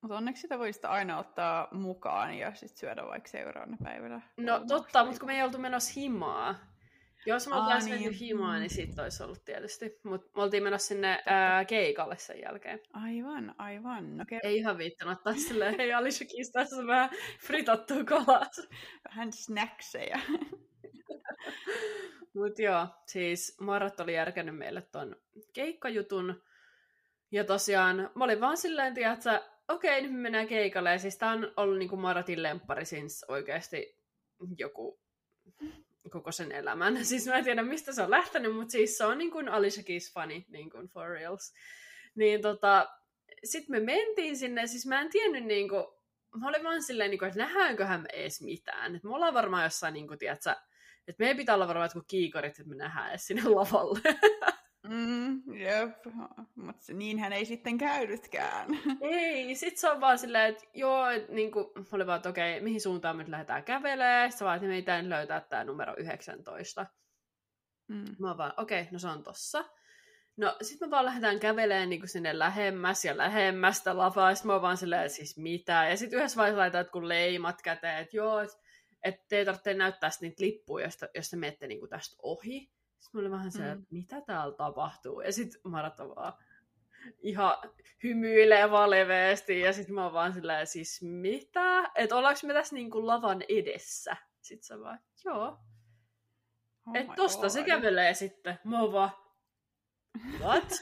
Mutta 0.00 0.16
onneksi 0.16 0.42
sitä 0.42 0.58
voisi 0.58 0.80
aina 0.82 1.18
ottaa 1.18 1.68
mukaan 1.72 2.34
ja 2.34 2.54
sitten 2.54 2.78
syödä 2.78 3.06
vaikka 3.06 3.28
seuraavana 3.28 3.76
päivänä. 3.82 4.20
No 4.36 4.64
totta, 4.68 5.04
mutta 5.04 5.20
kun 5.20 5.26
me 5.26 5.36
ei 5.36 5.42
oltu 5.42 5.58
menossa 5.58 5.92
himaa. 5.96 6.54
Jos 7.26 7.48
me 7.48 7.54
oltaisiin 7.54 7.90
niin. 7.90 8.02
mennyt 8.02 8.20
himaa, 8.20 8.58
niin 8.58 8.70
siitä 8.70 9.02
olisi 9.02 9.22
ollut 9.22 9.44
tietysti. 9.44 10.00
Mutta 10.04 10.30
me 10.36 10.42
oltiin 10.42 10.62
menossa 10.62 10.88
sinne 10.88 11.22
ää, 11.26 11.64
keikalle 11.64 12.18
sen 12.18 12.40
jälkeen. 12.40 12.80
Aivan, 12.92 13.54
aivan. 13.58 14.16
No, 14.16 14.24
ke- 14.24 14.40
ei 14.42 14.56
ihan 14.56 14.78
viittanut 14.78 15.18
ottaa 15.18 15.34
silleen, 15.48 15.74
hei 15.76 15.92
Alisha 15.92 16.24
tässä 16.52 16.86
vähän 16.86 17.10
fritattua 17.40 18.04
kalaa. 18.04 18.46
Vähän 19.08 19.32
snackseja. 19.32 20.18
Mut 22.34 22.58
joo, 22.58 22.86
siis 23.06 23.56
Marat 23.60 24.00
oli 24.00 24.14
järkännyt 24.14 24.56
meille 24.56 24.82
ton 24.82 25.16
keikkajutun. 25.52 26.42
Ja 27.32 27.44
tosiaan, 27.44 28.10
mä 28.14 28.24
olin 28.24 28.40
vaan 28.40 28.56
silleen, 28.56 28.98
että 29.12 29.42
okei, 29.70 30.02
nyt 30.02 30.12
me 30.12 30.18
mennään 30.18 30.46
keikalle. 30.46 30.90
Ja 30.90 30.98
siis 30.98 31.18
tää 31.18 31.32
on 31.32 31.52
ollut 31.56 31.78
niinku 31.78 31.96
Maratin 31.96 32.42
lemppari 32.42 32.84
siis 32.84 33.24
oikeasti 33.28 33.96
joku 34.58 35.00
koko 36.10 36.32
sen 36.32 36.52
elämän. 36.52 37.04
Siis 37.04 37.26
mä 37.26 37.34
en 37.34 37.44
tiedä, 37.44 37.62
mistä 37.62 37.92
se 37.92 38.02
on 38.02 38.10
lähtenyt, 38.10 38.56
mutta 38.56 38.72
siis 38.72 38.98
se 38.98 39.04
on 39.04 39.18
niin 39.18 39.30
kuin 39.30 39.48
Alicia 39.48 39.82
Keys 39.82 40.12
funny, 40.12 40.44
niin 40.48 40.70
kuin 40.70 40.86
for 40.86 41.08
reals. 41.08 41.52
Niin 42.14 42.42
tota, 42.42 42.88
sitten 43.44 43.76
me 43.76 43.80
mentiin 43.80 44.36
sinne, 44.36 44.66
siis 44.66 44.86
mä 44.86 45.00
en 45.00 45.10
tiennyt 45.10 45.44
niin 45.44 45.68
kuin, 45.68 45.84
mä 46.40 46.48
olin 46.48 46.64
vaan 46.64 46.82
silleen, 46.82 47.10
niin 47.10 47.18
kuin, 47.18 47.26
että 47.26 47.40
nähdäänköhän 47.40 48.02
me 48.02 48.08
edes 48.12 48.42
mitään. 48.42 48.96
Et 48.96 49.02
me 49.02 49.14
ollaan 49.14 49.34
varmaan 49.34 49.64
jossain, 49.64 49.94
niin 49.94 50.08
kuin, 50.08 50.18
tiedätkö, 50.18 50.50
että 51.08 51.22
meidän 51.22 51.36
pitää 51.36 51.54
olla 51.54 51.68
varmaan 51.68 51.84
jotkut 51.84 52.08
kiikorit, 52.08 52.58
että 52.58 52.68
me 52.68 52.76
nähdään 52.76 53.10
edes 53.10 53.26
sinne 53.26 53.42
lavalle. 53.44 54.00
Mm, 54.88 55.54
jep, 55.54 56.06
mutta 56.54 56.92
niinhän 56.92 57.32
ei 57.32 57.44
sitten 57.44 57.78
käynytkään. 57.78 58.68
Ei, 59.00 59.54
sit 59.54 59.78
se 59.78 59.90
on 59.90 60.00
vaan 60.00 60.18
silleen, 60.18 60.50
että 60.50 60.64
joo, 60.74 61.04
niin 61.28 61.52
kuin, 61.52 61.66
mä 61.74 61.84
olin 61.92 62.06
vaan, 62.06 62.16
että 62.16 62.28
okei, 62.28 62.60
mihin 62.60 62.80
suuntaan 62.80 63.16
me 63.16 63.22
nyt 63.22 63.30
lähdetään 63.30 63.64
kävelemään. 63.64 64.32
Sitten 64.32 64.44
vaan, 64.44 64.56
että 64.56 64.68
meitä 64.68 65.08
löytää 65.08 65.40
tämä 65.40 65.64
numero 65.64 65.94
19. 65.96 66.86
Mm. 67.88 68.04
Mä 68.18 68.28
oon 68.28 68.38
vaan, 68.38 68.52
okei, 68.56 68.88
no 68.90 68.98
se 68.98 69.08
on 69.08 69.22
tossa. 69.22 69.64
No 70.36 70.56
sit 70.62 70.80
me 70.80 70.90
vaan 70.90 71.04
lähdetään 71.04 71.40
kävelemään 71.40 71.90
niin 71.90 72.00
kuin 72.00 72.08
sinne 72.08 72.38
lähemmäs 72.38 73.04
ja 73.04 73.16
lähemmästä 73.16 73.96
lavaa. 73.96 74.34
Sitten 74.34 74.46
mä 74.46 74.52
oon 74.52 74.62
vaan 74.62 74.76
silleen, 74.76 75.04
että 75.04 75.16
siis 75.16 75.38
mitä. 75.38 75.86
Ja 75.90 75.96
sitten 75.96 76.18
yhdessä 76.18 76.36
vaiheessa 76.36 76.60
laitat 76.60 76.90
kun 76.90 77.08
leimat 77.08 77.62
käteen, 77.62 77.98
että 77.98 78.16
joo, 78.16 78.40
että 78.40 78.56
et 79.04 79.28
te 79.28 79.38
ei 79.38 79.44
tarvitse 79.44 79.74
näyttää 79.74 80.10
niitä 80.20 80.44
lippuja, 80.44 80.86
jos, 80.86 80.98
jos 81.14 81.30
te 81.30 81.36
menette 81.36 81.66
niin 81.66 81.80
kuin 81.80 81.90
tästä 81.90 82.16
ohi. 82.22 82.70
Sitten 83.00 83.18
mä 83.18 83.20
olin 83.20 83.30
vähän 83.30 83.52
se, 83.52 83.62
mm. 83.62 83.72
että 83.72 83.86
mitä 83.90 84.20
täällä 84.20 84.56
tapahtuu. 84.56 85.20
Ja 85.20 85.32
sitten 85.32 85.60
Marata 85.64 86.08
vaan 86.08 86.32
ihan 87.18 87.56
hymyilee 88.04 88.70
vaan 88.70 88.90
leveästi. 88.90 89.60
Ja 89.60 89.72
sitten 89.72 89.94
mä 89.94 90.04
oon 90.04 90.12
vaan 90.12 90.32
silleen, 90.32 90.66
siis 90.66 91.02
mitä? 91.02 91.90
Että 91.94 92.16
ollaanko 92.16 92.40
me 92.46 92.52
tässä 92.52 92.74
niinku 92.74 93.06
lavan 93.06 93.42
edessä? 93.48 94.16
Sitten 94.40 94.66
se 94.66 94.80
vaan, 94.80 95.00
joo. 95.24 95.58
Oh 96.86 96.96
että 96.96 97.14
tosta 97.16 97.40
God. 97.40 97.50
se 97.50 97.64
kävelee 97.64 98.14
sitten. 98.14 98.58
Mä 98.64 98.80
oon 98.80 98.92
vaan, 98.92 99.10
what? 100.40 100.68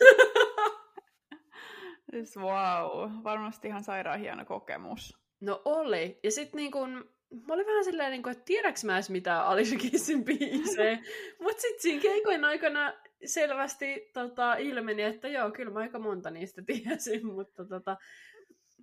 siis 2.11 2.37
wow, 2.37 3.11
varmasti 3.25 3.69
ihan 3.69 3.85
sairaan 3.85 4.21
hieno 4.21 4.45
kokemus. 4.45 5.19
No 5.41 5.63
oli. 5.65 6.21
Ja 6.23 6.31
sitten 6.31 6.59
niin 6.59 6.73
kun, 6.73 7.15
mä 7.31 7.55
olin 7.55 7.67
vähän 7.67 7.85
silleen, 7.85 8.11
niin 8.11 8.23
kuin, 8.23 8.33
että 8.33 8.45
tiedäks 8.45 8.85
mä 8.85 8.95
edes 8.95 9.11
mitään 9.11 9.45
Alicia 9.45 9.79
Keesin 9.91 10.25
biisejä. 10.25 10.99
Mutta 11.41 11.61
sitten 11.63 11.83
siinä 11.83 12.03
keikoin 12.03 12.45
aikana 12.45 12.93
selvästi 13.25 14.11
tota, 14.13 14.55
ilmeni, 14.55 15.03
että 15.03 15.29
joo, 15.29 15.51
kyllä 15.51 15.73
mä 15.73 15.79
aika 15.79 15.99
monta 15.99 16.31
niistä 16.31 16.63
tiesin, 16.63 17.27
mutta 17.35 17.65
tota... 17.65 17.97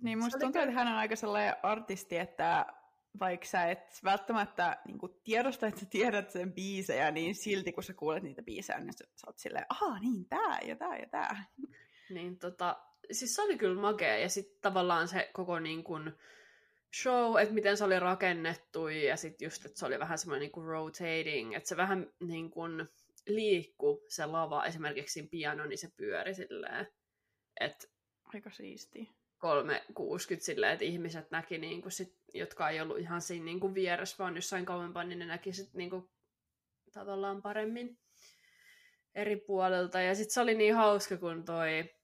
Niin 0.02 0.18
musta 0.18 0.38
tuntuu, 0.38 0.62
että 0.62 0.74
hän 0.74 0.88
on 0.88 0.94
aika 0.94 1.16
sellainen 1.16 1.54
artisti, 1.62 2.16
että 2.16 2.66
vaikka 3.20 3.46
sä 3.46 3.66
et 3.66 4.00
välttämättä 4.04 4.76
niin 4.86 4.98
tiedosta, 5.24 5.66
että 5.66 5.80
sä 5.80 5.86
tiedät 5.86 6.30
sen 6.30 6.52
biisejä, 6.52 7.10
niin 7.10 7.34
silti 7.34 7.72
kun 7.72 7.82
sä 7.82 7.94
kuulet 7.94 8.22
niitä 8.22 8.42
biisejä, 8.42 8.80
niin 8.80 8.92
sä, 8.92 9.04
sä 9.14 9.26
oot 9.26 9.38
silleen, 9.38 9.66
ahaa, 9.68 9.98
niin 10.00 10.28
tää 10.28 10.58
ja 10.64 10.76
tää 10.76 10.98
ja 10.98 11.06
tää. 11.10 11.44
Niin 12.10 12.38
tota, 12.38 12.76
siis 13.12 13.34
se 13.34 13.42
oli 13.42 13.58
kyllä 13.58 13.80
makea, 13.80 14.16
ja 14.16 14.28
sitten 14.28 14.58
tavallaan 14.62 15.08
se 15.08 15.30
koko 15.32 15.58
niin 15.58 15.84
kuin, 15.84 16.12
show, 17.02 17.38
että 17.38 17.54
miten 17.54 17.76
se 17.76 17.84
oli 17.84 17.98
rakennettu 17.98 18.88
ja 18.88 19.16
sitten 19.16 19.46
just, 19.46 19.64
että 19.64 19.78
se 19.78 19.86
oli 19.86 19.98
vähän 19.98 20.18
semmoinen 20.18 20.50
niin 20.54 20.66
rotating, 20.66 21.54
että 21.54 21.68
se 21.68 21.76
vähän 21.76 22.12
niin 22.20 22.50
kuin 22.50 22.88
liikku 23.26 24.04
se 24.08 24.26
lava, 24.26 24.64
esimerkiksi 24.64 25.12
siinä 25.12 25.28
piano, 25.30 25.66
niin 25.66 25.78
se 25.78 25.88
pyöri 25.96 26.34
silleen, 26.34 26.88
että 27.60 27.86
Aika 28.34 28.50
siisti. 28.50 29.16
360 29.38 30.44
silleen, 30.44 30.72
että 30.72 30.84
ihmiset 30.84 31.30
näki, 31.30 31.58
niin 31.58 31.82
kuin 31.82 31.92
sit, 31.92 32.14
jotka 32.34 32.70
ei 32.70 32.80
ollut 32.80 32.98
ihan 32.98 33.22
siinä 33.22 33.44
niin 33.44 33.60
kuin 33.60 33.74
vieressä, 33.74 34.16
vaan 34.18 34.36
jossain 34.36 34.64
kauempaa, 34.64 35.04
niin 35.04 35.18
ne 35.18 35.26
näki 35.26 35.52
sit 35.52 35.74
niin 35.74 35.90
kuin, 35.90 36.10
tavallaan 36.92 37.42
paremmin 37.42 37.98
eri 39.14 39.36
puolilta. 39.36 40.00
Ja 40.00 40.14
sitten 40.14 40.34
se 40.34 40.40
oli 40.40 40.54
niin 40.54 40.74
hauska, 40.74 41.16
kun 41.16 41.44
toi 41.44 41.94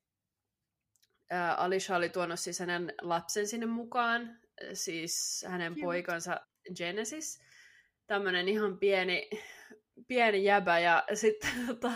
ää, 1.30 1.54
Alisha 1.54 1.96
oli 1.96 2.08
tuonut 2.08 2.40
siis 2.40 2.58
hänen 2.60 2.94
lapsen 3.00 3.48
sinne 3.48 3.66
mukaan, 3.66 4.38
siis 4.72 5.44
hänen 5.48 5.74
poikansa 5.80 6.40
Genesis, 6.76 7.40
tämmönen 8.06 8.48
ihan 8.48 8.78
pieni, 8.78 9.30
pieni 10.08 10.44
jäbä, 10.44 10.78
ja 10.78 11.04
sitten 11.14 11.50
tota, 11.66 11.92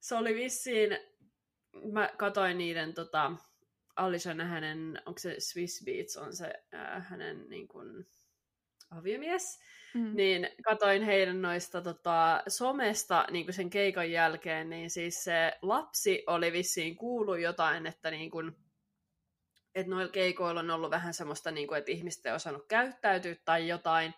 se 0.00 0.14
oli 0.14 0.34
vissiin, 0.34 0.98
mä 1.92 2.10
katoin 2.16 2.58
niiden 2.58 2.94
tota, 2.94 3.32
Alishan 3.96 4.40
hänen, 4.40 5.02
onko 5.06 5.18
se 5.18 5.36
Swiss 5.38 5.84
Beats, 5.84 6.16
on 6.16 6.36
se 6.36 6.54
äh, 6.74 7.08
hänen 7.08 7.48
niin 7.48 7.68
kuin, 7.68 8.06
aviomies, 8.90 9.60
mm. 9.94 10.16
niin 10.16 10.48
katoin 10.64 11.02
heidän 11.02 11.42
noista 11.42 11.82
tota, 11.82 12.42
somesta 12.48 13.26
niin 13.30 13.46
kuin 13.46 13.54
sen 13.54 13.70
keikan 13.70 14.10
jälkeen, 14.10 14.70
niin 14.70 14.90
siis 14.90 15.24
se 15.24 15.52
lapsi 15.62 16.24
oli 16.26 16.52
vissiin 16.52 16.96
kuullut 16.96 17.40
jotain, 17.40 17.86
että 17.86 18.10
niin 18.10 18.30
kuin, 18.30 18.56
että 19.80 19.90
noilla 19.90 20.12
keikoilla 20.12 20.60
on 20.60 20.70
ollut 20.70 20.90
vähän 20.90 21.14
semmoista, 21.14 21.50
niin 21.50 21.68
kuin, 21.68 21.78
että 21.78 21.92
ihmiset 21.92 22.26
ei 22.26 22.32
osannut 22.32 22.66
käyttäytyä 22.68 23.36
tai 23.44 23.68
jotain, 23.68 24.14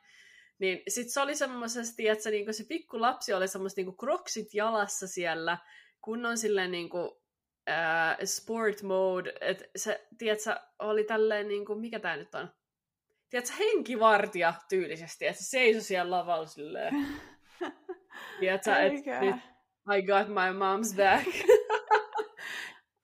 niin 0.58 0.82
sit 0.88 1.08
se 1.08 1.20
oli 1.20 1.36
semmoisesti, 1.36 2.08
että 2.08 2.24
se, 2.24 2.30
niin 2.30 2.44
kuin 2.44 2.54
se 2.54 2.64
pikku 2.64 3.00
lapsi 3.00 3.32
oli 3.32 3.48
semmoista 3.48 3.80
niin 3.80 3.96
kroksit 3.96 4.54
jalassa 4.54 5.08
siellä, 5.08 5.58
kun 6.00 6.26
on 6.26 6.38
silleen 6.38 6.70
niin 6.70 6.90
kuin, 6.90 7.10
äh, 7.68 8.16
sport 8.24 8.82
mode, 8.82 9.32
että 9.40 9.64
se, 9.76 10.06
tiedätkö, 10.18 10.56
oli 10.78 11.04
tälleen 11.04 11.48
niin 11.48 11.66
kuin, 11.66 11.80
mikä 11.80 12.00
tää 12.00 12.16
nyt 12.16 12.34
on? 12.34 12.52
Tiedätkö, 13.30 13.54
henkivartija 13.58 14.54
tyylisesti, 14.68 15.26
että 15.26 15.42
se 15.42 15.48
seisoi 15.48 15.82
siellä 15.82 16.16
lavalla 16.16 16.46
silleen. 16.46 16.94
tiedätkö, 18.40 18.76
että 18.76 19.38
I 19.96 20.02
got 20.02 20.28
my 20.28 20.52
mom's 20.58 20.96
back. 20.96 21.26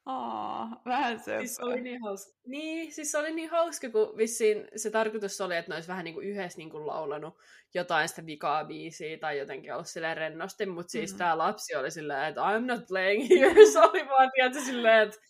Aa, 0.06 0.82
vähän 0.84 1.20
se. 1.20 1.38
Siis 1.38 1.60
oli 1.60 1.80
niin 1.80 2.02
hauska. 2.02 2.32
Niin, 2.46 2.92
siis 2.92 3.12
se 3.12 3.18
oli 3.18 3.32
niin 3.32 3.50
hauska, 3.50 3.90
kun 3.90 4.16
vissiin 4.16 4.68
se 4.76 4.90
tarkoitus 4.90 5.40
oli, 5.40 5.56
että 5.56 5.70
ne 5.70 5.74
olisi 5.74 5.88
vähän 5.88 6.04
niin 6.04 6.14
kuin 6.14 6.26
yhdessä 6.26 6.58
niin 6.58 6.70
kuin 6.70 6.86
laulanut 6.86 7.38
jotain 7.74 8.08
sitä 8.08 8.26
vikaa 8.26 8.64
biisiä 8.64 9.18
tai 9.18 9.38
jotenkin 9.38 9.72
ollut 9.72 9.86
silleen 9.86 10.16
rennosti, 10.16 10.66
mutta 10.66 10.90
siis 10.90 11.12
mm. 11.12 11.18
tämä 11.18 11.38
lapsi 11.38 11.76
oli 11.76 11.90
silleen, 11.90 12.24
että 12.24 12.40
I'm 12.40 12.60
not 12.60 12.86
playing 12.88 13.28
here. 13.30 13.66
Se 13.72 13.80
oli 13.80 14.08
vaan 14.08 14.30
tietysti 14.34 14.64
silleen, 14.64 15.08
että 15.08 15.20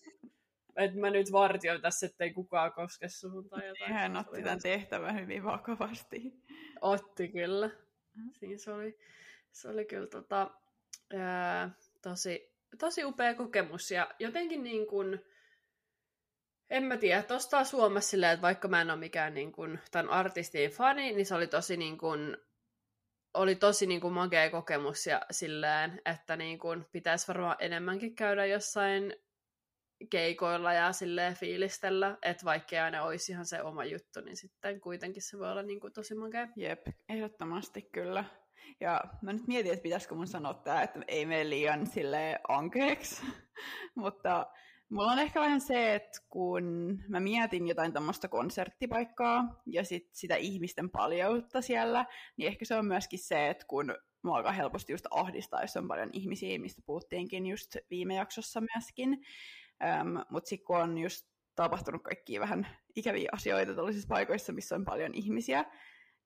että 0.76 1.00
mä 1.00 1.10
nyt 1.10 1.32
vartioin 1.32 1.80
tässä, 1.80 2.06
ettei 2.06 2.32
kukaan 2.32 2.72
koske 2.72 3.08
suhun 3.08 3.48
tai 3.48 3.66
jotain. 3.66 3.90
Niin, 3.90 3.98
hän 3.98 4.16
otti 4.16 4.42
tämän 4.42 4.62
tehtävän 4.62 5.20
hyvin 5.20 5.44
vakavasti. 5.44 6.32
Otti 6.80 7.28
kyllä. 7.28 7.70
Mm. 8.14 8.30
Siinä 8.32 8.58
se 8.58 8.72
oli, 8.72 8.98
se 9.52 9.68
oli 9.68 9.84
kyllä 9.84 10.06
tota, 10.06 10.50
ää, 11.14 11.70
tosi, 12.02 12.55
tosi 12.78 13.04
upea 13.04 13.34
kokemus 13.34 13.90
ja 13.90 14.14
jotenkin 14.18 14.62
niin 14.62 14.86
kuin, 14.86 15.24
en 16.70 16.82
mä 16.82 16.96
tiedä, 16.96 17.22
tosta 17.22 17.64
Suomessa 17.64 18.10
silleen, 18.10 18.32
että 18.32 18.42
vaikka 18.42 18.68
mä 18.68 18.80
en 18.80 18.90
ole 18.90 18.98
mikään 18.98 19.34
niin 19.34 19.52
kuin, 19.52 19.80
tämän 19.90 20.10
artistin 20.10 20.70
fani, 20.70 21.12
niin 21.12 21.26
se 21.26 21.34
oli 21.34 21.46
tosi 21.46 21.76
niin 21.76 21.98
kuin, 21.98 22.36
oli 23.34 23.54
tosi 23.54 23.86
niin 23.86 24.00
kuin 24.00 24.14
makea 24.14 24.50
kokemus 24.50 25.06
ja 25.06 25.22
silleen, 25.30 26.02
että 26.04 26.36
niin 26.36 26.58
kuin, 26.58 26.86
pitäisi 26.92 27.28
varmaan 27.28 27.56
enemmänkin 27.58 28.14
käydä 28.14 28.46
jossain 28.46 29.16
keikoilla 30.10 30.72
ja 30.72 30.92
silleen 30.92 31.34
fiilistellä, 31.34 32.18
että 32.22 32.44
vaikka 32.44 32.84
aina 32.84 33.04
olisi 33.04 33.32
ihan 33.32 33.46
se 33.46 33.62
oma 33.62 33.84
juttu, 33.84 34.20
niin 34.20 34.36
sitten 34.36 34.80
kuitenkin 34.80 35.22
se 35.22 35.38
voi 35.38 35.50
olla 35.50 35.62
niin 35.62 35.80
kuin 35.80 35.92
tosi 35.92 36.14
makea. 36.14 36.48
Jep, 36.56 36.86
ehdottomasti 37.08 37.82
kyllä. 37.82 38.24
Ja 38.80 39.04
mä 39.22 39.32
nyt 39.32 39.46
mietin, 39.46 39.72
että 39.72 39.82
pitäisikö 39.82 40.14
mun 40.14 40.26
sanoa 40.26 40.54
tää, 40.54 40.82
että 40.82 41.00
ei 41.08 41.26
mene 41.26 41.50
liian 41.50 41.86
sille 41.86 42.40
ankeeksi, 42.48 43.22
mutta 43.94 44.46
mulla 44.88 45.12
on 45.12 45.18
ehkä 45.18 45.40
vähän 45.40 45.60
se, 45.60 45.94
että 45.94 46.18
kun 46.28 46.64
mä 47.08 47.20
mietin 47.20 47.68
jotain 47.68 47.92
tämmöistä 47.92 48.28
konserttipaikkaa 48.28 49.62
ja 49.66 49.84
sit 49.84 50.08
sitä 50.12 50.36
ihmisten 50.36 50.90
paljoutta 50.90 51.60
siellä, 51.60 52.06
niin 52.36 52.46
ehkä 52.46 52.64
se 52.64 52.74
on 52.74 52.86
myöskin 52.86 53.18
se, 53.18 53.48
että 53.48 53.66
kun 53.66 53.94
mua 54.22 54.36
alkaa 54.36 54.52
helposti 54.52 54.92
just 54.92 55.06
ahdistaa, 55.10 55.60
jos 55.60 55.76
on 55.76 55.88
paljon 55.88 56.10
ihmisiä, 56.12 56.58
mistä 56.58 56.82
puhuttiinkin 56.86 57.46
just 57.46 57.76
viime 57.90 58.14
jaksossa 58.14 58.60
myöskin. 58.60 59.10
Um, 60.00 60.24
Mutta 60.30 60.48
sitten 60.48 60.66
kun 60.66 60.76
on 60.76 60.98
just 60.98 61.26
tapahtunut 61.54 62.02
kaikkia 62.02 62.40
vähän 62.40 62.66
ikäviä 62.96 63.28
asioita 63.32 63.74
tällaisissa 63.74 64.08
paikoissa, 64.08 64.52
missä 64.52 64.74
on 64.74 64.84
paljon 64.84 65.14
ihmisiä, 65.14 65.64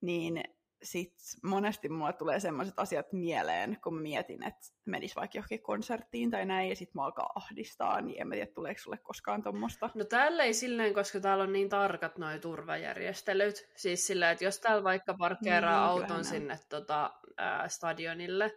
niin 0.01 0.43
sit 0.83 1.13
monesti 1.43 1.89
mulle 1.89 2.13
tulee 2.13 2.39
sellaiset 2.39 2.79
asiat 2.79 3.13
mieleen, 3.13 3.77
kun 3.83 3.95
mä 3.95 4.01
mietin, 4.01 4.47
että 4.47 4.61
menis 4.85 5.15
vaikka 5.15 5.37
johonkin 5.37 5.61
konserttiin 5.61 6.31
tai 6.31 6.45
näin, 6.45 6.69
ja 6.69 6.75
sit 6.75 6.93
mä 6.93 7.05
alkaa 7.05 7.31
ahdistaa, 7.35 8.01
niin 8.01 8.21
en 8.21 8.27
mä 8.27 8.35
tiedä, 8.35 8.51
tuleeko 8.51 8.79
sulle 8.81 8.97
koskaan 8.97 9.43
tuommoista. 9.43 9.89
No 9.95 10.05
täällä 10.05 10.43
ei 10.43 10.53
silleen, 10.53 10.93
koska 10.93 11.19
täällä 11.19 11.43
on 11.43 11.53
niin 11.53 11.69
tarkat 11.69 12.17
noi 12.17 12.39
turvajärjestelyt. 12.39 13.69
Siis 13.75 14.07
silleen, 14.07 14.31
että 14.31 14.43
jos 14.43 14.59
täällä 14.59 14.83
vaikka 14.83 15.13
parkkeeraa 15.13 15.93
niin, 15.93 16.03
auton 16.03 16.25
sinne 16.25 16.59
tota, 16.69 17.13
ää, 17.37 17.67
stadionille, 17.67 18.51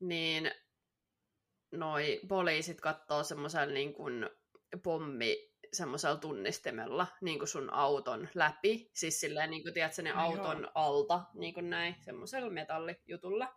niin 0.00 0.50
noi 1.72 2.20
poliisit 2.28 2.80
katsoo 2.80 3.22
semmoisella 3.22 3.74
niin 3.74 3.94
kuin 3.94 4.30
pommi 4.82 5.49
semmoisella 5.72 6.16
tunnistimella 6.16 7.06
niin 7.20 7.38
kuin 7.38 7.48
sun 7.48 7.72
auton 7.72 8.28
läpi. 8.34 8.90
Siis 8.94 9.20
silleen, 9.20 9.50
niin 9.50 9.62
kuin, 9.62 9.74
tiedätkö, 9.74 10.02
ne 10.02 10.12
auton 10.12 10.60
joo. 10.62 10.70
alta, 10.74 11.20
niin 11.34 11.54
kuin 11.54 11.70
näin, 11.70 11.96
semmoisella 12.00 12.50
metallijutulla. 12.50 13.54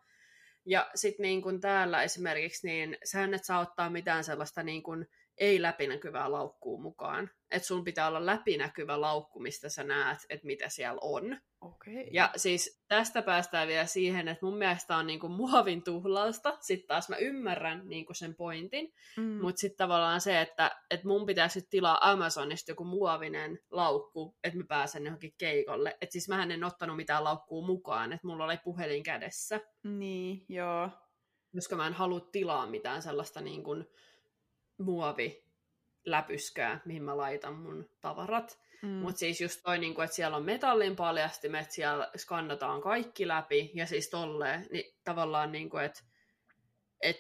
Ja 0.66 0.90
sitten 0.96 1.24
niin 1.24 1.42
kuin 1.42 1.62
täällä 1.62 2.04
esimerkiksi, 2.04 2.68
niin 2.68 2.98
sehän 3.04 3.34
et 3.34 3.44
saa 3.44 3.60
ottaa 3.60 3.90
mitään 3.90 4.24
sellaista 4.24 4.64
niin 4.64 4.84
kuin, 4.84 5.08
ei 5.38 5.62
läpinäkyvää 5.62 6.32
laukkuu 6.32 6.78
mukaan. 6.78 7.30
Että 7.52 7.68
sun 7.68 7.84
pitää 7.84 8.08
olla 8.08 8.26
läpinäkyvä 8.26 9.02
laukku, 9.02 9.40
mistä 9.40 9.70
sä 9.70 9.84
näet, 9.84 10.18
että 10.30 10.46
mitä 10.46 10.70
siellä 10.70 11.00
on. 11.02 11.38
Okay. 11.62 12.04
Ja 12.12 12.30
siis 12.36 12.84
tästä 12.88 13.22
päästään 13.22 13.68
vielä 13.68 13.86
siihen, 13.86 14.28
että 14.28 14.46
mun 14.46 14.58
mielestä 14.58 14.98
on 14.98 15.08
niinku 15.08 15.30
muovin 15.30 15.84
tuhlausta. 15.84 16.58
Sitten 16.62 16.88
taas 16.88 17.10
mä 17.10 17.16
ymmärrän 17.16 17.82
niinku 17.86 18.14
sen 18.14 18.36
pointin. 18.36 18.94
Mm. 19.18 19.24
Mutta 19.24 19.60
sitten 19.60 19.78
tavallaan 19.78 20.22
se, 20.22 20.42
että 20.42 20.72
et 20.92 21.04
mun 21.04 21.26
pitäisi 21.26 21.60
nyt 21.60 21.70
tilaa 21.70 22.12
Amazonista 22.12 22.72
joku 22.72 22.84
muovinen 22.84 23.60
laukku, 23.72 24.36
että 24.44 24.60
mä 24.60 24.66
pääsen 24.68 25.06
johonkin 25.06 25.34
keikolle. 25.38 25.98
Että 26.02 26.14
siis 26.14 26.30
mä 26.30 26.44
en 26.44 26.64
ottanut 26.64 26.96
mitään 26.96 27.24
laukkuu 27.24 27.66
mukaan, 27.66 28.14
että 28.14 28.28
mulla 28.28 28.46
oli 28.46 28.58
puhelin 28.64 29.04
kädessä. 29.04 29.60
Niin, 29.84 30.46
joo. 30.50 30.90
Koska 31.56 31.76
mä 31.76 31.88
en 31.88 31.94
halua 31.94 32.20
tilaa 32.32 32.68
mitään 32.68 33.02
sellaista 33.02 33.42
niin 33.42 33.64
kuin 33.64 33.86
muovi 34.78 35.44
läpyskää, 36.06 36.82
mihin 36.86 37.04
mä 37.04 37.18
laitan 37.18 37.56
mun 37.56 37.90
tavarat. 38.02 38.60
Mm. 38.82 38.90
Mutta 38.90 39.20
siis 39.20 39.42
just 39.42 39.62
toi, 39.64 39.78
niinku, 39.78 40.02
että 40.02 40.16
siellä 40.16 40.38
on 40.38 40.46
metallin 40.46 40.96
paljastimet, 40.96 41.72
siellä 41.72 42.12
skannataan 42.18 42.82
kaikki 42.82 43.28
läpi, 43.28 43.72
ja 43.74 43.86
siis 43.86 44.10
tolleen, 44.10 44.66
niin 44.72 44.98
tavallaan, 45.04 45.52
niinku, 45.52 45.78
että 45.78 46.04
et, 47.02 47.18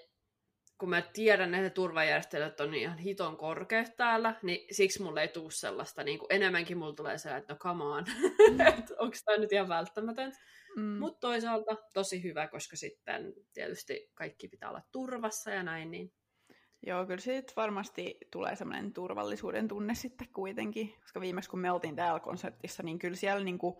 kun 0.77 0.89
mä 0.89 1.01
tiedän, 1.01 1.53
että 1.53 1.63
ne 1.63 1.69
turvajärjestelyt 1.69 2.59
on 2.59 2.73
ihan 2.73 2.97
hiton 2.97 3.37
korkeat 3.37 3.95
täällä, 3.97 4.35
niin 4.41 4.67
siksi 4.75 5.01
mulle 5.01 5.21
ei 5.21 5.27
tuu 5.27 5.49
sellaista, 5.49 6.03
niinku, 6.03 6.27
enemmänkin 6.29 6.77
mulla 6.77 6.93
tulee 6.93 7.17
se, 7.17 7.35
että 7.35 7.53
no 7.53 7.59
come 7.59 7.83
on, 7.83 8.05
mm. 8.51 8.57
onko 8.99 9.17
tämä 9.25 9.37
nyt 9.37 9.51
ihan 9.51 9.69
välttämätöntä. 9.69 10.37
Mm. 10.75 10.83
Mutta 10.83 11.19
toisaalta 11.19 11.77
tosi 11.93 12.23
hyvä, 12.23 12.47
koska 12.47 12.75
sitten 12.75 13.33
tietysti 13.53 14.11
kaikki 14.13 14.47
pitää 14.47 14.69
olla 14.69 14.81
turvassa 14.91 15.51
ja 15.51 15.63
näin, 15.63 15.91
niin 15.91 16.13
Joo, 16.85 17.05
kyllä 17.05 17.21
siitä 17.21 17.53
varmasti 17.55 18.17
tulee 18.31 18.55
semmoinen 18.55 18.93
turvallisuuden 18.93 19.67
tunne 19.67 19.95
sitten 19.95 20.27
kuitenkin, 20.33 20.93
koska 21.01 21.21
viimeksi 21.21 21.49
kun 21.49 21.59
me 21.59 21.71
oltiin 21.71 21.95
täällä 21.95 22.19
konsertissa, 22.19 22.83
niin 22.83 22.99
kyllä 22.99 23.15
siellä 23.15 23.43
niin 23.43 23.57
kuin, 23.57 23.75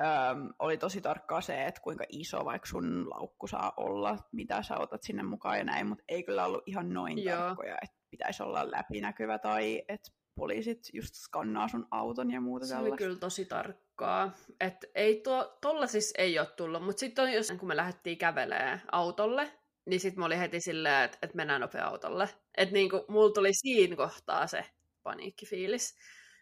öm, 0.00 0.48
oli 0.58 0.76
tosi 0.76 1.00
tarkkaa 1.00 1.40
se, 1.40 1.64
että 1.64 1.80
kuinka 1.80 2.04
iso 2.08 2.44
vaikka 2.44 2.68
sun 2.68 3.10
laukku 3.10 3.46
saa 3.46 3.72
olla, 3.76 4.16
mitä 4.32 4.62
sä 4.62 4.78
otat 4.78 5.02
sinne 5.02 5.22
mukaan 5.22 5.58
ja 5.58 5.64
näin, 5.64 5.86
mutta 5.86 6.04
ei 6.08 6.22
kyllä 6.22 6.46
ollut 6.46 6.62
ihan 6.66 6.92
noin 6.92 7.24
Joo. 7.24 7.36
tarkkoja, 7.36 7.76
että 7.82 7.96
pitäisi 8.10 8.42
olla 8.42 8.70
läpinäkyvä 8.70 9.38
tai 9.38 9.82
että 9.88 10.10
poliisit 10.34 10.78
just 10.92 11.14
skannaa 11.14 11.68
sun 11.68 11.86
auton 11.90 12.30
ja 12.30 12.40
muuta 12.40 12.66
Se 12.66 12.74
tällaista. 12.74 12.92
oli 12.92 12.98
kyllä 12.98 13.18
tosi 13.18 13.44
tarkkaa. 13.44 14.32
Että 14.60 14.86
ei 14.94 15.20
tuo, 15.20 15.58
tolla 15.60 15.86
siis 15.86 16.14
ei 16.18 16.38
ole 16.38 16.46
tullut, 16.46 16.84
mutta 16.84 17.00
sitten 17.00 17.32
jos 17.32 17.52
kun 17.58 17.68
me 17.68 17.76
lähdettiin 17.76 18.18
kävelemään 18.18 18.82
autolle, 18.92 19.52
niin 19.86 20.00
sitten 20.00 20.20
mä 20.20 20.26
olin 20.26 20.38
heti 20.38 20.60
silleen, 20.60 21.04
että, 21.04 21.18
että 21.22 21.36
mennään 21.36 21.60
nopea 21.60 21.86
autolle. 21.86 22.28
Että 22.56 22.72
niinku, 22.72 23.04
mulla 23.08 23.32
tuli 23.32 23.54
siinä 23.54 23.96
kohtaa 23.96 24.46
se 24.46 24.64
paniikkifiilis, 25.02 25.96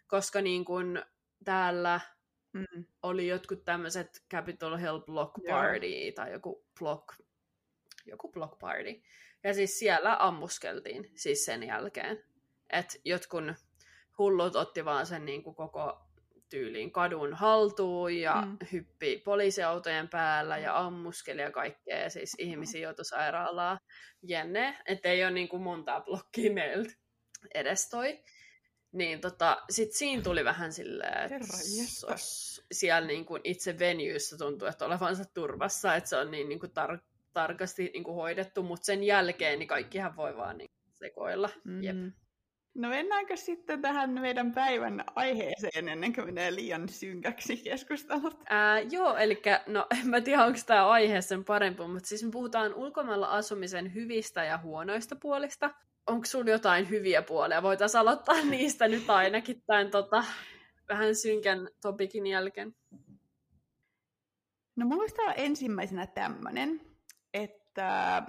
koska 0.07 0.41
niinku, 0.41 0.75
täällä 1.43 1.99
mm. 2.53 2.85
oli 3.03 3.27
jotkut 3.27 3.65
tämmöiset 3.65 4.23
Capitol 4.31 4.77
Hill 4.77 4.99
Block 4.99 5.33
Party 5.49 5.87
Joo. 5.87 6.11
tai 6.15 6.31
joku 6.31 6.65
block, 6.79 7.15
joku 8.05 8.31
block 8.31 8.59
party. 8.59 9.01
Ja 9.43 9.53
siis 9.53 9.79
siellä 9.79 10.17
ammuskeltiin 10.19 11.11
siis 11.15 11.45
sen 11.45 11.63
jälkeen. 11.63 12.23
Että 12.69 12.97
jotkut 13.05 13.43
hullut 14.17 14.55
otti 14.55 14.85
vaan 14.85 15.05
sen 15.05 15.25
niin 15.25 15.43
kuin 15.43 15.55
koko 15.55 16.08
tyyliin 16.49 16.91
kadun 16.91 17.33
haltuun 17.33 18.15
ja 18.15 18.41
mm. 18.41 18.57
hyppi 18.71 19.21
poliisiautojen 19.25 20.09
päällä 20.09 20.57
ja 20.57 20.77
ammuskeli 20.77 21.41
ja 21.41 21.51
kaikkea. 21.51 21.99
Ja 21.99 22.09
siis 22.09 22.35
ihmisiä 22.37 22.81
joutui 22.81 23.05
sairaalaa. 23.05 23.79
Jenne, 24.21 24.77
ettei 24.85 25.23
ole 25.23 25.31
niin 25.31 25.49
kuin 25.49 25.61
montaa 25.61 26.01
blokkia 26.01 26.53
meiltä 26.53 26.93
edes 27.53 27.89
toi. 27.89 28.23
Niin 28.91 29.21
tota, 29.21 29.61
sit 29.69 29.93
siinä 29.93 30.21
tuli 30.21 30.45
vähän 30.45 30.73
silleen, 30.73 31.23
että 31.23 31.47
siellä 32.71 33.07
niin 33.07 33.25
kuin 33.25 33.41
itse 33.43 33.79
venuessa 33.79 34.37
tuntuu, 34.37 34.67
että 34.67 34.85
olevansa 34.85 35.23
turvassa, 35.33 35.95
että 35.95 36.09
se 36.09 36.15
on 36.15 36.31
niin, 36.31 36.49
niin 36.49 36.59
kuin 36.59 36.71
tar- 36.71 37.03
tarkasti 37.33 37.89
niin 37.93 38.03
kuin 38.03 38.15
hoidettu, 38.15 38.63
mutta 38.63 38.85
sen 38.85 39.03
jälkeen 39.03 39.59
niin 39.59 39.67
kaikkihan 39.67 40.15
voi 40.15 40.37
vaan 40.37 40.57
niin 40.57 40.69
sekoilla. 40.95 41.49
Mm. 41.63 41.83
Jep. 41.83 41.95
No 42.75 42.89
mennäänkö 42.89 43.37
sitten 43.37 43.81
tähän 43.81 44.09
meidän 44.09 44.53
päivän 44.53 45.03
aiheeseen 45.15 45.89
ennen 45.89 46.13
kuin 46.13 46.25
menee 46.25 46.55
liian 46.55 46.89
synkäksi 46.89 47.57
keskustelut? 47.57 48.37
Ää, 48.49 48.79
joo, 48.79 49.17
eli 49.17 49.41
no 49.67 49.87
en 50.01 50.09
mä 50.09 50.21
tiedä, 50.21 50.45
onko 50.45 50.59
tämä 50.65 50.87
aihe 50.87 51.21
sen 51.21 51.45
parempi, 51.45 51.87
mutta 51.87 52.09
siis 52.09 52.23
me 52.23 52.31
puhutaan 52.31 52.73
ulkomailla 52.73 53.27
asumisen 53.27 53.93
hyvistä 53.93 54.43
ja 54.43 54.57
huonoista 54.57 55.15
puolista. 55.15 55.73
Onko 56.07 56.25
sulla 56.25 56.51
jotain 56.51 56.89
hyviä 56.89 57.21
puolia? 57.21 57.63
Voitaisiin 57.63 58.01
aloittaa 58.01 58.41
niistä 58.49 58.87
nyt 58.87 59.09
ainakin 59.09 59.63
tämän 59.67 59.91
tota, 59.91 60.23
vähän 60.89 61.15
synkän 61.15 61.69
topikin 61.81 62.27
jälkeen. 62.27 62.75
No 64.75 64.85
mulla 64.85 65.01
olisi 65.01 65.15
ensimmäisenä 65.35 66.07
tämmöinen, 66.07 66.81
että 67.33 68.23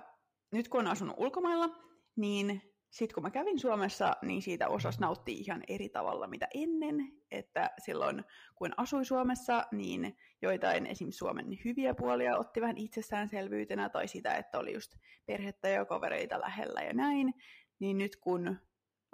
nyt 0.52 0.68
kun 0.68 0.80
on 0.80 0.86
asunut 0.86 1.16
ulkomailla, 1.18 1.68
niin 2.16 2.69
sitten 2.90 3.14
kun 3.14 3.22
mä 3.22 3.30
kävin 3.30 3.58
Suomessa, 3.58 4.16
niin 4.22 4.42
siitä 4.42 4.68
osas 4.68 4.98
nauttia 5.00 5.36
ihan 5.38 5.62
eri 5.68 5.88
tavalla 5.88 6.26
mitä 6.26 6.48
ennen, 6.54 7.12
että 7.30 7.70
silloin 7.78 8.24
kun 8.54 8.70
asui 8.76 9.04
Suomessa, 9.04 9.66
niin 9.72 10.16
joitain 10.42 10.86
esim. 10.86 11.10
Suomen 11.10 11.46
hyviä 11.64 11.94
puolia 11.94 12.38
otti 12.38 12.60
vähän 12.60 12.76
itsestäänselvyytenä, 12.76 13.88
tai 13.88 14.08
sitä, 14.08 14.34
että 14.34 14.58
oli 14.58 14.74
just 14.74 14.92
perhettä 15.26 15.68
ja 15.68 15.84
kavereita 15.84 16.40
lähellä 16.40 16.80
ja 16.80 16.92
näin, 16.92 17.34
niin 17.78 17.98
nyt 17.98 18.16
kun 18.16 18.56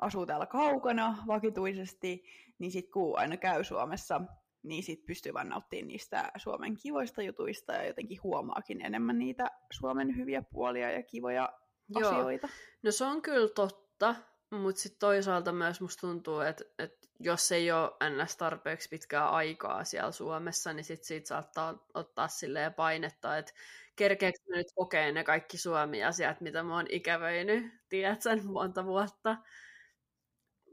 asuu 0.01 0.27
täällä 0.27 0.47
kaukana 0.47 1.17
vakituisesti, 1.27 2.25
niin 2.59 2.71
sitten 2.71 2.93
kun 2.93 3.19
aina 3.19 3.37
käy 3.37 3.65
Suomessa, 3.65 4.21
niin 4.63 4.83
sit 4.83 5.07
pystyy 5.07 5.35
vaan 5.35 5.49
nauttimaan 5.49 5.89
niistä 5.89 6.31
Suomen 6.37 6.77
kivoista 6.77 7.23
jutuista 7.23 7.73
ja 7.73 7.87
jotenkin 7.87 8.23
huomaakin 8.23 8.87
enemmän 8.87 9.19
niitä 9.19 9.51
Suomen 9.73 10.17
hyviä 10.17 10.43
puolia 10.43 10.91
ja 10.91 11.03
kivoja 11.03 11.53
Joo. 11.89 12.11
asioita. 12.11 12.49
No 12.83 12.93
se 12.93 13.05
on 13.05 13.23
kyllä 13.23 13.49
totta, 13.49 14.15
mutta 14.51 14.81
sitten 14.81 14.99
toisaalta 14.99 15.53
myös 15.53 15.81
musta 15.81 16.01
tuntuu, 16.01 16.41
että, 16.41 16.65
että 16.79 17.09
jos 17.21 17.53
ei 17.53 17.73
ole 17.73 17.91
ns. 18.25 18.37
tarpeeksi 18.37 18.89
pitkää 18.89 19.29
aikaa 19.29 19.85
siellä 19.85 20.13
Suomessa, 20.13 20.73
niin 20.73 20.85
sit 20.85 21.05
siitä 21.05 21.29
saattaa 21.29 21.87
ottaa 21.95 22.29
silleen 22.29 22.75
painetta, 22.75 23.39
että 23.39 23.53
kerkeekö 23.97 24.39
nyt 24.49 24.67
kokee 24.75 25.13
ne 25.13 25.25
kaikki 25.25 25.59
Suomi-asiat, 25.59 26.41
mitä 26.41 26.63
mä 26.63 26.75
oon 26.77 26.87
ikävöinyt, 26.89 27.65
tiedätkö, 27.89 28.43
monta 28.45 28.85
vuotta. 28.85 29.37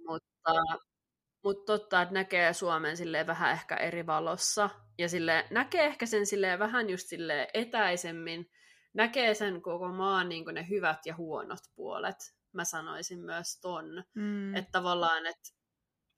Mutta, 0.08 0.52
mutta 1.43 1.65
totta, 1.65 2.02
että 2.02 2.13
näkee 2.13 2.54
Suomen 2.54 2.97
silleen 2.97 3.28
vähän 3.28 3.52
ehkä 3.52 3.76
eri 3.76 4.06
valossa, 4.06 4.69
ja 4.97 5.10
sille 5.10 5.45
näkee 5.52 5.86
ehkä 5.86 6.06
sen 6.06 6.26
silleen 6.26 6.60
vähän 6.60 6.89
just 6.89 7.08
silleen 7.08 7.47
etäisemmin, 7.54 8.52
näkee 8.93 9.34
sen 9.34 9.62
koko 9.62 9.88
maan 9.88 10.29
niin 10.29 10.45
ne 10.51 10.69
hyvät 10.69 11.06
ja 11.06 11.15
huonot 11.15 11.60
puolet. 11.75 12.36
Mä 12.53 12.63
sanoisin 12.63 13.19
myös 13.19 13.60
ton. 13.62 14.03
Mm. 14.13 14.56
Että 14.56 14.71
tavallaan, 14.71 15.25
että 15.25 15.49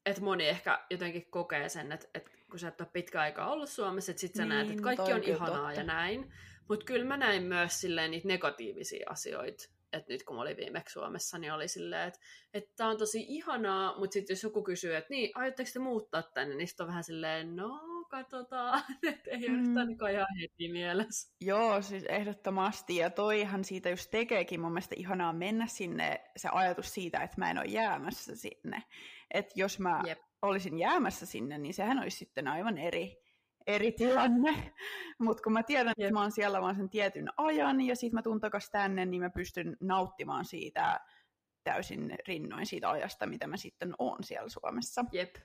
et 0.06 0.20
moni 0.20 0.48
ehkä 0.48 0.84
jotenkin 0.90 1.30
kokee 1.30 1.68
sen, 1.68 1.92
että, 1.92 2.06
että 2.14 2.30
kun 2.50 2.58
sä 2.58 2.68
et 2.68 2.80
ole 2.80 2.88
pitkä 2.92 3.20
aikaa 3.20 3.52
ollut 3.52 3.68
Suomessa, 3.68 4.10
että 4.10 4.20
sit 4.20 4.34
sä 4.34 4.42
niin, 4.42 4.48
näet, 4.48 4.70
että 4.70 4.82
kaikki 4.82 5.12
on 5.12 5.22
ihanaa 5.22 5.56
totta. 5.56 5.80
ja 5.80 5.84
näin. 5.84 6.32
Mutta 6.68 6.84
kyllä 6.84 7.04
mä 7.04 7.16
näin 7.16 7.42
myös 7.42 7.80
silleen 7.80 8.10
niitä 8.10 8.28
negatiivisia 8.28 9.10
asioita. 9.10 9.64
Että 9.92 10.12
nyt 10.12 10.22
kun 10.22 10.36
mä 10.36 10.42
olin 10.42 10.56
viimeksi 10.56 10.92
Suomessa, 10.92 11.38
niin 11.38 11.52
oli 11.52 11.68
silleen, 11.68 12.12
että, 12.52 12.72
tää 12.76 12.88
on 12.88 12.98
tosi 12.98 13.24
ihanaa, 13.28 13.98
mutta 13.98 14.14
sitten 14.14 14.34
jos 14.34 14.42
joku 14.42 14.62
kysyy, 14.62 14.96
että 14.96 15.10
niin, 15.10 15.30
aiotteko 15.34 15.70
te 15.72 15.78
muuttaa 15.78 16.22
tänne, 16.22 16.54
niin 16.54 16.68
sitten 16.68 16.84
on 16.84 16.88
vähän 16.88 17.04
silleen, 17.04 17.56
no 17.56 17.80
katsotaan, 18.08 18.82
että 19.02 19.30
ei 19.30 19.48
mm. 19.48 19.76
ole 19.76 19.86
niin 19.86 19.98
ihan 20.12 20.36
heti 20.40 20.72
mielessä. 20.72 21.34
Joo, 21.40 21.82
siis 21.82 22.04
ehdottomasti, 22.04 22.96
ja 22.96 23.10
toihan 23.10 23.64
siitä 23.64 23.90
just 23.90 24.10
tekeekin 24.10 24.60
mun 24.60 24.72
mielestä 24.72 24.94
ihanaa 24.98 25.32
mennä 25.32 25.66
sinne, 25.66 26.24
se 26.36 26.48
ajatus 26.52 26.94
siitä, 26.94 27.22
että 27.22 27.36
mä 27.38 27.50
en 27.50 27.58
ole 27.58 27.66
jäämässä 27.66 28.36
sinne. 28.36 28.82
Että 29.30 29.52
jos 29.56 29.78
mä 29.78 30.02
Jep. 30.06 30.18
olisin 30.42 30.78
jäämässä 30.78 31.26
sinne, 31.26 31.58
niin 31.58 31.74
sehän 31.74 31.98
olisi 31.98 32.16
sitten 32.16 32.48
aivan 32.48 32.78
eri, 32.78 33.22
eri 33.66 33.92
tilanne. 33.92 34.72
Mutta 35.24 35.42
kun 35.42 35.52
mä 35.52 35.62
tiedän, 35.62 35.94
Jep. 35.98 36.06
että 36.06 36.12
mä 36.12 36.20
oon 36.20 36.32
siellä 36.32 36.62
vaan 36.62 36.76
sen 36.76 36.90
tietyn 36.90 37.28
ajan, 37.36 37.80
ja 37.80 37.96
sitten 37.96 38.14
mä 38.14 38.22
tuun 38.22 38.40
takas 38.40 38.70
tänne, 38.70 39.06
niin 39.06 39.22
mä 39.22 39.30
pystyn 39.30 39.76
nauttimaan 39.80 40.44
siitä 40.44 41.00
täysin 41.64 42.14
rinnoin 42.28 42.66
siitä 42.66 42.90
ajasta, 42.90 43.26
mitä 43.26 43.46
mä 43.46 43.56
sitten 43.56 43.94
oon 43.98 44.24
siellä 44.24 44.48
Suomessa. 44.48 45.04
Jep. 45.12 45.36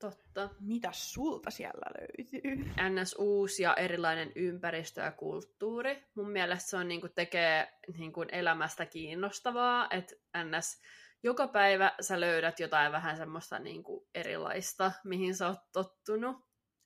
Totta. 0.00 0.50
Mitä 0.60 0.88
sulta 0.92 1.50
siellä 1.50 1.90
löytyy? 2.00 2.64
NS 2.88 3.14
uusi 3.18 3.62
ja 3.62 3.74
erilainen 3.74 4.32
ympäristö 4.36 5.00
ja 5.00 5.12
kulttuuri. 5.12 6.04
Mun 6.14 6.30
mielestä 6.30 6.70
se 6.70 6.76
on 6.76 6.88
niinku 6.88 7.08
tekee 7.08 7.72
niinku 7.98 8.22
elämästä 8.22 8.86
kiinnostavaa, 8.86 9.88
että 9.90 10.14
NS 10.44 10.80
joka 11.22 11.48
päivä 11.48 11.92
sä 12.00 12.20
löydät 12.20 12.60
jotain 12.60 12.92
vähän 12.92 13.16
semmoista 13.16 13.58
niinku 13.58 14.08
erilaista, 14.14 14.92
mihin 15.04 15.34
sä 15.34 15.48
oot 15.48 15.72
tottunut. 15.72 16.36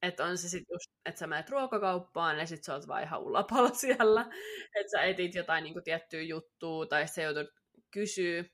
Että 0.03 0.25
on 0.25 0.39
se 0.39 0.49
sitten 0.49 0.75
just, 0.75 0.91
että 1.07 1.19
sä 1.19 1.27
menet 1.27 1.51
ruokakauppaan 1.51 2.39
ja 2.39 2.47
sit 2.47 2.65
sä 2.65 2.75
oot 2.75 2.89
vaan 2.89 3.03
ihan 3.03 3.21
ulapalla 3.21 3.75
siellä. 3.85 4.27
Että 4.75 4.91
sä 4.91 5.03
etit 5.03 5.35
jotain 5.35 5.65
niinku 5.65 5.81
tiettyä 5.81 6.23
juttua 6.23 6.87
tai 6.87 7.09
sä 7.09 7.23
joudut 7.23 7.51
kysyä 7.91 8.45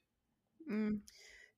Mm. 0.66 1.02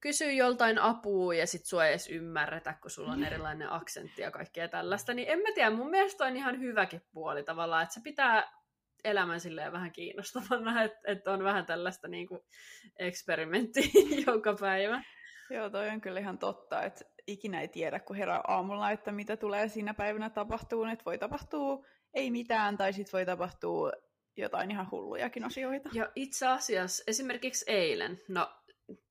Kysyy 0.03 0.33
joltain 0.33 0.79
apua 0.79 1.35
ja 1.35 1.47
sit 1.47 1.65
sua 1.65 1.87
ei 1.87 1.91
edes 1.91 2.09
ymmärretä, 2.09 2.75
kun 2.83 2.91
sulla 2.91 3.13
on 3.13 3.25
erilainen 3.25 3.73
aksentti 3.73 4.23
ja 4.23 4.31
kaikkea 4.31 4.69
tällaista, 4.69 5.15
niin 5.15 5.29
en 5.29 5.39
mä 5.39 5.49
tiedä, 5.55 5.71
mun 5.71 5.91
mielestä 5.91 6.25
on 6.25 6.37
ihan 6.37 6.61
hyväkin 6.61 7.03
puoli 7.13 7.43
tavallaan, 7.43 7.83
että 7.83 7.95
se 7.95 8.01
pitää 8.01 8.53
elämän 9.05 9.41
silleen 9.41 9.73
vähän 9.73 9.93
kiinnostavana, 9.93 10.83
että, 10.85 10.99
että 11.07 11.33
on 11.33 11.45
vähän 11.45 11.67
tällaista 11.67 12.09
niin 12.09 12.27
kuin 12.27 12.41
eksperimenttiä 12.99 13.85
joka 14.27 14.55
päivä. 14.61 15.03
Joo, 15.51 15.71
toi 15.71 15.89
on 15.89 16.01
kyllä 16.01 16.21
ihan 16.21 16.39
totta, 16.39 16.83
että 16.83 17.05
ikinä 17.27 17.61
ei 17.61 17.69
tiedä, 17.69 18.01
kun 18.01 18.17
herää 18.17 18.41
aamulla, 18.49 18.91
että 18.91 19.13
mitä 19.13 19.37
tulee 19.37 19.69
siinä 19.69 19.95
päivänä 19.95 20.31
tapahtuu, 20.31 20.85
että 20.85 21.05
voi 21.05 21.19
tapahtua 21.19 21.87
ei 22.15 22.31
mitään, 22.31 22.77
tai 22.77 22.93
sitten 22.93 23.13
voi 23.13 23.27
tapahtua 23.27 23.93
jotain 24.37 24.71
ihan 24.71 24.91
hullujakin 24.91 25.45
asioita. 25.45 25.89
Ja 25.93 26.13
itse 26.15 26.47
asiassa 26.47 27.05
esimerkiksi 27.07 27.65
eilen, 27.69 28.21
no 28.29 28.62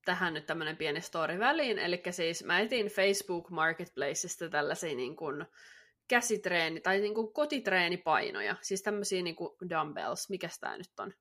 tähän 0.05 0.33
nyt 0.33 0.45
tämmöinen 0.45 0.77
pieni 0.77 1.01
story 1.01 1.39
väliin, 1.39 1.79
eli 1.79 2.01
siis 2.11 2.43
mä 2.43 2.59
etin 2.59 2.87
Facebook 2.87 3.49
Marketplaceista 3.49 4.49
tällaisia 4.49 4.95
niin 4.95 5.15
kuin 5.15 5.45
käsitreeni- 6.07 6.81
tai 6.81 6.99
niin 6.99 7.15
kuin 7.15 7.33
kotitreenipainoja, 7.33 8.55
siis 8.61 8.81
tämmöisiä 8.81 9.21
niin 9.21 9.35
kuin 9.35 9.49
dumbbells, 9.69 10.29
mikä 10.29 10.49
tämä 10.59 10.77
nyt 10.77 10.99
on? 10.99 11.13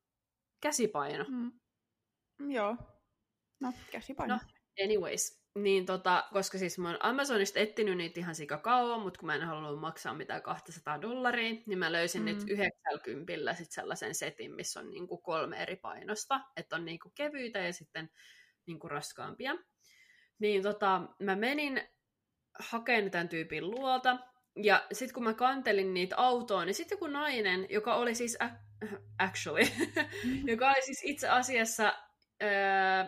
Käsipaino. 0.61 1.25
Mm. 1.29 1.53
Joo. 2.53 2.77
No, 3.61 3.73
käsipaino. 3.91 4.35
No, 4.35 4.41
anyways, 4.85 5.41
niin 5.55 5.87
tota, 5.87 6.25
koska 6.33 6.59
siis 6.59 6.79
mä 6.79 6.89
oon 6.89 6.99
Amazonista 7.01 7.61
etsinyt 7.61 7.97
niitä 7.97 8.21
ihan 8.21 8.35
sika 8.35 8.59
kauan, 8.59 9.01
mutta 9.01 9.21
kun 9.21 9.27
mä 9.27 9.35
en 9.35 9.43
halunnut 9.43 9.81
maksaa 9.81 10.15
mitään 10.15 10.43
200 10.43 11.03
dollaria, 11.03 11.63
niin 11.67 11.79
mä 11.79 11.93
löysin 11.93 12.23
mm. 12.23 12.27
nyt 12.27 12.39
90 12.49 13.55
sit 13.55 13.71
sellaisen 13.71 14.15
setin, 14.15 14.55
missä 14.55 14.81
on 14.81 14.91
niinku 14.91 15.19
kolme 15.19 15.63
eri 15.63 15.77
painosta, 15.77 16.41
että 16.57 16.77
on 16.77 16.85
niinku 16.85 17.11
kevyitä 17.15 17.59
ja 17.59 17.73
sitten 17.73 18.11
niinku 18.67 18.89
raskaampia. 18.89 19.57
Niin 20.39 20.63
tota, 20.63 21.03
mä 21.23 21.37
menin 21.37 21.83
hakemaan 22.59 23.11
tämän 23.11 23.29
tyypin 23.29 23.71
luota, 23.71 24.19
ja 24.63 24.87
sitten 24.93 25.15
kun 25.15 25.25
mä 25.25 25.35
kantelin 25.35 25.95
niitä 25.95 26.17
autoon, 26.17 26.67
niin 26.67 26.75
sitten 26.75 26.97
joku 26.97 27.07
nainen, 27.07 27.67
joka 27.71 27.95
oli 27.95 28.15
siis 28.15 28.39
actually, 29.19 29.63
joka 30.53 30.69
oli 30.71 30.83
siis 30.83 31.01
itse 31.05 31.29
asiassa 31.29 31.93
öö, 32.43 33.05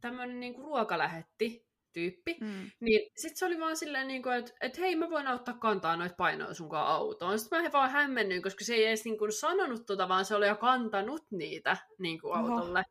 tämmöinen 0.00 0.40
niinku 0.40 0.62
ruokalähetti 0.62 1.70
tyyppi, 1.92 2.36
Mm. 2.40 2.70
niin 2.80 3.10
sit 3.16 3.36
se 3.36 3.46
oli 3.46 3.60
vaan 3.60 3.76
silleen, 3.76 4.08
niinku, 4.08 4.28
että 4.28 4.52
et 4.60 4.78
hei, 4.78 4.96
mä 4.96 5.10
voin 5.10 5.26
auttaa 5.26 5.54
kantaa 5.54 5.96
noita 5.96 6.14
painoja 6.18 6.54
sunkaan 6.54 6.86
autoon. 6.86 7.38
Sitten 7.38 7.62
mä 7.62 7.72
vaan 7.72 7.90
hämmennyin, 7.90 8.42
koska 8.42 8.64
se 8.64 8.74
ei 8.74 8.84
edes 8.86 9.04
niinku 9.04 9.30
sanonut 9.30 9.86
tota, 9.86 10.08
vaan 10.08 10.24
se 10.24 10.34
oli 10.34 10.48
jo 10.48 10.56
kantanut 10.56 11.26
niitä 11.30 11.76
niinku 11.98 12.32
autolle. 12.32 12.84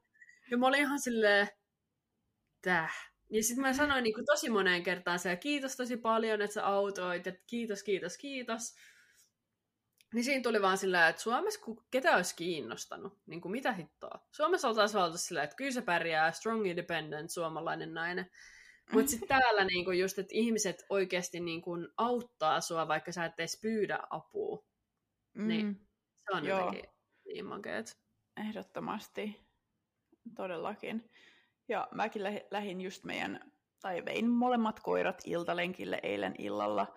Ja 0.52 0.58
mä 0.58 0.67
olin 0.67 0.80
ihan 0.80 0.99
silleen, 0.99 1.47
täh. 2.62 3.13
Ja 3.30 3.43
sitten 3.43 3.62
mä 3.62 3.74
sanoin 3.74 4.04
niinku 4.04 4.24
tosi 4.26 4.50
moneen 4.50 4.84
kertaan 4.84 5.19
se, 5.19 5.36
kiitos 5.36 5.76
tosi 5.78 5.98
paljon, 5.98 6.41
että 6.41 6.54
sä 6.54 6.65
autoit, 6.65 7.28
että 7.28 7.43
kiitos, 7.48 7.84
kiitos, 7.84 8.17
kiitos. 8.17 8.76
Niin 10.13 10.24
siinä 10.24 10.43
tuli 10.43 10.62
vaan 10.62 10.78
silleen, 10.78 11.10
että 11.10 11.22
Suomessa 11.22 11.62
ku- 11.62 11.84
ketä 11.91 12.15
olisi 12.15 12.36
kiinnostanut, 12.36 13.17
niin 13.26 13.41
kuin 13.41 13.52
mitä 13.52 13.72
hittoa. 13.74 14.28
Suomessa 14.32 14.67
oltaisiin 14.67 15.04
oltu 15.04 15.17
silleen, 15.17 15.43
että 15.43 15.56
kyllä 15.56 15.72
se 15.72 15.82
pärjää, 15.82 16.32
strong 16.32 16.67
independent 16.67 17.30
suomalainen 17.32 17.93
nainen. 17.93 18.32
Mutta 18.91 19.12
sitten 19.12 19.28
täällä 19.39 19.65
niin 19.65 19.86
kuin 19.86 20.00
just, 20.00 20.19
että 20.19 20.36
ihmiset 20.36 20.86
oikeasti 20.89 21.39
niin 21.39 21.62
kuin 21.62 21.88
auttaa 21.98 22.62
sua, 22.62 22.88
vaikka 22.88 23.12
sä 23.12 23.26
et 23.26 23.39
edes 23.39 23.60
pyydä 23.62 24.00
apua. 24.10 24.65
Mm. 25.34 25.48
Niin. 25.48 25.88
Se 26.26 26.38
on 26.38 26.45
Joo. 26.45 26.60
jotenkin 26.60 26.89
niin 27.26 27.45
makeet. 27.45 27.98
Ehdottomasti. 28.38 29.41
Todellakin. 30.36 31.10
Ja 31.70 31.88
mäkin 31.92 32.24
lähi- 32.24 32.48
lähdin 32.52 32.82
just 32.82 33.04
meidän, 33.04 33.52
tai 33.82 34.06
vein 34.06 34.30
molemmat 34.30 34.80
koirat 34.80 35.22
iltalenkille 35.26 36.00
eilen 36.04 36.36
illalla. 36.38 36.94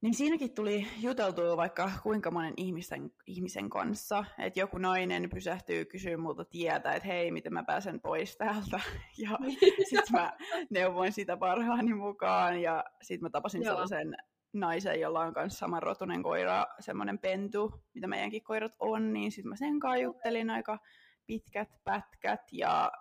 Niin 0.00 0.14
siinäkin 0.14 0.54
tuli 0.54 0.86
juteltua 1.00 1.56
vaikka 1.56 1.90
kuinka 2.02 2.30
monen 2.30 2.54
ihmisen, 2.56 3.12
ihmisen 3.26 3.70
kanssa, 3.70 4.24
että 4.38 4.60
joku 4.60 4.78
nainen 4.78 5.30
pysähtyy 5.30 5.84
kysyä 5.84 6.16
multa 6.16 6.44
tietä, 6.44 6.92
että 6.92 7.08
hei, 7.08 7.30
miten 7.30 7.52
mä 7.52 7.64
pääsen 7.64 8.00
pois 8.00 8.36
täältä. 8.36 8.80
Ja 9.18 9.38
sitten 9.90 10.12
mä 10.12 10.32
neuvoin 10.70 11.12
sitä 11.12 11.36
parhaani 11.36 11.94
mukaan 11.94 12.62
ja 12.62 12.84
sitten 13.02 13.24
mä 13.24 13.30
tapasin 13.30 13.62
Joo. 13.62 13.72
sellaisen 13.72 14.16
naisen, 14.52 15.00
jolla 15.00 15.20
on 15.20 15.32
myös 15.36 15.58
samanrotunen 15.58 16.22
koira, 16.22 16.66
semmoinen 16.80 17.18
pentu, 17.18 17.82
mitä 17.94 18.06
meidänkin 18.06 18.44
koirat 18.44 18.72
on, 18.78 19.12
niin 19.12 19.32
sitten 19.32 19.48
mä 19.48 19.56
sen 19.56 19.80
kanssa 19.80 20.02
juttelin 20.02 20.50
aika 20.50 20.78
pitkät 21.26 21.68
pätkät 21.84 22.40
ja 22.52 22.92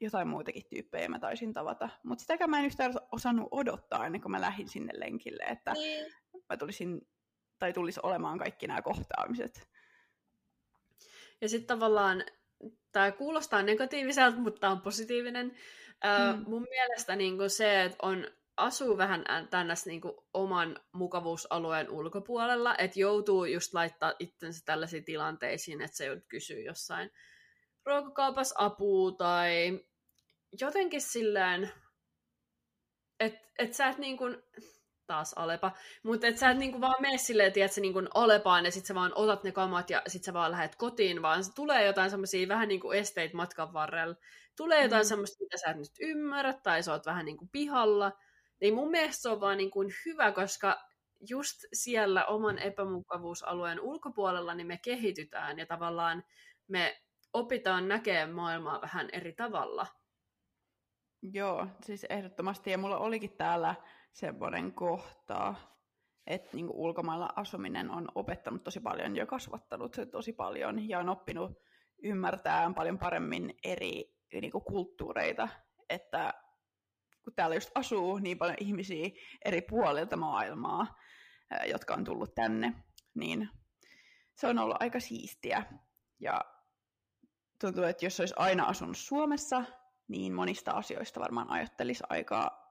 jotain 0.00 0.28
muitakin 0.28 0.62
tyyppejä 0.70 1.08
mä 1.08 1.18
taisin 1.18 1.52
tavata. 1.52 1.88
Mutta 2.04 2.22
sitäkään 2.22 2.50
mä 2.50 2.58
en 2.58 2.64
yhtään 2.66 2.92
osannut 3.12 3.48
odottaa 3.50 4.06
ennen 4.06 4.20
kuin 4.20 4.32
mä 4.32 4.40
lähdin 4.40 4.68
sinne 4.68 4.92
lenkille, 5.00 5.42
että 5.44 5.72
Niin. 5.72 6.12
mä 6.50 6.56
tulisin, 6.56 7.00
tai 7.58 7.72
tulisi 7.72 8.00
olemaan 8.02 8.38
kaikki 8.38 8.66
nämä 8.66 8.82
kohtaamiset. 8.82 9.68
Ja 11.40 11.48
sitten 11.48 11.66
tavallaan 11.66 12.24
tämä 12.92 13.12
kuulostaa 13.12 13.62
negatiiviselta, 13.62 14.38
mutta 14.38 14.60
tämä 14.60 14.72
on 14.72 14.80
positiivinen. 14.80 15.56
Ö, 16.04 16.36
Mm. 16.36 16.44
mun 16.50 16.66
mielestä 16.70 17.16
niinku 17.16 17.48
se, 17.48 17.82
että 17.84 17.98
on 18.02 18.26
asuu 18.56 18.98
vähän 18.98 19.24
tänne 19.50 19.74
niinku 19.86 20.26
oman 20.34 20.80
mukavuusalueen 20.92 21.90
ulkopuolella, 21.90 22.74
että 22.78 23.00
joutuu 23.00 23.44
just 23.44 23.74
laittaa 23.74 24.14
itsensä 24.18 24.62
tällaisiin 24.64 25.04
tilanteisiin, 25.04 25.80
että 25.82 25.96
se 25.96 26.06
joudut 26.06 26.24
kysyä 26.28 26.58
jossain 26.58 27.10
ruokakaupassa 27.86 28.54
apua 28.58 29.12
tai 29.12 29.80
jotenkin 30.60 31.00
silleen, 31.00 31.70
että 33.20 33.40
et 33.58 33.74
sä 33.74 33.88
et 33.88 33.98
niinku, 33.98 34.24
taas 35.06 35.32
Alepa, 35.32 35.72
mutta 36.02 36.26
et 36.26 36.38
sä 36.38 36.50
et 36.50 36.58
niinku 36.58 36.80
vaan 36.80 37.02
mene 37.02 37.18
silleen, 37.18 37.52
tiedätkö, 37.52 37.80
niinku 37.80 38.02
Alepaan 38.14 38.64
ja 38.64 38.70
sit 38.70 38.86
sä 38.86 38.94
vaan 38.94 39.12
otat 39.14 39.44
ne 39.44 39.52
kamat 39.52 39.90
ja 39.90 40.02
sit 40.06 40.24
sä 40.24 40.32
vaan 40.32 40.50
lähdet 40.52 40.76
kotiin, 40.76 41.22
vaan 41.22 41.44
se 41.44 41.54
tulee 41.54 41.86
jotain 41.86 42.10
semmosia 42.10 42.48
vähän 42.48 42.68
niinku 42.68 42.92
esteitä 42.92 43.36
matkan 43.36 43.72
varrella. 43.72 44.14
Tulee 44.56 44.82
jotain 44.82 45.04
Mm. 45.04 45.08
semmoista, 45.08 45.44
mitä 45.44 45.56
sä 45.56 45.70
et 45.70 45.76
nyt 45.76 45.92
ymmärrä, 46.00 46.52
tai 46.52 46.82
sä 46.82 46.92
oot 46.92 47.06
vähän 47.06 47.24
niinku 47.24 47.48
pihalla. 47.52 48.12
Niin 48.60 48.74
mun 48.74 48.90
mielestä 48.90 49.22
se 49.22 49.28
on 49.28 49.40
vaan 49.40 49.56
niinku 49.56 49.84
hyvä, 50.06 50.32
koska 50.32 50.80
just 51.28 51.56
siellä 51.72 52.24
oman 52.24 52.58
epämukavuusalueen 52.58 53.80
ulkopuolella 53.80 54.54
niin 54.54 54.66
me 54.66 54.78
kehitytään 54.84 55.58
ja 55.58 55.66
tavallaan 55.66 56.24
me 56.68 57.02
opitaan 57.32 57.88
näkemään 57.88 58.30
maailmaa 58.30 58.80
vähän 58.80 59.08
eri 59.12 59.32
tavalla. 59.32 59.86
Joo, 61.22 61.66
siis 61.82 62.06
ehdottomasti. 62.10 62.70
Ja 62.70 62.78
mulla 62.78 62.98
olikin 62.98 63.36
täällä 63.36 63.74
semmoinen 64.12 64.72
kohta, 64.72 65.54
että 66.26 66.48
niinku 66.52 66.84
ulkomailla 66.84 67.28
asuminen 67.36 67.90
on 67.90 68.08
opettanut 68.14 68.64
tosi 68.64 68.80
paljon 68.80 69.16
ja 69.16 69.26
kasvattanut 69.26 69.96
tosi 70.10 70.32
paljon 70.32 70.88
ja 70.88 70.98
on 70.98 71.08
oppinut 71.08 71.52
ymmärtää 72.02 72.72
paljon 72.76 72.98
paremmin 72.98 73.54
eri 73.64 74.16
niinku 74.32 74.60
kulttuureita, 74.60 75.48
että 75.88 76.34
kun 77.24 77.34
täällä 77.34 77.56
just 77.56 77.70
asuu 77.74 78.18
niin 78.18 78.38
paljon 78.38 78.56
ihmisiä 78.60 79.10
eri 79.44 79.62
puolilta 79.62 80.16
maailmaa, 80.16 80.98
jotka 81.70 81.94
on 81.94 82.04
tullut 82.04 82.34
tänne, 82.34 82.74
niin 83.14 83.48
se 84.34 84.46
on 84.46 84.58
ollut 84.58 84.76
aika 84.80 85.00
siistiä. 85.00 85.62
Ja 86.20 86.40
tuntuu, 87.60 87.84
että 87.84 88.06
jos 88.06 88.20
olisi 88.20 88.34
aina 88.36 88.64
asunut 88.64 88.96
Suomessa, 88.98 89.64
niin 90.08 90.32
monista 90.34 90.70
asioista 90.70 91.20
varmaan 91.20 91.50
ajattelisi 91.50 92.04
aika 92.08 92.66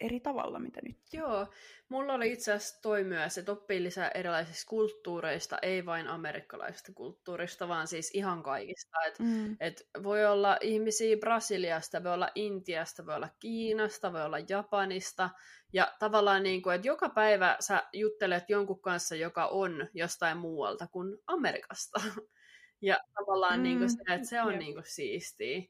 eri 0.00 0.20
tavalla, 0.20 0.58
mitä 0.58 0.80
nyt. 0.84 0.96
Joo, 1.12 1.46
mulla 1.88 2.14
oli 2.14 2.32
itse 2.32 2.52
asiassa 2.52 2.82
toi 2.82 3.04
myös, 3.04 3.38
että 3.38 3.52
oppii 3.52 3.82
lisää 3.82 4.08
erilaisista 4.08 4.68
kulttuureista, 4.68 5.58
ei 5.62 5.86
vain 5.86 6.08
amerikkalaisesta 6.08 6.92
kulttuurista, 6.92 7.68
vaan 7.68 7.86
siis 7.86 8.10
ihan 8.14 8.42
kaikista. 8.42 9.04
Et, 9.06 9.18
Mm. 9.18 9.56
et 9.60 9.88
voi 10.02 10.26
olla 10.26 10.58
ihmisiä 10.60 11.16
Brasiliasta, 11.16 12.04
voi 12.04 12.14
olla 12.14 12.30
Intiasta, 12.34 13.06
voi 13.06 13.14
olla 13.14 13.28
Kiinasta, 13.38 14.12
voi 14.12 14.24
olla 14.24 14.38
Japanista. 14.48 15.30
Ja 15.72 15.92
tavallaan 15.98 16.42
niin 16.42 16.62
kuin, 16.62 16.74
että 16.74 16.88
joka 16.88 17.08
päivä 17.08 17.56
sä 17.60 17.82
juttelet 17.92 18.44
jonkun 18.50 18.80
kanssa, 18.80 19.14
joka 19.16 19.46
on 19.46 19.88
jostain 19.94 20.36
muualta 20.38 20.86
kuin 20.86 21.18
Amerikasta. 21.26 22.00
Ja 22.82 22.98
tavallaan 23.14 23.62
Mm, 23.62 23.62
niin 23.62 23.78
kuin 23.78 23.90
se, 23.90 24.14
että 24.14 24.28
se 24.28 24.42
on 24.42 24.52
jep. 24.52 24.58
niin 24.58 24.74
kuin 24.74 24.84
siistiä. 24.86 25.62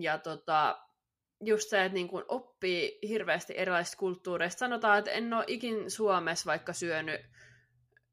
Ja 0.00 0.18
tota, 0.18 0.78
just 1.40 1.68
se, 1.68 1.84
että 1.84 1.94
niin 1.94 2.08
kuin 2.08 2.24
oppii 2.28 2.98
hirveästi 3.08 3.52
erilaisista 3.56 3.96
kulttuureista. 3.96 4.58
Sanotaan, 4.58 4.98
että 4.98 5.10
en 5.10 5.34
ole 5.34 5.44
ikin 5.46 5.90
Suomessa 5.90 6.46
vaikka 6.46 6.72
syönyt 6.72 7.20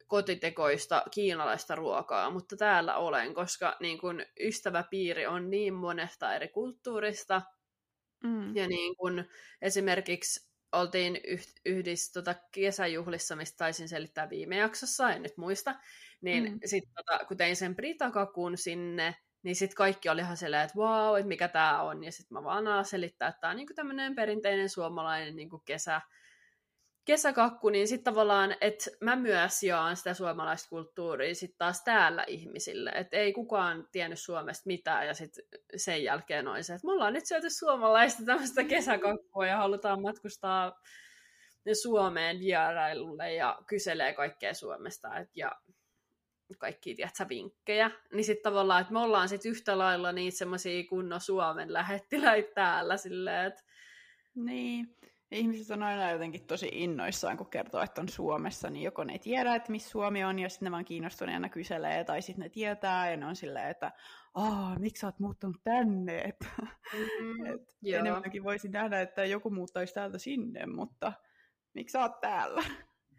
kotitekoista 0.07 1.03
kiinalaista 1.11 1.75
ruokaa, 1.75 2.29
mutta 2.29 2.57
täällä 2.57 2.97
olen, 2.97 3.33
koska 3.33 3.77
niin 3.79 3.97
kuin 3.97 4.25
ystäväpiiri 4.39 5.27
on 5.27 5.49
niin 5.49 5.73
monesta 5.73 6.35
eri 6.35 6.47
kulttuurista. 6.47 7.41
Mm. 8.23 8.55
Ja 8.55 8.67
niin 8.67 8.95
kuin 8.95 9.29
esimerkiksi 9.61 10.50
oltiin 10.71 11.19
yhdessä 11.65 12.13
tota 12.13 12.35
kesäjuhlissa, 12.51 13.35
mistä 13.35 13.57
taisin 13.57 13.89
selittää 13.89 14.29
viime 14.29 14.57
jaksossa, 14.57 15.11
en 15.11 15.21
nyt 15.21 15.37
muista, 15.37 15.75
niin 16.21 16.51
mm. 16.51 16.59
sitten 16.65 16.93
tota, 16.95 17.25
kun 17.25 17.37
tein 17.37 17.55
sen 17.55 17.75
britakakun 17.75 18.57
sinne, 18.57 19.15
niin 19.43 19.55
sitten 19.55 19.75
kaikki 19.75 20.09
oli 20.09 20.21
ihan 20.21 20.37
silleen, 20.37 20.63
että 20.63 20.79
wow, 20.79 21.17
että 21.17 21.27
mikä 21.27 21.47
tämä 21.47 21.81
on. 21.81 22.03
Ja 22.03 22.11
sitten 22.11 22.33
mä 22.37 22.43
vaan 22.43 22.85
selittää, 22.85 23.29
että 23.29 23.41
tämä 23.41 23.51
on 23.51 23.57
niinku 23.57 23.73
tämmöinen 23.73 24.15
perinteinen 24.15 24.69
suomalainen 24.69 25.35
niinku 25.35 25.59
kesä, 25.65 26.01
kesäkakku, 27.05 27.69
niin 27.69 27.87
sitten 27.87 28.13
tavallaan, 28.13 28.55
että 28.61 28.91
mä 29.01 29.15
myös 29.15 29.63
jaan 29.63 29.97
sitä 29.97 30.13
suomalaista 30.13 30.69
kulttuuria 30.69 31.35
sitten 31.35 31.57
taas 31.57 31.83
täällä 31.83 32.23
ihmisille. 32.27 32.89
Että 32.89 33.17
ei 33.17 33.33
kukaan 33.33 33.87
tiennyt 33.91 34.19
Suomesta 34.19 34.63
mitään 34.67 35.07
ja 35.07 35.13
sitten 35.13 35.43
sen 35.75 36.03
jälkeen 36.03 36.47
on 36.47 36.63
se, 36.63 36.73
että 36.73 36.87
me 36.87 36.93
ollaan 36.93 37.13
nyt 37.13 37.25
syöty 37.25 37.49
suomalaista 37.49 38.23
tämmöistä 38.25 38.63
kesäkakkua 38.63 39.47
ja 39.47 39.57
halutaan 39.57 40.01
matkustaa 40.01 40.81
Suomeen 41.81 42.39
vierailulle 42.39 43.33
ja 43.33 43.59
kyselee 43.67 44.13
kaikkea 44.13 44.53
Suomesta. 44.53 45.17
Et, 45.17 45.29
ja 45.35 45.51
kaikki 46.57 46.95
tiedätkö, 46.95 47.25
vinkkejä, 47.29 47.91
niin 48.13 48.23
sitten 48.23 48.43
tavallaan, 48.43 48.81
että 48.81 48.93
me 48.93 48.99
ollaan 48.99 49.29
sitten 49.29 49.51
yhtä 49.51 49.77
lailla 49.77 50.11
niitä 50.11 50.37
semmoisia 50.37 50.83
kunnon 50.89 51.21
Suomen 51.21 51.73
lähettiläitä 51.73 52.51
täällä 52.55 52.97
silleen, 52.97 53.45
että... 53.45 53.63
Niin, 54.35 54.97
ihmiset 55.31 55.71
on 55.71 55.83
aina 55.83 56.11
jotenkin 56.11 56.47
tosi 56.47 56.69
innoissaan, 56.71 57.37
kun 57.37 57.49
kertoo, 57.49 57.81
että 57.81 58.01
on 58.01 58.09
Suomessa, 58.09 58.69
niin 58.69 58.83
joko 58.83 59.03
ne 59.03 59.13
ei 59.13 59.19
tiedä, 59.19 59.55
että 59.55 59.71
missä 59.71 59.89
Suomi 59.89 60.23
on, 60.23 60.39
ja 60.39 60.49
sitten 60.49 60.65
ne 60.65 60.71
vaan 60.71 60.85
kiinnostuneena 60.85 61.49
kyselee, 61.49 62.03
tai 62.03 62.21
sitten 62.21 62.43
ne 62.43 62.49
tietää, 62.49 63.11
ja 63.11 63.17
ne 63.17 63.25
on 63.25 63.35
silleen, 63.35 63.69
että 63.69 63.91
aah, 64.33 64.79
miksi 64.79 65.01
sä 65.01 65.07
oot 65.07 65.19
muuttanut 65.19 65.57
tänne? 65.63 66.21
Että 66.29 66.45
mm, 67.21 67.45
et 67.45 67.61
enemmänkin 67.85 68.43
voisi 68.43 68.69
nähdä, 68.69 69.01
että 69.01 69.25
joku 69.25 69.49
muuttaisi 69.49 69.93
täältä 69.93 70.17
sinne, 70.17 70.65
mutta 70.65 71.13
miksi 71.73 71.91
sä 71.91 72.01
oot 72.01 72.19
täällä? 72.21 72.63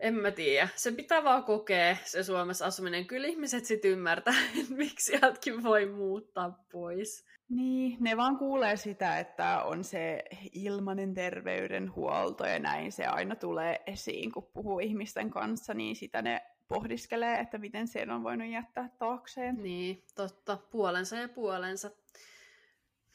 En 0.01 0.15
mä 0.15 0.31
tiedä. 0.31 0.69
Se 0.77 0.93
pitää 0.93 1.25
vaan 1.25 1.45
kokea 1.45 1.97
se 2.05 2.23
Suomessa 2.23 2.67
asuminen. 2.67 3.07
Kyllä 3.07 3.27
ihmiset 3.27 3.65
sitten 3.65 3.91
ymmärtää, 3.91 4.35
että 4.61 4.75
miksi 4.75 5.07
sieltäkin 5.07 5.63
voi 5.63 5.87
muuttaa 5.87 6.65
pois. 6.73 7.25
Niin, 7.53 7.97
ne 8.01 8.17
vaan 8.17 8.39
kuulee 8.39 8.77
sitä, 8.77 9.19
että 9.19 9.63
on 9.63 9.85
se 9.85 10.25
ilmainen 10.53 11.15
terveydenhuolto 11.15 12.47
ja 12.47 12.59
näin 12.59 12.93
se 12.93 13.07
aina 13.07 13.37
tulee 13.37 13.83
esiin, 13.87 14.33
kun 14.33 14.51
puhuu 14.55 14.79
ihmisten 14.79 15.31
kanssa, 15.31 15.75
niin 15.75 15.97
sitä 15.97 16.23
ne 16.23 16.43
pohdiskelee, 16.69 17.39
että 17.41 17.59
miten 17.59 17.89
sen 17.89 18.11
on 18.11 18.23
voinut 18.23 18.49
jättää 18.49 18.89
taakseen. 18.99 19.63
Niin, 19.63 20.05
totta. 20.15 20.59
Puolensa 20.71 21.17
ja 21.17 21.29
puolensa. 21.29 21.91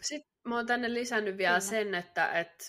Sitten 0.02 0.32
mä 0.46 0.56
oon 0.56 0.66
tänne 0.66 0.94
lisännyt 0.94 1.38
vielä 1.38 1.60
Kyllä. 1.60 1.70
sen, 1.70 1.96
että, 1.96 2.32
että 2.32 2.66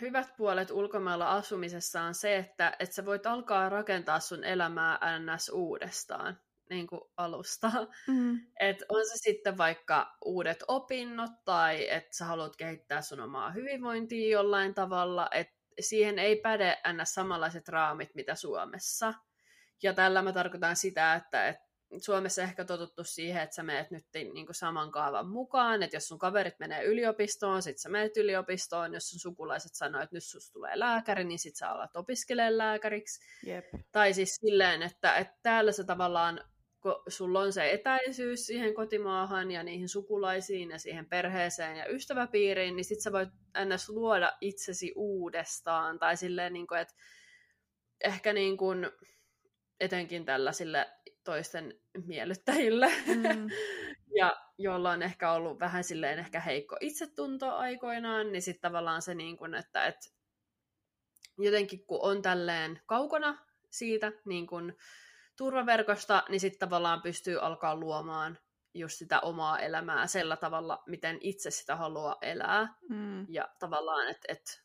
hyvät 0.00 0.36
puolet 0.36 0.70
ulkomailla 0.70 1.32
asumisessa 1.32 2.02
on 2.02 2.14
se, 2.14 2.36
että, 2.36 2.76
että 2.78 2.94
sä 2.94 3.04
voit 3.04 3.26
alkaa 3.26 3.68
rakentaa 3.68 4.20
sun 4.20 4.44
elämää 4.44 4.98
ns. 5.18 5.48
uudestaan 5.48 6.38
niin 6.70 6.86
kuin 6.86 7.00
alusta. 7.16 7.70
Mm. 8.06 8.40
Et 8.60 8.84
on 8.88 9.04
se 9.06 9.16
sitten 9.16 9.58
vaikka 9.58 10.16
uudet 10.24 10.64
opinnot 10.68 11.30
tai 11.44 11.90
että 11.90 12.16
sä 12.16 12.24
haluat 12.24 12.56
kehittää 12.56 13.02
sun 13.02 13.20
omaa 13.20 13.50
hyvinvointia 13.50 14.30
jollain 14.30 14.74
tavalla, 14.74 15.28
että 15.30 15.56
siihen 15.80 16.18
ei 16.18 16.36
päde 16.36 16.78
ns. 16.92 17.14
samanlaiset 17.14 17.68
raamit, 17.68 18.14
mitä 18.14 18.34
Suomessa. 18.34 19.14
Ja 19.82 19.94
tällä 19.94 20.22
mä 20.22 20.32
tarkoitan 20.32 20.76
sitä, 20.76 21.14
että, 21.14 21.48
että 21.48 21.66
Suomessa 21.98 22.42
ehkä 22.42 22.64
totuttu 22.64 23.04
siihen, 23.04 23.42
että 23.42 23.54
sä 23.54 23.62
meet 23.62 23.90
nyt 23.90 24.04
niin 24.14 24.46
kuin 24.46 24.54
saman 24.54 24.90
kaavan 24.90 25.28
mukaan, 25.28 25.82
että 25.82 25.96
jos 25.96 26.08
sun 26.08 26.18
kaverit 26.18 26.58
menee 26.58 26.84
yliopistoon, 26.84 27.62
sit 27.62 27.78
sä 27.78 27.88
menet 27.88 28.16
yliopistoon, 28.16 28.94
jos 28.94 29.10
sun 29.10 29.20
sukulaiset 29.20 29.74
sanoo, 29.74 30.02
että 30.02 30.16
nyt 30.16 30.24
susta 30.24 30.52
tulee 30.52 30.78
lääkäri, 30.78 31.24
niin 31.24 31.38
sit 31.38 31.56
sä 31.56 31.70
alat 31.70 31.96
opiskelemaan 31.96 32.58
lääkäriksi. 32.58 33.20
Yep. 33.46 33.64
Tai 33.92 34.14
siis 34.14 34.34
silleen, 34.34 34.82
että, 34.82 35.16
että 35.16 35.38
täällä 35.42 35.72
sä 35.72 35.84
tavallaan, 35.84 36.40
kun 36.86 37.02
sulla 37.08 37.40
on 37.40 37.52
se 37.52 37.70
etäisyys 37.70 38.46
siihen 38.46 38.74
kotimaahan 38.74 39.50
ja 39.50 39.62
niihin 39.62 39.88
sukulaisiin 39.88 40.70
ja 40.70 40.78
siihen 40.78 41.06
perheeseen 41.06 41.76
ja 41.76 41.88
ystäväpiiriin, 41.88 42.76
niin 42.76 42.84
sit 42.84 43.00
sä 43.00 43.12
voit 43.12 43.28
ennäs 43.54 43.88
luoda 43.88 44.32
itsesi 44.40 44.92
uudestaan. 44.96 45.98
Tai 45.98 46.16
silleen, 46.16 46.52
niin 46.52 46.66
kuin, 46.66 46.80
että 46.80 46.94
ehkä 48.04 48.32
niin 48.32 48.56
kuin, 48.56 48.90
etenkin 49.80 50.24
tällaisille 50.24 50.86
toisten 51.24 51.80
miellyttäjille. 52.06 52.86
Mm. 53.06 53.48
ja 54.18 54.36
jolla 54.58 54.90
on 54.90 55.02
ehkä 55.02 55.32
ollut 55.32 55.60
vähän 55.60 55.84
silleen 55.84 56.18
ehkä 56.18 56.40
heikko 56.40 56.76
itsetunto 56.80 57.50
aikoinaan, 57.50 58.32
niin 58.32 58.42
sitten 58.42 58.70
tavallaan 58.70 59.02
se 59.02 59.14
niin 59.14 59.36
kuin, 59.36 59.54
että 59.54 59.86
et 59.86 60.14
jotenkin 61.38 61.86
kun 61.86 62.02
on 62.02 62.22
tälleen 62.22 62.80
kaukana 62.86 63.38
siitä 63.70 64.12
niin 64.24 64.46
kuin 64.46 64.76
turvaverkosta, 65.36 66.22
niin 66.28 66.40
sitten 66.40 66.68
tavallaan 66.68 67.02
pystyy 67.02 67.38
alkaa 67.38 67.76
luomaan 67.76 68.38
just 68.74 68.98
sitä 68.98 69.20
omaa 69.20 69.58
elämää 69.58 70.06
sellä 70.06 70.36
tavalla, 70.36 70.82
miten 70.86 71.18
itse 71.20 71.50
sitä 71.50 71.76
haluaa 71.76 72.16
elää. 72.22 72.74
Mm. 72.88 73.26
Ja 73.28 73.48
tavallaan, 73.58 74.08
että 74.08 74.32
et, 74.32 74.62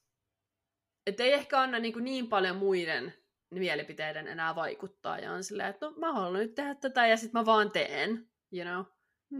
et 1.07 1.19
ei 1.19 1.33
ehkä 1.33 1.59
anna 1.59 1.79
niin, 1.79 1.93
kuin 1.93 2.05
niin 2.05 2.27
paljon 2.27 2.55
muiden 2.55 3.13
mielipiteiden 3.51 4.27
enää 4.27 4.55
vaikuttaa. 4.55 5.19
Ja 5.19 5.31
on 5.31 5.43
silleen, 5.43 5.69
että 5.69 5.85
no 5.85 5.91
mä 5.91 6.13
haluan 6.13 6.33
nyt 6.33 6.55
tehdä 6.55 6.75
tätä 6.75 7.07
ja 7.07 7.17
sitten 7.17 7.41
mä 7.41 7.45
vaan 7.45 7.71
teen, 7.71 8.29
you 8.51 8.65
know. 8.65 8.85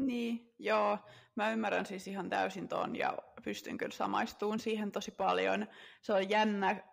Niin, 0.05 0.53
joo. 0.59 0.97
Mä 1.35 1.51
ymmärrän 1.51 1.85
siis 1.85 2.07
ihan 2.07 2.29
täysin 2.29 2.67
ton 2.67 2.95
ja 2.95 3.17
pystyn 3.43 3.77
kyllä 3.77 3.91
samaistuun 3.91 4.59
siihen 4.59 4.91
tosi 4.91 5.11
paljon. 5.11 5.67
Se 6.01 6.13
on 6.13 6.29
jännä 6.29 6.83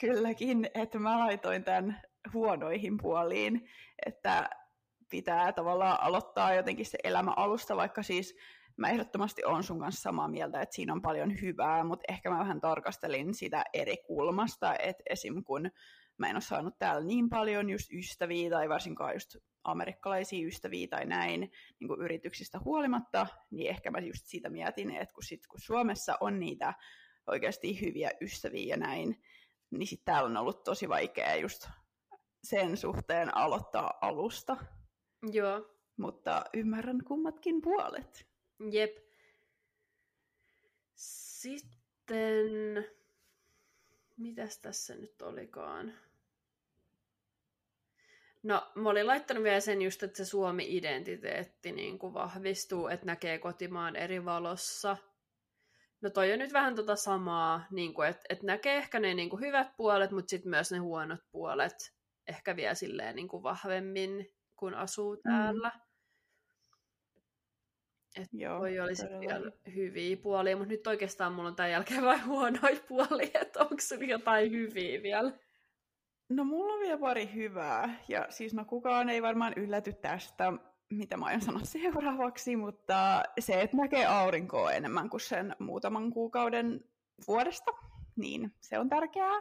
kylläkin, 0.00 0.70
että 0.74 0.98
mä 0.98 1.18
laitoin 1.18 1.64
tämän 1.64 2.00
huonoihin 2.34 2.96
puoliin, 2.96 3.68
että 4.06 4.50
pitää 5.10 5.52
tavallaan 5.52 6.00
aloittaa 6.00 6.54
jotenkin 6.54 6.86
se 6.86 6.98
elämä 7.04 7.32
alusta, 7.36 7.76
vaikka 7.76 8.02
siis 8.02 8.36
mä 8.76 8.88
ehdottomasti 8.88 9.44
on 9.44 9.62
sun 9.64 9.80
kanssa 9.80 10.02
samaa 10.02 10.28
mieltä, 10.28 10.60
että 10.60 10.74
siinä 10.74 10.92
on 10.92 11.02
paljon 11.02 11.40
hyvää, 11.40 11.84
mutta 11.84 12.04
ehkä 12.08 12.30
mä 12.30 12.38
vähän 12.38 12.60
tarkastelin 12.60 13.34
sitä 13.34 13.64
eri 13.72 13.96
kulmasta, 13.96 14.74
että 14.78 15.02
esim. 15.10 15.44
kun 15.44 15.70
mä 16.18 16.28
en 16.28 16.36
ole 16.36 16.40
saanut 16.40 16.78
täällä 16.78 17.06
niin 17.06 17.28
paljon 17.28 17.70
just 17.70 17.92
ystäviä 17.92 18.50
tai 18.50 18.68
varsinkaan 18.68 19.14
just 19.14 19.36
amerikkalaisia 19.64 20.46
ystäviä 20.46 20.88
tai 20.88 21.06
näin 21.06 21.40
niin 21.80 21.88
kuin 21.88 22.00
yrityksistä 22.00 22.58
huolimatta, 22.64 23.26
niin 23.50 23.70
ehkä 23.70 23.90
mä 23.90 23.98
just 23.98 24.26
siitä 24.26 24.50
mietin, 24.50 24.90
että 24.90 25.14
kun, 25.14 25.22
sit, 25.22 25.46
kun 25.46 25.60
Suomessa 25.60 26.16
on 26.20 26.40
niitä 26.40 26.74
oikeasti 27.26 27.80
hyviä 27.80 28.10
ystäviä 28.20 28.74
ja 28.74 28.76
näin, 28.76 29.22
niin 29.70 29.86
sitten 29.86 30.04
täällä 30.04 30.28
on 30.28 30.36
ollut 30.36 30.64
tosi 30.64 30.88
vaikea 30.88 31.36
just 31.36 31.68
sen 32.44 32.76
suhteen 32.76 33.36
aloittaa 33.36 33.98
alusta. 34.00 34.56
Joo. 35.32 35.76
Mutta 35.96 36.44
ymmärrän 36.54 37.04
kummatkin 37.04 37.62
puolet. 37.62 38.26
Jep. 38.70 38.96
Sitten... 40.94 42.86
Mitäs 44.16 44.58
tässä 44.58 44.94
nyt 44.96 45.22
olikaan? 45.22 45.92
No, 48.42 48.72
mä 48.74 48.88
olin 48.88 49.06
laittanut 49.06 49.44
vielä 49.44 49.60
sen 49.60 49.82
just, 49.82 50.02
että 50.02 50.16
se 50.16 50.24
Suomi-identiteetti 50.24 51.72
niin 51.72 51.98
kuin 51.98 52.14
vahvistuu, 52.14 52.88
että 52.88 53.06
näkee 53.06 53.38
kotimaan 53.38 53.96
eri 53.96 54.24
valossa. 54.24 54.96
No 56.00 56.10
toi 56.10 56.32
on 56.32 56.38
nyt 56.38 56.52
vähän 56.52 56.74
tota 56.74 56.96
samaa, 56.96 57.66
niin 57.70 57.94
kuin, 57.94 58.08
että, 58.08 58.22
että 58.28 58.46
näkee 58.46 58.76
ehkä 58.76 59.00
ne 59.00 59.14
niin 59.14 59.30
kuin 59.30 59.40
hyvät 59.40 59.76
puolet, 59.76 60.10
mutta 60.10 60.30
sitten 60.30 60.50
myös 60.50 60.72
ne 60.72 60.78
huonot 60.78 61.20
puolet 61.32 61.99
ehkä 62.30 62.56
vielä 62.56 62.74
silleen 62.74 63.16
niin 63.16 63.28
kuin 63.28 63.42
vahvemmin, 63.42 64.34
kun 64.56 64.74
asuu 64.74 65.14
mm. 65.14 65.20
täällä. 65.22 65.72
Mm. 65.74 65.80
Että 68.16 68.36
Joo, 68.36 68.58
toi 68.58 68.80
olisi 68.80 69.06
vielä 69.20 69.52
hyviä 69.74 70.16
puolia, 70.16 70.56
mutta 70.56 70.72
nyt 70.72 70.86
oikeastaan 70.86 71.32
mulla 71.32 71.48
on 71.48 71.56
tämän 71.56 71.70
jälkeen 71.70 72.04
vain 72.04 72.26
huonoja 72.32 72.80
puolia, 72.88 73.40
että 73.40 73.60
onko 73.60 73.76
sulla 73.78 74.04
jotain 74.04 74.50
hyviä 74.50 75.02
vielä? 75.02 75.32
No 76.28 76.44
mulla 76.44 76.74
on 76.74 76.80
vielä 76.80 76.98
pari 76.98 77.30
hyvää, 77.34 77.96
ja 78.08 78.26
siis 78.30 78.54
no 78.54 78.64
kukaan 78.64 79.08
ei 79.08 79.22
varmaan 79.22 79.52
ylläty 79.56 79.92
tästä, 79.92 80.52
mitä 80.90 81.16
mä 81.16 81.26
aion 81.26 81.40
sanoa 81.40 81.64
seuraavaksi, 81.82 82.56
mutta 82.56 83.22
se, 83.40 83.60
että 83.60 83.76
näkee 83.76 84.06
aurinkoa 84.06 84.72
enemmän 84.72 85.10
kuin 85.10 85.20
sen 85.20 85.56
muutaman 85.58 86.12
kuukauden 86.12 86.84
vuodesta, 87.28 87.70
niin 88.16 88.54
se 88.60 88.78
on 88.78 88.88
tärkeää. 88.88 89.40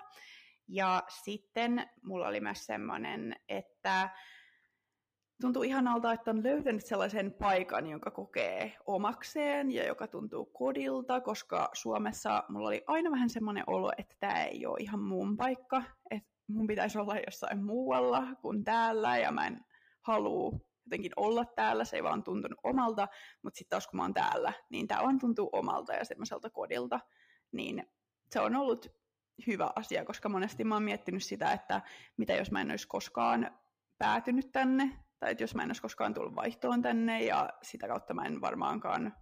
Ja 0.71 1.03
sitten 1.23 1.89
mulla 2.03 2.27
oli 2.27 2.41
myös 2.41 2.65
semmoinen, 2.65 3.35
että 3.47 4.09
tuntuu 5.41 5.63
ihanalta, 5.63 6.13
että 6.13 6.31
on 6.31 6.43
löytänyt 6.43 6.85
sellaisen 6.85 7.33
paikan, 7.33 7.87
jonka 7.87 8.11
kokee 8.11 8.75
omakseen 8.85 9.71
ja 9.71 9.87
joka 9.87 10.07
tuntuu 10.07 10.45
kodilta, 10.45 11.21
koska 11.21 11.69
Suomessa 11.73 12.43
mulla 12.49 12.67
oli 12.67 12.83
aina 12.87 13.11
vähän 13.11 13.29
semmoinen 13.29 13.63
olo, 13.67 13.91
että 13.97 14.15
tämä 14.19 14.43
ei 14.43 14.65
ole 14.65 14.77
ihan 14.79 14.99
mun 14.99 15.37
paikka, 15.37 15.83
että 16.11 16.29
mun 16.47 16.67
pitäisi 16.67 16.97
olla 16.97 17.15
jossain 17.25 17.63
muualla 17.63 18.23
kuin 18.41 18.63
täällä 18.63 19.17
ja 19.17 19.31
mä 19.31 19.47
en 19.47 19.65
halua 20.01 20.59
jotenkin 20.85 21.11
olla 21.15 21.45
täällä, 21.45 21.85
se 21.85 21.95
ei 21.95 22.03
vaan 22.03 22.23
tuntunut 22.23 22.59
omalta, 22.63 23.07
mutta 23.43 23.57
sitten 23.57 23.69
taas 23.69 23.87
kun 23.87 23.97
mä 23.97 24.03
oon 24.03 24.13
täällä, 24.13 24.53
niin 24.69 24.87
tämä 24.87 25.03
vaan 25.03 25.19
tuntuu 25.19 25.49
omalta 25.51 25.93
ja 25.93 26.05
semmoiselta 26.05 26.49
kodilta, 26.49 26.99
niin 27.51 27.83
se 28.31 28.39
on 28.39 28.55
ollut 28.55 28.98
hyvä 29.47 29.69
asia, 29.75 30.05
koska 30.05 30.29
monesti 30.29 30.63
mä 30.63 30.75
oon 30.75 30.83
miettinyt 30.83 31.23
sitä, 31.23 31.51
että 31.51 31.81
mitä 32.17 32.33
jos 32.33 32.51
mä 32.51 32.61
en 32.61 32.71
olisi 32.71 32.87
koskaan 32.87 33.51
päätynyt 33.97 34.51
tänne, 34.51 34.99
tai 35.19 35.31
että 35.31 35.43
jos 35.43 35.55
mä 35.55 35.63
en 35.63 35.69
olisi 35.69 35.81
koskaan 35.81 36.13
tullut 36.13 36.35
vaihtoon 36.35 36.81
tänne 36.81 37.23
ja 37.23 37.49
sitä 37.63 37.87
kautta 37.87 38.13
mä 38.13 38.25
en 38.25 38.41
varmaankaan 38.41 39.13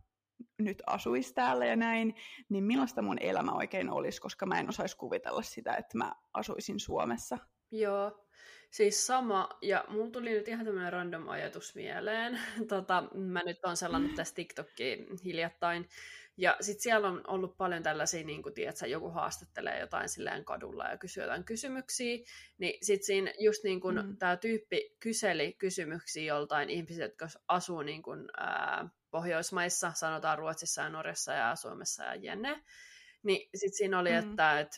nyt 0.59 0.84
asuisi 0.86 1.34
täällä 1.34 1.65
ja 1.65 1.76
näin, 1.76 2.15
niin 2.49 2.63
millaista 2.63 3.01
mun 3.01 3.18
elämä 3.22 3.51
oikein 3.51 3.89
olisi, 3.89 4.22
koska 4.22 4.45
mä 4.45 4.59
en 4.59 4.70
osaisi 4.70 4.97
kuvitella 4.97 5.41
sitä, 5.41 5.76
että 5.76 5.97
mä 5.97 6.11
asuisin 6.34 6.80
Suomessa. 6.80 7.38
Joo, 7.72 8.28
siis 8.72 9.07
sama, 9.07 9.49
ja 9.61 9.86
mulla 9.88 10.11
tuli 10.11 10.30
nyt 10.30 10.47
ihan 10.47 10.65
tämmöinen 10.65 10.93
random 10.93 11.28
ajatus 11.30 11.76
mieleen. 11.76 12.39
Tota, 12.70 13.03
mä 13.13 13.41
nyt 13.45 13.65
on 13.65 13.78
selannut 13.78 14.15
tässä 14.15 14.36
TikTokia 14.36 14.97
hiljattain, 15.24 15.89
ja 16.38 16.57
sitten 16.61 16.83
siellä 16.83 17.07
on 17.07 17.21
ollut 17.27 17.57
paljon 17.57 17.83
tällaisia, 17.83 18.23
niin 18.23 18.43
kuin 18.43 18.53
tiedät, 18.53 18.75
joku 18.88 19.09
haastattelee 19.09 19.79
jotain 19.79 20.09
silleen 20.09 20.45
kadulla 20.45 20.85
ja 20.85 20.97
kysyy 20.97 21.23
jotain 21.23 21.43
kysymyksiä, 21.43 22.17
niin 22.57 22.77
sitten 22.81 23.05
siinä 23.05 23.33
just 23.39 23.63
niin 23.63 23.81
kuin 23.81 24.05
mm. 24.05 24.17
tämä 24.17 24.38
tyyppi 24.38 24.95
kyseli 24.99 25.53
kysymyksiä 25.53 26.23
joltain 26.23 26.69
ihmisiltä, 26.69 27.05
jotka 27.05 27.27
asuu 27.47 27.81
niin 27.81 28.01
kuin, 28.01 28.29
ää, 28.38 28.89
Pohjoismaissa, 29.11 29.91
sanotaan 29.95 30.38
Ruotsissa 30.38 30.81
ja 30.81 30.89
Norjassa 30.89 31.33
ja 31.33 31.55
Suomessa 31.55 32.03
ja 32.03 32.15
jenne, 32.15 32.63
niin 33.23 33.49
sitten 33.55 33.77
siinä 33.77 33.99
oli, 33.99 34.09
mm. 34.09 34.17
että, 34.17 34.59
että 34.59 34.77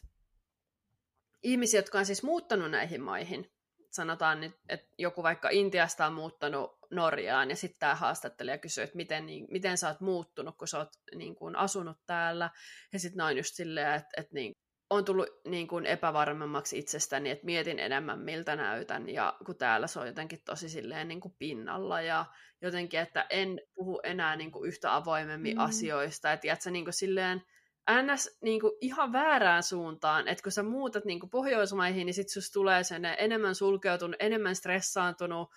ihmisiä, 1.43 1.77
jotka 1.77 1.99
on 1.99 2.05
siis 2.05 2.23
muuttanut 2.23 2.71
näihin 2.71 3.01
maihin, 3.01 3.51
sanotaan 3.91 4.41
nyt, 4.41 4.53
että 4.69 4.87
joku 4.97 5.23
vaikka 5.23 5.49
Intiasta 5.49 6.05
on 6.05 6.13
muuttanut 6.13 6.78
Norjaan, 6.91 7.49
ja 7.49 7.55
sitten 7.55 7.79
tämä 7.79 7.95
haastattelija 7.95 8.57
kysyy, 8.57 8.83
että 8.83 8.97
miten, 8.97 9.25
niin, 9.25 9.47
miten 9.51 9.77
sä 9.77 9.87
oot 9.87 10.01
muuttunut, 10.01 10.57
kun 10.57 10.67
sä 10.67 10.77
oot 10.77 10.89
niin 11.15 11.35
kuin, 11.35 11.55
asunut 11.55 11.97
täällä, 12.05 12.49
ja 12.93 12.99
sitten 12.99 13.17
noin 13.17 13.37
just 13.37 13.55
silleen, 13.55 13.93
että, 13.93 14.09
että 14.17 14.33
niin, 14.33 14.53
on 14.89 15.05
tullut 15.05 15.27
niin 15.47 15.67
kuin 15.67 15.85
epävarmemmaksi 15.85 16.79
itsestäni, 16.79 17.29
että 17.29 17.45
mietin 17.45 17.79
enemmän, 17.79 18.19
miltä 18.19 18.55
näytän, 18.55 19.09
ja 19.09 19.37
kun 19.45 19.57
täällä 19.57 19.87
se 19.87 19.99
on 19.99 20.07
jotenkin 20.07 20.39
tosi 20.45 20.69
silleen 20.69 21.07
niin 21.07 21.19
kuin 21.19 21.35
pinnalla, 21.39 22.01
ja 22.01 22.25
jotenkin, 22.61 22.99
että 22.99 23.25
en 23.29 23.61
puhu 23.75 23.99
enää 24.03 24.35
niin 24.35 24.51
kuin 24.51 24.67
yhtä 24.67 24.95
avoimemmin 24.95 25.57
mm. 25.57 25.63
asioista, 25.63 26.33
että 26.33 26.47
jätsä 26.47 26.71
niin 26.71 26.85
kuin 26.85 26.93
silleen, 26.93 27.43
ns. 27.91 28.37
Niin 28.41 28.61
kuin 28.61 28.73
ihan 28.81 29.13
väärään 29.13 29.63
suuntaan, 29.63 30.27
että 30.27 30.43
kun 30.43 30.51
sä 30.51 30.63
muutat 30.63 31.05
niin 31.05 31.19
kuin 31.19 31.29
Pohjoismaihin, 31.29 32.05
niin 32.05 32.13
sit 32.13 32.29
susta 32.29 32.53
tulee 32.53 32.83
sen 32.83 33.05
enemmän 33.05 33.55
sulkeutunut, 33.55 34.15
enemmän 34.19 34.55
stressaantunut, 34.55 35.49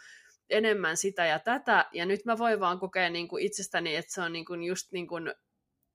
enemmän 0.53 0.97
sitä 0.97 1.27
ja 1.27 1.39
tätä, 1.39 1.87
ja 1.93 2.07
nyt 2.07 2.25
mä 2.25 2.39
voin 2.39 2.61
vaan 2.61 2.79
kokea 2.79 3.11
niin 3.11 3.29
kuin 3.29 3.45
itsestäni, 3.45 3.97
että 3.97 4.13
se 4.13 4.21
on 4.21 4.33
niin 4.33 4.45
kuin 4.45 4.65
just 4.65 4.93
niin 4.93 5.07
kuin 5.07 5.35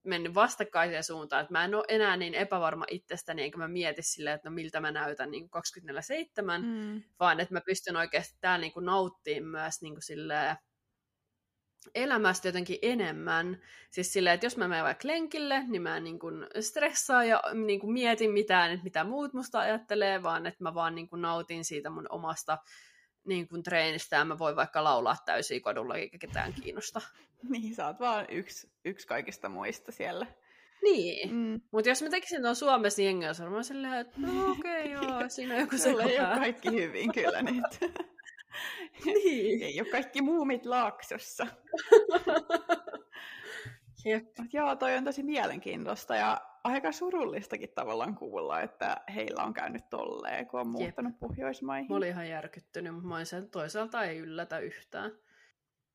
mennyt 0.04 0.36
vastakkaiseen 0.36 1.04
suuntaan, 1.04 1.42
että 1.42 1.54
mä 1.54 1.66
en 1.66 1.76
ole 1.76 1.84
enää 1.88 2.18
niin 2.18 2.34
epävarma 2.34 2.86
itsestäni, 2.92 3.44
enkä 3.44 3.58
mä 3.58 3.68
mieti 3.68 4.02
silleen, 4.02 4.36
että 4.36 4.50
no 4.50 4.54
miltä 4.54 4.80
mä 4.80 4.92
näytän 4.92 5.32
niin 5.32 5.50
24-7, 6.60 6.62
mm. 6.62 7.04
vaan 7.20 7.40
että 7.40 7.54
mä 7.54 7.62
pystyn 7.62 7.96
oikeasti 7.96 8.38
täällä 8.42 8.62
niin 8.62 8.86
nauttimaan 8.86 9.52
myös 9.52 9.82
niin 9.82 9.94
kuin 9.94 10.04
silleen, 10.04 10.56
elämästä 11.96 12.48
jotenkin 12.48 12.80
enemmän. 12.82 13.62
Siis 13.92 14.14
silleen, 14.14 14.34
että 14.34 14.46
jos 14.46 14.58
mä 14.58 14.68
menen 14.68 14.84
vaikka 14.84 15.08
lenkille, 15.08 15.64
niin 15.68 15.82
mä 15.82 15.98
en 15.98 16.04
niin 16.04 16.20
kuin 16.20 16.48
stressaa 16.60 17.24
ja 17.24 17.44
niin 17.54 17.80
kuin 17.80 17.94
mietin 17.94 18.32
mitään, 18.32 18.72
että 18.72 18.84
mitä 18.84 19.04
muut 19.04 19.34
musta 19.34 19.60
ajattelee, 19.60 20.24
vaan 20.24 20.46
että 20.46 20.64
mä 20.64 20.74
vaan 20.74 20.96
niin 20.96 21.10
kuin 21.10 21.22
nautin 21.22 21.66
siitä 21.66 21.90
mun 21.90 22.08
omasta 22.10 22.58
niin 23.28 23.48
kuin 23.48 23.64
treenistä 23.64 24.16
ja 24.16 24.26
mä 24.26 24.40
voin 24.40 24.56
vaikka 24.56 24.84
laulaa 24.84 25.18
täysin 25.26 25.62
kodulla 25.62 25.96
eikä 25.96 26.18
ketään 26.18 26.54
kiinnosta. 26.54 27.02
niin, 27.50 27.76
sä 27.76 27.88
oot 27.88 28.00
vaan 28.00 28.26
yksi, 28.30 28.70
yksi 28.86 29.08
kaikista 29.08 29.50
muista 29.50 29.92
siellä. 29.92 30.28
Niin, 30.84 31.34
mm. 31.34 31.62
mutta 31.72 31.90
jos 31.90 32.02
mä 32.02 32.10
tekisin 32.10 32.42
tuon 32.42 32.56
Suomessa, 32.56 33.02
niin 33.02 33.06
jengi 33.06 33.28
olisi 33.28 33.68
silleen, 33.68 33.94
että 33.94 34.20
no 34.22 34.52
okei, 34.52 34.96
okay, 34.96 35.08
joo, 35.10 35.30
siinä 35.30 35.54
on 35.54 35.60
joku 35.60 35.78
Sulla 35.78 36.04
ei 36.04 36.20
ole 36.20 36.28
kaikki 36.28 36.72
hyvin 36.72 37.12
kyllä 37.12 37.42
nyt. 37.42 37.94
niin. 39.06 39.64
Ei 39.64 39.82
ole 39.82 39.90
kaikki 39.90 40.22
muumit 40.22 40.66
laaksossa. 40.66 41.48
Jep. 44.06 44.28
Joo, 44.54 44.76
toi 44.76 44.98
on 44.98 45.04
tosi 45.04 45.24
mielenkiintoista 45.24 46.16
ja 46.16 46.42
aika 46.68 46.92
surullistakin 46.92 47.70
tavallaan 47.76 48.16
kuulla, 48.16 48.62
että 48.62 48.98
heillä 49.16 49.44
on 49.44 49.54
käynyt 49.54 49.90
tolleen, 49.90 50.48
kun 50.48 50.60
on 50.60 50.68
muuttanut 50.68 51.14
Jep. 51.14 51.20
Pohjoismaihin. 51.20 51.88
Mä 51.90 51.96
olin 51.96 52.10
ihan 52.10 52.30
järkyttynyt, 52.30 52.94
mutta 52.94 53.08
mä 53.08 53.26
sen 53.26 53.50
toisaalta 53.50 54.04
ei 54.04 54.18
yllätä 54.18 54.60
yhtään. 54.60 55.12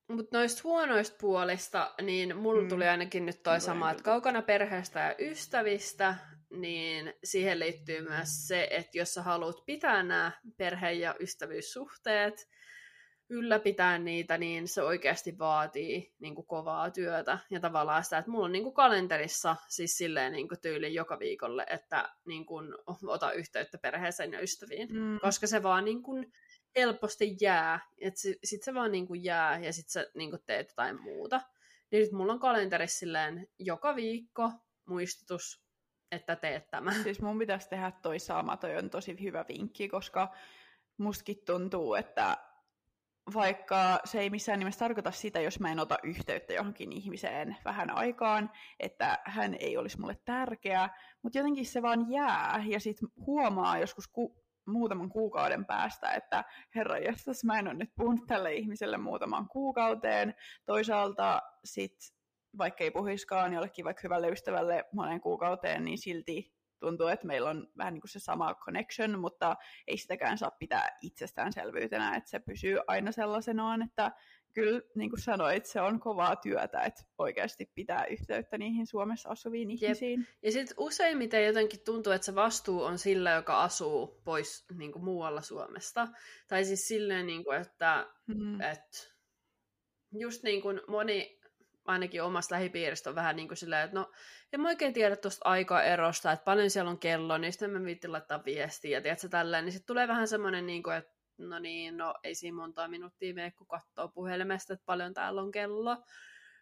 Mutta 0.08 0.38
noista 0.38 0.60
huonoista 0.64 1.16
puolista, 1.20 1.94
niin 2.02 2.36
mulla 2.36 2.62
mm. 2.62 2.68
tuli 2.68 2.88
ainakin 2.88 3.26
nyt 3.26 3.42
toi 3.42 3.60
sama, 3.60 3.90
että 3.90 4.02
kaukana 4.02 4.42
perheestä 4.42 5.00
ja 5.00 5.14
ystävistä, 5.18 6.14
niin 6.50 7.14
siihen 7.24 7.58
liittyy 7.58 8.02
myös 8.08 8.48
se, 8.48 8.68
että 8.70 8.98
jos 8.98 9.14
sä 9.14 9.22
haluat 9.22 9.56
pitää 9.66 10.02
nämä 10.02 10.32
perhe- 10.56 10.92
ja 10.92 11.14
ystävyyssuhteet, 11.20 12.48
ylläpitää 13.32 13.98
niitä, 13.98 14.38
niin 14.38 14.68
se 14.68 14.82
oikeasti 14.82 15.38
vaatii 15.38 16.14
niin 16.18 16.34
kuin 16.34 16.46
kovaa 16.46 16.90
työtä. 16.90 17.38
Ja 17.50 17.60
tavallaan 17.60 18.04
sitä, 18.04 18.18
että 18.18 18.30
mulla 18.30 18.44
on 18.44 18.52
niin 18.52 18.62
kuin 18.62 18.74
kalenterissa 18.74 19.56
siis 19.68 19.96
silleen 19.96 20.32
niin 20.32 20.48
kuin 20.48 20.60
tyyli 20.60 20.94
joka 20.94 21.18
viikolle, 21.18 21.66
että 21.70 22.08
niin 22.26 22.46
kuin, 22.46 22.74
ota 23.06 23.32
yhteyttä 23.32 23.78
perheeseen 23.78 24.32
ja 24.32 24.40
ystäviin. 24.40 24.88
Mm. 24.92 25.20
Koska 25.20 25.46
se 25.46 25.62
vaan 25.62 25.84
niin 25.84 26.02
kuin 26.02 26.32
helposti 26.76 27.36
jää. 27.40 27.80
Että 27.98 28.20
sit 28.44 28.62
se 28.62 28.74
vaan 28.74 28.92
niin 28.92 29.06
kuin 29.06 29.24
jää 29.24 29.58
ja 29.58 29.72
sit 29.72 29.88
sä 29.88 30.06
niin 30.14 30.30
kuin 30.30 30.42
teet 30.46 30.68
jotain 30.68 31.02
muuta. 31.02 31.40
Niin 31.90 32.02
nyt 32.02 32.12
mulla 32.12 32.32
on 32.32 32.40
kalenterissa 32.40 32.98
silleen 32.98 33.46
joka 33.58 33.96
viikko 33.96 34.52
muistutus, 34.84 35.62
että 36.10 36.36
teet 36.36 36.70
tämä. 36.70 36.92
Siis 37.02 37.20
mun 37.20 37.38
pitäisi 37.38 37.68
tehdä 37.68 37.92
toi 38.02 38.18
sama, 38.18 38.56
toi 38.56 38.76
on 38.76 38.90
tosi 38.90 39.22
hyvä 39.22 39.44
vinkki, 39.48 39.88
koska 39.88 40.34
mustakin 40.96 41.44
tuntuu, 41.46 41.94
että 41.94 42.51
vaikka 43.34 43.98
se 44.04 44.20
ei 44.20 44.30
missään 44.30 44.58
nimessä 44.58 44.78
tarkoita 44.78 45.10
sitä, 45.10 45.40
jos 45.40 45.60
mä 45.60 45.72
en 45.72 45.80
ota 45.80 45.98
yhteyttä 46.02 46.52
johonkin 46.52 46.92
ihmiseen 46.92 47.56
vähän 47.64 47.90
aikaan, 47.90 48.50
että 48.80 49.18
hän 49.24 49.54
ei 49.54 49.76
olisi 49.76 50.00
mulle 50.00 50.16
tärkeä, 50.24 50.88
mutta 51.22 51.38
jotenkin 51.38 51.66
se 51.66 51.82
vaan 51.82 52.10
jää 52.10 52.64
ja 52.66 52.80
sitten 52.80 53.08
huomaa 53.26 53.78
joskus 53.78 54.08
ku- 54.08 54.42
muutaman 54.66 55.08
kuukauden 55.08 55.64
päästä, 55.64 56.10
että 56.10 56.44
herra 56.74 56.98
jestas, 56.98 57.44
mä 57.44 57.58
en 57.58 57.68
ole 57.68 57.74
nyt 57.74 57.90
puhunut 57.96 58.26
tälle 58.26 58.54
ihmiselle 58.54 58.96
muutaman 58.96 59.48
kuukauteen. 59.48 60.34
Toisaalta 60.66 61.42
sitten 61.64 62.08
vaikka 62.58 62.84
ei 62.84 62.90
puhiskaan 62.90 63.52
jollekin 63.52 63.84
vaikka 63.84 64.00
hyvälle 64.04 64.28
ystävälle 64.28 64.84
monen 64.92 65.20
kuukauteen, 65.20 65.84
niin 65.84 65.98
silti 65.98 66.52
tuntuu, 66.82 67.06
että 67.06 67.26
meillä 67.26 67.50
on 67.50 67.68
vähän 67.76 67.94
niin 67.94 68.00
kuin 68.00 68.10
se 68.10 68.18
sama 68.18 68.54
connection, 68.54 69.18
mutta 69.18 69.56
ei 69.86 69.96
sitäkään 69.96 70.38
saa 70.38 70.50
pitää 70.50 70.98
itsestäänselvyytenä, 71.02 72.16
että 72.16 72.30
se 72.30 72.38
pysyy 72.38 72.78
aina 72.86 73.12
sellaisenaan, 73.12 73.82
että 73.82 74.12
kyllä 74.52 74.80
niin 74.94 75.10
kuin 75.10 75.20
sanoit, 75.20 75.66
se 75.66 75.80
on 75.80 76.00
kovaa 76.00 76.36
työtä, 76.36 76.82
että 76.82 77.02
oikeasti 77.18 77.70
pitää 77.74 78.04
yhteyttä 78.06 78.58
niihin 78.58 78.86
Suomessa 78.86 79.28
asuviin 79.28 79.70
Jep. 79.70 79.82
ihmisiin. 79.82 80.26
Ja 80.42 80.52
sitten 80.52 80.74
useimmiten 80.78 81.46
jotenkin 81.46 81.80
tuntuu, 81.84 82.12
että 82.12 82.24
se 82.24 82.34
vastuu 82.34 82.82
on 82.82 82.98
sillä, 82.98 83.30
joka 83.30 83.62
asuu 83.62 84.20
pois 84.24 84.66
niin 84.78 84.92
kuin 84.92 85.04
muualla 85.04 85.40
Suomesta. 85.40 86.08
Tai 86.48 86.64
siis 86.64 86.88
silleen, 86.88 87.26
niin 87.26 87.44
kuin, 87.44 87.60
että, 87.60 88.06
mm. 88.26 88.60
että 88.60 88.98
just 90.12 90.42
niin 90.42 90.62
kuin 90.62 90.80
moni 90.88 91.41
ainakin 91.84 92.22
omasta 92.22 92.54
lähipiiristä 92.54 93.10
on 93.10 93.16
vähän 93.16 93.36
niin 93.36 93.48
kuin 93.48 93.58
silleen, 93.58 93.84
että 93.84 93.98
no, 93.98 94.12
en 94.52 94.60
mä 94.60 94.68
oikein 94.68 94.92
tiedä 94.92 95.16
tuosta 95.16 95.48
aikaerosta, 95.48 96.32
että 96.32 96.44
paljon 96.44 96.70
siellä 96.70 96.90
on 96.90 96.98
kello, 96.98 97.38
niin 97.38 97.52
sitten 97.52 97.70
mä 97.70 97.84
viittin 97.84 98.12
laittaa 98.12 98.44
viestiä, 98.44 98.98
ja 98.98 99.02
tiedätkö 99.02 99.28
tälleen, 99.28 99.64
niin 99.64 99.72
sitten 99.72 99.86
tulee 99.86 100.08
vähän 100.08 100.28
semmoinen, 100.28 100.66
niin 100.66 100.82
kuin, 100.82 100.96
että 100.96 101.12
no 101.38 101.58
niin, 101.58 101.96
no 101.96 102.14
ei 102.24 102.34
siinä 102.34 102.56
montaa 102.56 102.88
minuuttia 102.88 103.34
mene, 103.34 103.50
kun 103.50 103.66
katsoo 103.66 104.08
puhelimesta, 104.08 104.72
että 104.72 104.86
paljon 104.86 105.14
täällä 105.14 105.42
on 105.42 105.50
kello. 105.50 105.96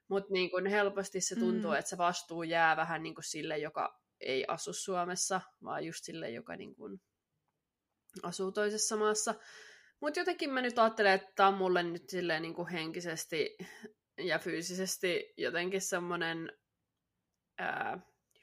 Mutta 0.09 0.33
niin 0.33 0.51
kuin 0.51 0.67
helposti 0.67 1.21
se 1.21 1.37
tuntuu, 1.37 1.71
mm. 1.71 1.77
että 1.77 1.89
se 1.89 1.99
vastuu 1.99 2.43
jää 2.43 2.77
vähän 2.77 3.03
niin 3.03 3.15
kuin 3.15 3.25
sille, 3.25 3.59
joka 3.59 4.01
ei 4.21 4.45
asu 4.49 4.73
Suomessa, 4.73 5.41
vaan 5.65 5.85
just 5.85 6.05
sille, 6.05 6.31
joka 6.31 6.57
niin 6.57 6.75
kuin 6.75 7.01
asuu 8.23 8.53
toisessa 8.53 8.97
maassa. 8.97 9.35
Mutta 10.01 10.21
jotenkin 10.21 10.51
mä 10.51 10.63
nyt 10.63 10.79
ajattelen, 10.79 11.13
että 11.13 11.33
tämä 11.35 11.49
on 11.49 11.55
mulle 11.55 11.83
nyt 11.83 12.09
silleen 12.09 12.43
niin 12.43 12.55
kuin 12.55 12.69
henkisesti 12.69 13.57
ja 14.21 14.39
fyysisesti 14.39 15.35
jotenkin 15.37 15.81
semmoinen 15.81 16.53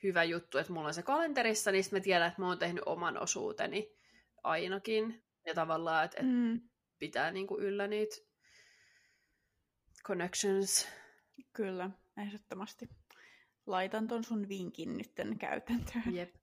hyvä 0.04 0.24
juttu, 0.24 0.58
että 0.58 0.74
mulla 0.74 0.88
on 0.88 0.94
se 0.94 1.04
kalenterissa, 1.04 1.72
niin 1.72 1.84
mä 1.92 2.00
tiedän, 2.00 2.28
että 2.28 2.42
mä 2.42 2.48
oon 2.48 2.60
tehnyt 2.60 2.84
oman 2.86 3.18
osuuteni 3.18 3.92
ainakin. 4.44 5.24
Ja 5.46 5.54
tavallaan, 5.54 6.06
että, 6.06 6.24
mm. 6.24 6.62
pitää 7.00 7.32
niinku 7.32 7.58
yllä 7.60 7.88
niitä 7.88 8.16
connections. 10.04 10.88
Kyllä, 11.54 11.90
ehdottomasti. 12.18 12.90
Laitan 13.66 14.08
ton 14.08 14.24
sun 14.24 14.50
vinkin 14.50 14.98
nytten 14.98 15.40
käytäntöön. 15.40 16.16
Jep. 16.16 16.36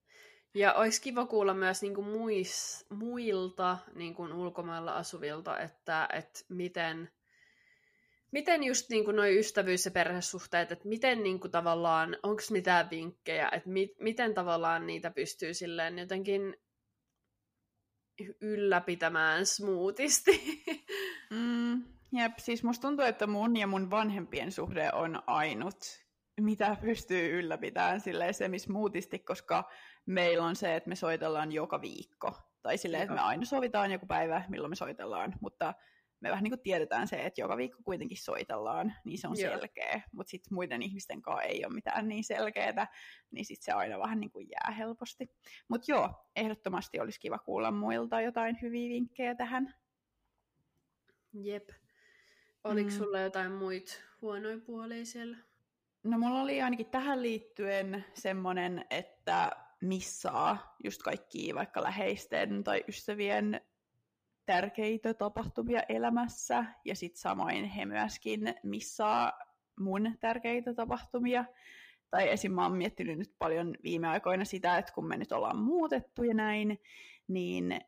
Ja 0.53 0.73
olisi 0.73 1.01
kiva 1.01 1.25
kuulla 1.25 1.53
myös 1.53 1.81
niin 1.81 1.95
kuin 1.95 2.07
muis, 2.07 2.85
muilta 2.89 3.77
niin 3.95 4.15
kuin 4.15 4.33
ulkomailla 4.33 4.91
asuvilta, 4.91 5.59
että, 5.59 6.09
että 6.13 6.39
miten, 6.49 7.11
miten 8.35 8.63
just 8.63 8.89
niin 8.89 9.05
kuin 9.05 9.15
noi 9.15 9.39
ystävyys- 9.39 9.85
ja 9.85 9.91
perhesuhteet, 9.91 10.71
että 10.71 10.87
miten 10.87 11.23
niin 11.23 11.39
kuin 11.39 11.51
tavallaan, 11.51 12.17
onko 12.23 12.41
mitään 12.51 12.89
vinkkejä, 12.89 13.49
että 13.51 13.69
mi, 13.69 13.95
miten 13.99 14.33
tavallaan 14.33 14.87
niitä 14.87 15.11
pystyy 15.11 15.53
silleen 15.53 15.99
jotenkin 15.99 16.57
ylläpitämään 18.41 19.45
smoothisti. 19.45 20.41
Mm, 21.29 21.83
jep, 22.11 22.37
siis 22.37 22.63
musta 22.63 22.81
tuntuu, 22.81 23.05
että 23.05 23.27
mun 23.27 23.57
ja 23.57 23.67
mun 23.67 23.89
vanhempien 23.89 24.51
suhde 24.51 24.89
on 24.93 25.23
ainut, 25.27 26.05
mitä 26.41 26.77
pystyy 26.81 27.39
ylläpitämään 27.39 28.01
silleen 28.01 28.33
semismoothisti, 28.33 29.19
koska 29.19 29.69
meillä 30.05 30.45
on 30.45 30.55
se, 30.55 30.75
että 30.75 30.89
me 30.89 30.95
soitellaan 30.95 31.51
joka 31.51 31.81
viikko. 31.81 32.37
Tai 32.61 32.77
silleen, 32.77 33.03
että 33.03 33.15
me 33.15 33.21
aina 33.21 33.45
sovitaan 33.45 33.91
joku 33.91 34.05
päivä, 34.05 34.45
milloin 34.49 34.71
me 34.71 34.75
soitellaan, 34.75 35.33
mutta 35.41 35.73
me 36.25 36.31
vähän 36.31 36.43
niin 36.43 36.51
kuin 36.51 36.61
tiedetään 36.61 37.07
se, 37.07 37.25
että 37.25 37.41
joka 37.41 37.57
viikko 37.57 37.83
kuitenkin 37.83 38.17
soitellaan, 38.17 38.93
niin 39.03 39.17
se 39.17 39.27
on 39.27 39.39
Joo. 39.39 39.51
selkeä. 39.51 40.01
Mutta 40.11 40.31
sitten 40.31 40.53
muiden 40.55 40.81
ihmisten 40.81 41.21
kanssa 41.21 41.43
ei 41.43 41.65
ole 41.65 41.73
mitään 41.73 42.07
niin 42.07 42.23
selkeää, 42.23 42.87
niin 43.31 43.45
sitten 43.45 43.65
se 43.65 43.71
aina 43.71 43.99
vähän 43.99 44.19
niin 44.19 44.31
kuin 44.31 44.47
jää 44.49 44.75
helposti. 44.77 45.31
Mutta 45.67 45.91
joo, 45.91 46.25
ehdottomasti 46.35 46.99
olisi 46.99 47.19
kiva 47.19 47.39
kuulla 47.39 47.71
muilta 47.71 48.21
jotain 48.21 48.57
hyviä 48.61 48.89
vinkkejä 48.89 49.35
tähän. 49.35 49.75
Jep. 51.33 51.69
Oliko 52.63 52.89
mm. 52.89 52.95
sulla 52.97 53.19
jotain 53.19 53.51
muita 53.51 53.93
huonoja 54.21 54.57
puolia 54.65 55.05
siellä? 55.05 55.37
No 56.03 56.17
mulla 56.17 56.41
oli 56.41 56.61
ainakin 56.61 56.85
tähän 56.85 57.21
liittyen 57.21 58.05
semmoinen, 58.13 58.85
että 58.89 59.51
missaa 59.81 60.75
just 60.83 61.03
kaikki 61.03 61.55
vaikka 61.55 61.83
läheisten 61.83 62.63
tai 62.63 62.83
ystävien 62.87 63.61
tärkeitä 64.45 65.13
tapahtumia 65.13 65.81
elämässä, 65.89 66.65
ja 66.85 66.95
sitten 66.95 67.21
samoin 67.21 67.65
he 67.65 67.85
myöskin 67.85 68.55
missaa 68.63 69.33
mun 69.79 70.17
tärkeitä 70.19 70.73
tapahtumia. 70.73 71.45
Tai 72.11 72.29
esim. 72.29 72.51
mä 72.51 72.63
oon 72.63 72.77
miettinyt 72.77 73.17
nyt 73.17 73.35
paljon 73.39 73.75
viime 73.83 74.07
aikoina 74.07 74.45
sitä, 74.45 74.77
että 74.77 74.93
kun 74.93 75.07
me 75.07 75.17
nyt 75.17 75.31
ollaan 75.31 75.57
muutettu 75.57 76.23
ja 76.23 76.33
näin, 76.33 76.81
niin 77.27 77.79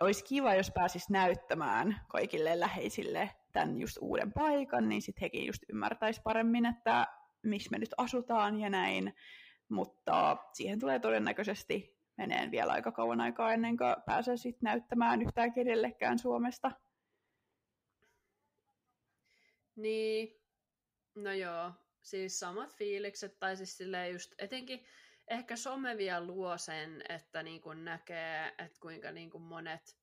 olisi 0.00 0.24
kiva, 0.24 0.54
jos 0.54 0.70
pääsis 0.74 1.10
näyttämään 1.10 2.00
kaikille 2.08 2.60
läheisille 2.60 3.30
tämän 3.52 3.78
just 3.78 3.98
uuden 4.00 4.32
paikan, 4.32 4.88
niin 4.88 5.02
sitten 5.02 5.20
hekin 5.20 5.46
just 5.46 5.62
ymmärtäisi 5.68 6.20
paremmin, 6.24 6.66
että 6.66 7.06
missä 7.42 7.70
me 7.70 7.78
nyt 7.78 7.94
asutaan 7.96 8.60
ja 8.60 8.70
näin. 8.70 9.14
Mutta 9.68 10.36
siihen 10.52 10.78
tulee 10.78 10.98
todennäköisesti 10.98 11.93
menee 12.16 12.50
vielä 12.50 12.72
aika 12.72 12.92
kauan 12.92 13.20
aikaa 13.20 13.52
ennen 13.52 13.76
kuin 13.76 13.96
pääsee 14.06 14.36
sit 14.36 14.62
näyttämään 14.62 15.22
yhtään 15.22 15.52
kenellekään 15.52 16.18
Suomesta. 16.18 16.70
Niin, 19.76 20.40
no 21.14 21.32
joo, 21.32 21.72
siis 22.02 22.38
samat 22.38 22.76
fiilikset, 22.76 23.38
tai 23.38 23.56
siis 23.56 23.76
silleen 23.76 24.12
just 24.12 24.34
etenkin 24.38 24.86
ehkä 25.28 25.56
some 25.56 25.96
vielä 25.96 26.26
luo 26.26 26.58
sen, 26.58 27.02
että 27.08 27.42
niin 27.42 27.60
kuin 27.60 27.84
näkee, 27.84 28.48
että 28.48 28.78
kuinka 28.80 29.12
niin 29.12 29.30
kuin 29.30 29.42
monet, 29.42 29.96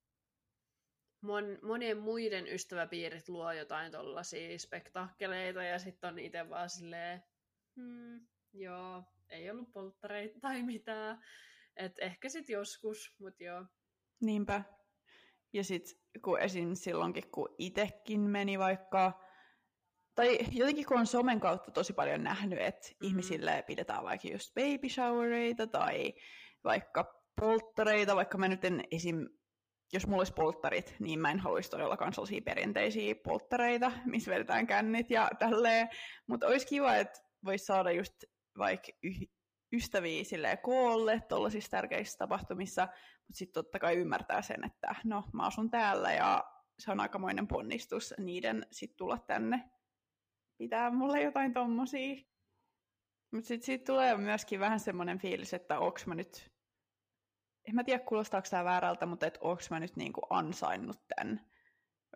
mon, 1.21 1.59
monien 1.61 1.97
muiden 1.97 2.47
ystäväpiirit 2.47 3.29
luo 3.29 3.51
jotain 3.51 3.91
tollaisia 3.91 4.59
spektaakkeleita, 4.59 5.63
ja 5.63 5.79
sitten 5.79 6.09
on 6.09 6.19
itse 6.19 6.49
vaan 6.49 6.69
silleen, 6.69 7.23
hmm, 7.75 8.27
joo, 8.53 9.03
ei 9.29 9.51
ollut 9.51 9.71
polttareita 9.71 10.39
tai 10.39 10.63
mitään. 10.63 11.23
Et 11.75 11.99
ehkä 11.99 12.29
sitten 12.29 12.53
joskus, 12.53 13.15
mutta 13.19 13.43
joo. 13.43 13.65
Niinpä. 14.21 14.63
Ja 15.53 15.63
sitten 15.63 16.21
kun 16.21 16.39
esim. 16.39 16.75
silloinkin, 16.75 17.31
kun 17.31 17.55
itekin 17.57 18.21
meni 18.21 18.59
vaikka, 18.59 19.21
tai 20.15 20.37
jotenkin 20.51 20.85
kun 20.85 20.99
on 20.99 21.07
somen 21.07 21.39
kautta 21.39 21.71
tosi 21.71 21.93
paljon 21.93 22.23
nähnyt, 22.23 22.59
että 22.59 22.87
mm-hmm. 22.87 23.07
ihmisille 23.07 23.63
pidetään 23.67 24.03
vaikka 24.03 24.27
just 24.27 24.53
baby 24.53 24.89
showereita 24.89 25.67
tai 25.67 26.13
vaikka 26.63 27.21
polttareita, 27.41 28.15
vaikka 28.15 28.37
mä 28.37 28.47
nyt 28.47 28.65
en 28.65 28.83
esim 28.91 29.27
jos 29.93 30.07
mulla 30.07 30.19
olisi 30.19 30.33
polttarit, 30.33 30.95
niin 30.99 31.19
mä 31.19 31.31
en 31.31 31.39
haluaisi 31.39 31.69
todellakaan 31.69 32.13
sellaisia 32.13 32.41
perinteisiä 32.45 33.15
polttareita, 33.23 33.91
missä 34.05 34.31
vedetään 34.31 34.67
kännit 34.67 35.11
ja 35.11 35.29
tälleen. 35.39 35.89
Mutta 36.27 36.47
olisi 36.47 36.67
kiva, 36.67 36.95
että 36.95 37.19
voisi 37.45 37.65
saada 37.65 37.91
just 37.91 38.13
vaikka 38.57 38.91
ystäviä 39.73 40.23
silleen 40.23 40.57
koolle 40.57 41.21
tuollaisissa 41.29 41.71
tärkeissä 41.71 42.17
tapahtumissa, 42.17 42.81
mutta 43.27 43.37
sitten 43.37 43.63
totta 43.63 43.79
kai 43.79 43.95
ymmärtää 43.95 44.41
sen, 44.41 44.65
että 44.65 44.95
no 45.03 45.23
mä 45.33 45.43
asun 45.43 45.69
täällä 45.69 46.13
ja 46.13 46.43
se 46.79 46.91
on 46.91 46.99
aikamoinen 46.99 47.47
ponnistus 47.47 48.13
niiden 48.17 48.65
sitten 48.71 48.97
tulla 48.97 49.17
tänne 49.17 49.71
pitää 50.57 50.91
mulle 50.91 51.21
jotain 51.21 51.53
tommosia. 51.53 52.15
Mutta 53.31 53.47
sitten 53.47 53.65
siitä 53.65 53.85
tulee 53.85 54.17
myöskin 54.17 54.59
vähän 54.59 54.79
semmoinen 54.79 55.19
fiilis, 55.19 55.53
että 55.53 55.79
onks 55.79 56.07
mä 56.07 56.15
nyt, 56.15 56.51
en 57.67 57.75
mä 57.75 57.83
tiedä 57.83 58.03
kuulostaako 58.03 58.47
tämä 58.49 58.63
väärältä, 58.63 59.05
mutta 59.05 59.25
että 59.25 59.39
onks 59.43 59.69
mä 59.69 59.79
nyt 59.79 59.95
niinku 59.95 60.21
ansainnut 60.29 61.01
tämän, 61.07 61.51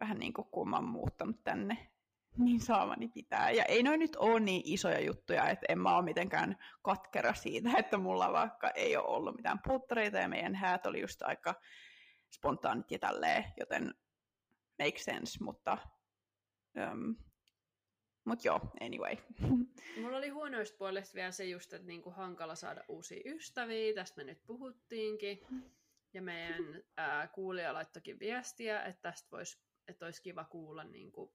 vähän 0.02 0.20
niin 0.20 0.34
kuin 0.34 0.48
kun 0.52 0.70
mä 0.70 0.76
oon 0.76 0.90
muuttanut 0.90 1.44
tänne 1.44 1.95
niin 2.38 2.60
saamani 2.60 3.08
pitää. 3.08 3.52
Ja 3.52 3.66
ei 3.66 3.84
noin 3.84 4.00
nyt 4.00 4.16
ole 4.16 4.40
niin 4.40 4.62
isoja 4.66 5.00
juttuja, 5.00 5.50
että 5.50 5.66
en 5.70 5.80
mä 5.80 5.96
ole 5.96 6.06
mitenkään 6.06 6.58
katkera 6.82 7.34
siitä, 7.34 7.70
että 7.80 7.98
mulla 7.98 8.34
vaikka 8.34 8.70
ei 8.70 8.98
ole 8.98 9.08
ollut 9.08 9.36
mitään 9.36 9.60
polttareita 9.68 10.18
ja 10.18 10.28
meidän 10.28 10.56
häät 10.56 10.86
oli 10.86 11.02
just 11.02 11.22
aika 11.22 11.56
spontaanit 12.32 12.92
ja 12.92 13.00
tälleen, 13.00 13.44
joten 13.60 13.94
make 14.84 14.98
sense, 14.98 15.44
mutta 15.44 15.78
um, 16.92 17.16
mut 18.26 18.46
joo, 18.46 18.62
anyway. 18.82 19.16
Mulla 20.02 20.18
oli 20.18 20.30
huonoista 20.30 20.78
puolesta 20.78 21.16
vielä 21.16 21.32
se 21.32 21.46
just, 21.46 21.74
että 21.74 21.88
niinku 21.88 22.12
hankala 22.12 22.56
saada 22.56 22.84
uusia 22.88 23.22
ystäviä, 23.26 23.94
tästä 23.94 24.18
me 24.18 24.24
nyt 24.24 24.46
puhuttiinkin. 24.46 25.40
Ja 26.14 26.22
meidän 26.22 26.84
ää, 26.98 27.28
kuulija 27.28 27.74
laittokin 27.74 28.20
viestiä, 28.20 28.84
että 28.84 29.02
tästä 29.02 29.32
vois, 29.32 29.60
että 29.88 30.06
olisi 30.06 30.22
kiva 30.22 30.44
kuulla 30.44 30.84
niinku 30.84 31.34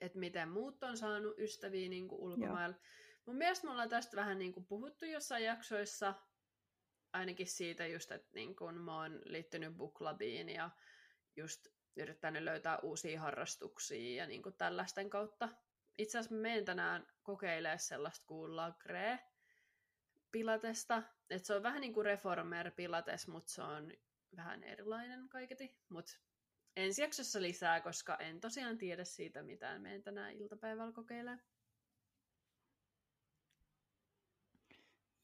että 0.00 0.18
miten 0.18 0.48
muut 0.48 0.82
on 0.84 0.96
saanut 0.96 1.38
ystäviä 1.38 1.88
niin 1.88 2.08
kuin 2.08 2.20
ulkomailla. 2.20 2.76
Joo. 2.76 2.84
Mun 3.26 3.36
mielestä 3.36 3.66
me 3.66 3.70
ollaan 3.72 3.88
tästä 3.88 4.16
vähän 4.16 4.38
niin 4.38 4.52
kuin 4.52 4.66
puhuttu 4.66 5.04
jossain 5.04 5.44
jaksoissa, 5.44 6.14
ainakin 7.12 7.46
siitä 7.46 7.86
just, 7.86 8.12
että 8.12 8.30
niin 8.34 8.56
kuin 8.56 8.80
mä 8.80 9.00
oon 9.00 9.20
liittynyt 9.24 9.76
Booklabiin 9.76 10.48
ja 10.48 10.70
just 11.36 11.66
yrittänyt 11.96 12.42
löytää 12.42 12.78
uusia 12.78 13.20
harrastuksia 13.20 14.22
ja 14.22 14.26
niin 14.26 14.42
kuin 14.42 14.54
tällaisten 14.56 15.10
kautta. 15.10 15.48
Itse 15.98 16.18
asiassa 16.18 16.34
mä 16.34 16.40
menen 16.40 16.64
tänään 16.64 17.06
kokeilemaan 17.22 17.78
sellaista 17.78 18.26
kuin 18.26 18.56
Lagre 18.56 19.18
Pilatesta. 20.30 21.02
että 21.30 21.46
se 21.46 21.54
on 21.54 21.62
vähän 21.62 21.80
niin 21.80 21.94
kuin 21.94 22.04
Reformer 22.04 22.70
Pilates, 22.70 23.28
mutta 23.28 23.52
se 23.52 23.62
on 23.62 23.92
vähän 24.36 24.64
erilainen 24.64 25.28
kaiketi. 25.28 25.76
Mutta 25.88 26.12
ensi 26.76 27.02
jaksossa 27.02 27.42
lisää, 27.42 27.80
koska 27.80 28.16
en 28.16 28.40
tosiaan 28.40 28.78
tiedä 28.78 29.04
siitä 29.04 29.42
mitään. 29.42 29.82
Menen 29.82 30.02
tänään 30.02 30.32
iltapäivällä 30.32 30.92
kokeilemaan. 30.92 31.42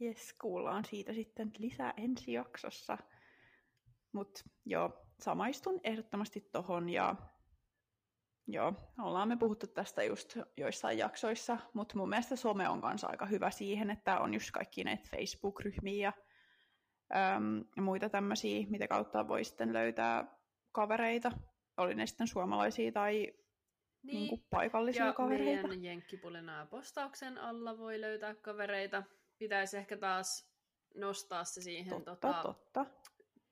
Jes, 0.01 0.33
kuullaan 0.33 0.85
siitä 0.85 1.13
sitten 1.13 1.53
lisää 1.59 1.95
ensi 1.97 2.33
jaksossa. 2.33 2.99
Mutta 4.13 4.43
joo, 4.65 5.07
samaistun 5.21 5.81
ehdottomasti 5.85 6.41
tohon 6.41 6.89
ja 6.89 7.17
joo, 8.47 8.75
ollaan 8.99 9.29
me 9.29 9.37
puhuttu 9.37 9.67
tästä 9.67 10.03
just 10.03 10.37
joissain 10.57 10.99
jaksoissa, 10.99 11.59
mutta 11.75 11.97
mun 11.99 12.09
mielestä 12.09 12.37
some 12.37 12.69
on 12.69 12.81
kanssa 12.81 13.07
aika 13.07 13.27
hyvä 13.27 13.51
siihen, 13.51 13.91
että 13.91 14.21
on 14.21 14.35
just 14.35 14.51
kaikki 14.51 14.85
näitä 14.85 15.09
Facebook-ryhmiä 15.11 16.03
ja 16.03 16.13
äm, 17.37 17.65
muita 17.85 18.09
tämmöisiä, 18.09 18.67
mitä 18.69 18.89
kautta 18.89 19.29
voi 19.29 19.45
sitten 19.45 19.73
löytää 19.73 20.42
kavereita, 20.73 21.33
oli 21.77 21.95
ne 21.95 22.07
sitten 22.07 22.27
suomalaisia 22.27 22.93
tai 22.93 23.33
niin. 24.03 24.17
Niin 24.17 24.29
kuin 24.29 24.45
paikallisia 24.51 25.07
ja 25.07 25.13
kavereita. 25.13 25.69
meidän 25.69 25.85
jenkkipulinaa 25.85 26.67
postauksen 26.67 27.39
alla 27.39 27.79
voi 27.79 28.01
löytää 28.01 28.35
kavereita. 28.35 29.03
Pitäisi 29.39 29.77
ehkä 29.77 29.97
taas 29.97 30.53
nostaa 30.95 31.45
se 31.45 31.63
siihen 31.63 31.91
totta, 31.91 32.17
tota, 32.17 32.43
totta. 32.43 32.87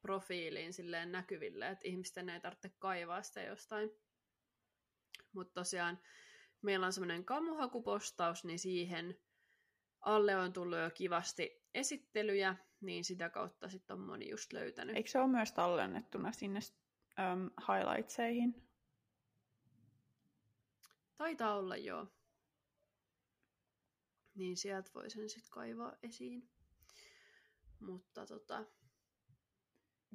profiiliin 0.02 0.72
silleen 0.72 1.12
näkyville, 1.12 1.68
että 1.68 1.88
ihmisten 1.88 2.28
ei 2.28 2.40
tarvitse 2.40 2.68
kaivaa 2.78 3.22
sitä 3.22 3.42
jostain. 3.42 3.90
Mutta 5.32 5.54
tosiaan 5.54 5.98
meillä 6.62 6.86
on 6.86 6.92
semmoinen 6.92 7.24
kamuhakupostaus, 7.24 8.44
niin 8.44 8.58
siihen 8.58 9.18
alle 10.00 10.36
on 10.36 10.52
tullut 10.52 10.78
jo 10.78 10.90
kivasti 10.90 11.66
esittelyjä, 11.74 12.56
niin 12.80 13.04
sitä 13.04 13.30
kautta 13.30 13.68
sitten 13.68 13.94
on 13.94 14.00
moni 14.00 14.30
just 14.30 14.52
löytänyt. 14.52 14.96
Eikö 14.96 15.10
se 15.10 15.18
ole 15.18 15.28
myös 15.28 15.52
tallennettuna 15.52 16.32
sinne 16.32 16.60
um, 17.20 17.50
highlightseihin? 17.68 18.70
Taitaa 21.16 21.56
olla 21.56 21.76
joo. 21.76 22.06
Niin 24.34 24.56
sieltä 24.56 24.90
voi 24.94 25.10
sen 25.10 25.30
sitten 25.30 25.50
kaivaa 25.50 25.92
esiin. 26.02 26.50
Mutta 27.80 28.26
tota, 28.26 28.64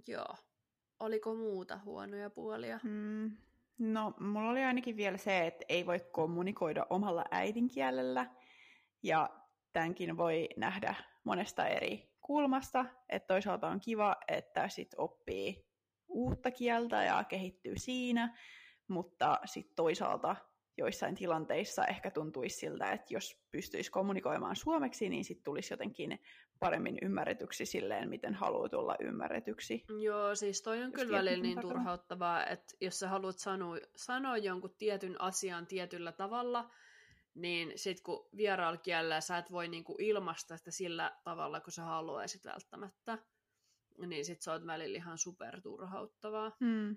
joo. 0.08 0.36
Oliko 1.00 1.36
muuta 1.36 1.80
huonoja 1.86 2.30
puolia? 2.30 2.80
Mm, 2.84 3.38
no, 3.78 4.14
mulla 4.20 4.50
oli 4.50 4.64
ainakin 4.64 4.98
vielä 4.98 5.18
se, 5.18 5.48
että 5.48 5.66
ei 5.70 5.86
voi 5.86 6.00
kommunikoida 6.12 6.88
omalla 6.90 7.26
äidinkielellä. 7.32 8.36
Ja 9.04 9.30
tämänkin 9.74 10.18
voi 10.18 10.50
nähdä 10.58 10.96
monesta 11.24 11.68
eri 11.68 12.10
kulmasta. 12.22 12.86
Että 13.10 13.28
toisaalta 13.28 13.68
on 13.68 13.80
kiva, 13.80 14.16
että 14.28 14.70
sit 14.70 14.96
oppii 14.98 15.66
uutta 16.16 16.52
kieltä 16.52 17.04
ja 17.04 17.24
kehittyy 17.24 17.74
siinä, 17.78 18.38
mutta 18.88 19.40
sitten 19.46 19.76
toisaalta 19.76 20.36
joissain 20.78 21.16
tilanteissa 21.16 21.86
ehkä 21.86 22.12
tuntuisi 22.12 22.58
siltä, 22.58 22.92
että 22.92 23.14
jos 23.14 23.42
pystyisi 23.52 23.92
kommunikoimaan 23.92 24.56
suomeksi, 24.56 25.10
niin 25.10 25.26
sitten 25.26 25.44
tulisi 25.44 25.74
jotenkin 25.74 26.20
paremmin 26.60 26.98
ymmärretyksi 27.02 27.66
silleen, 27.66 28.10
miten 28.10 28.34
haluaa 28.34 28.70
tulla 28.70 28.96
ymmärretyksi. 29.00 29.86
Joo, 30.02 30.36
siis 30.36 30.62
toi 30.62 30.84
on 30.84 30.92
kyllä 30.92 31.18
välillä 31.18 31.44
niin 31.44 31.56
takana. 31.56 31.74
turhauttavaa, 31.74 32.46
että 32.46 32.74
jos 32.82 33.00
sä 33.00 33.10
haluat 33.10 33.40
sanoa, 33.40 33.78
sanoa 33.96 34.38
jonkun 34.38 34.76
tietyn 34.78 35.22
asian 35.22 35.68
tietyllä 35.68 36.12
tavalla, 36.12 36.72
niin 37.36 37.72
sit 37.76 38.02
kun 38.02 38.30
vieraalla 38.38 38.78
kielellä 38.78 39.22
sä 39.22 39.38
et 39.38 39.52
voi 39.52 39.68
niinku 39.68 39.96
ilmaista 40.00 40.58
sitä 40.58 40.72
sillä 40.72 41.18
tavalla, 41.24 41.62
kun 41.62 41.74
sä 41.74 41.84
haluaisit 41.84 42.46
välttämättä, 42.46 43.18
niin 43.98 44.26
sit 44.26 44.42
se 44.42 44.52
on 44.52 44.68
välillä 44.68 44.98
ihan 44.98 45.18
superturhauttavaa. 45.18 46.52
Mm. 46.60 46.96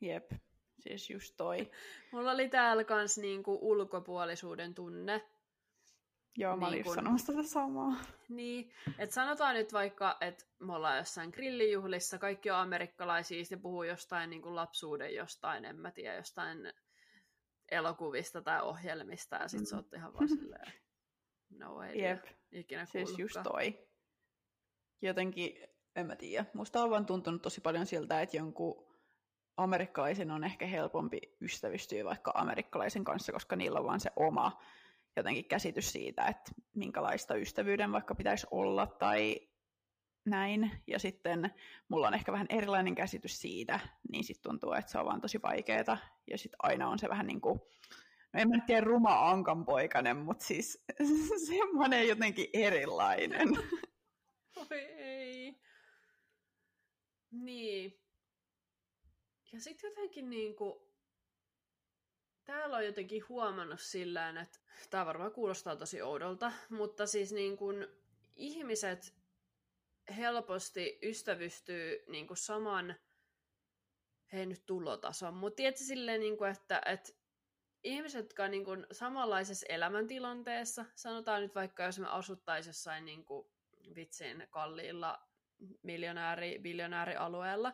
Jep. 0.00 0.32
Siis 0.78 1.10
just 1.10 1.34
toi. 1.36 1.70
Mulla 2.12 2.32
oli 2.32 2.48
täällä 2.48 2.84
kans 2.84 3.18
niinku 3.18 3.58
ulkopuolisuuden 3.60 4.74
tunne. 4.74 5.22
Joo, 6.38 6.56
mä 6.56 6.68
olin 6.68 6.82
niin 6.82 6.94
sanomassa 6.94 7.32
tätä 7.32 7.48
samaa. 7.48 7.96
Niin, 8.28 8.72
että 8.98 9.14
sanotaan 9.14 9.54
nyt 9.54 9.72
vaikka, 9.72 10.16
että 10.20 10.44
me 10.58 10.74
ollaan 10.74 10.98
jossain 10.98 11.30
grillijuhlissa, 11.30 12.18
kaikki 12.18 12.50
on 12.50 12.58
amerikkalaisia, 12.58 13.44
sitten 13.44 13.60
puhuu 13.60 13.82
jostain 13.82 14.30
niin 14.30 14.42
kuin 14.42 14.54
lapsuuden 14.54 15.14
jostain, 15.14 15.64
en 15.64 15.76
mä 15.76 15.90
tiedä, 15.90 16.16
jostain 16.16 16.72
elokuvista 17.70 18.42
tai 18.42 18.62
ohjelmista, 18.62 19.36
ja 19.36 19.48
sitten 19.48 19.62
mm. 19.62 19.70
sä 19.70 19.76
oot 19.76 19.92
ihan 19.92 20.14
vaan 20.14 20.28
silleen, 20.28 20.72
no 21.58 21.82
idea, 21.82 22.08
Jep. 22.10 22.24
ikinä 22.52 22.84
Siis 22.84 23.18
just 23.18 23.36
toi. 23.42 23.86
Jotenkin, 25.02 25.68
en 25.96 26.06
mä 26.06 26.16
tiedä, 26.16 26.44
musta 26.54 26.82
on 26.82 26.90
vaan 26.90 27.06
tuntunut 27.06 27.42
tosi 27.42 27.60
paljon 27.60 27.86
siltä, 27.86 28.20
että 28.20 28.36
jonkun 28.36 28.86
amerikkalaisen 29.56 30.30
on 30.30 30.44
ehkä 30.44 30.66
helpompi 30.66 31.20
ystävystyä 31.40 32.04
vaikka 32.04 32.32
amerikkalaisen 32.34 33.04
kanssa, 33.04 33.32
koska 33.32 33.56
niillä 33.56 33.78
on 33.78 33.86
vaan 33.86 34.00
se 34.00 34.10
oma 34.16 34.60
jotenkin 35.16 35.44
käsitys 35.44 35.92
siitä, 35.92 36.26
että 36.26 36.52
minkälaista 36.74 37.34
ystävyyden 37.34 37.92
vaikka 37.92 38.14
pitäisi 38.14 38.46
olla 38.50 38.86
tai 38.86 39.40
näin. 40.24 40.70
Ja 40.86 40.98
sitten 40.98 41.50
mulla 41.88 42.06
on 42.08 42.14
ehkä 42.14 42.32
vähän 42.32 42.46
erilainen 42.50 42.94
käsitys 42.94 43.40
siitä, 43.40 43.80
niin 44.10 44.24
sitten 44.24 44.50
tuntuu, 44.50 44.72
että 44.72 44.92
se 44.92 44.98
on 44.98 45.06
vaan 45.06 45.20
tosi 45.20 45.42
vaikeaa. 45.42 45.98
Ja 46.30 46.38
sitten 46.38 46.56
aina 46.62 46.88
on 46.88 46.98
se 46.98 47.08
vähän 47.08 47.26
niin 47.26 47.40
kuin, 47.40 47.60
no 48.32 48.40
en 48.40 48.48
mä 48.48 48.58
tiedä 48.66 48.80
ruma 48.80 49.30
ankanpoikainen, 49.30 50.16
mutta 50.16 50.44
siis 50.44 50.84
semmoinen 51.46 52.08
jotenkin 52.08 52.46
erilainen. 52.52 53.48
Oi 54.70 54.78
ei. 54.80 55.56
Niin, 57.44 58.00
ja 59.52 59.60
sitten 59.60 59.88
jotenkin 59.88 60.30
niin 60.30 60.56
kuin, 60.56 60.80
täällä 62.44 62.76
on 62.76 62.86
jotenkin 62.86 63.28
huomannut 63.28 63.80
sillä 63.80 64.28
että 64.42 64.58
tämä 64.90 65.06
varmaan 65.06 65.32
kuulostaa 65.32 65.76
tosi 65.76 66.02
oudolta, 66.02 66.52
mutta 66.70 67.06
siis 67.06 67.32
niin 67.32 67.56
ihmiset 68.36 69.14
helposti 70.16 70.98
ystävystyy 71.02 72.04
niin 72.08 72.26
kuin 72.26 72.36
saman, 72.36 72.94
hei 74.32 74.46
nyt 74.46 74.66
tulotason, 74.66 75.34
mutta 75.34 75.56
tiedätkö 75.56 75.84
silleen, 75.84 76.20
niin 76.20 76.46
että, 76.50 76.82
että 76.86 77.12
ihmiset, 77.84 78.24
jotka 78.24 78.44
on 78.44 78.50
niin 78.50 78.86
samanlaisessa 78.92 79.66
elämäntilanteessa, 79.68 80.84
sanotaan 80.94 81.42
nyt 81.42 81.54
vaikka 81.54 81.82
jos 81.82 81.98
me 81.98 82.08
asuttaisiin 82.08 82.70
jossain 82.70 83.04
niin 83.04 83.24
kuin 83.24 83.46
vitsin 83.94 84.46
kalliilla 84.50 85.26
miljonääri, 85.82 86.58
biljonäärialueella, 86.58 87.72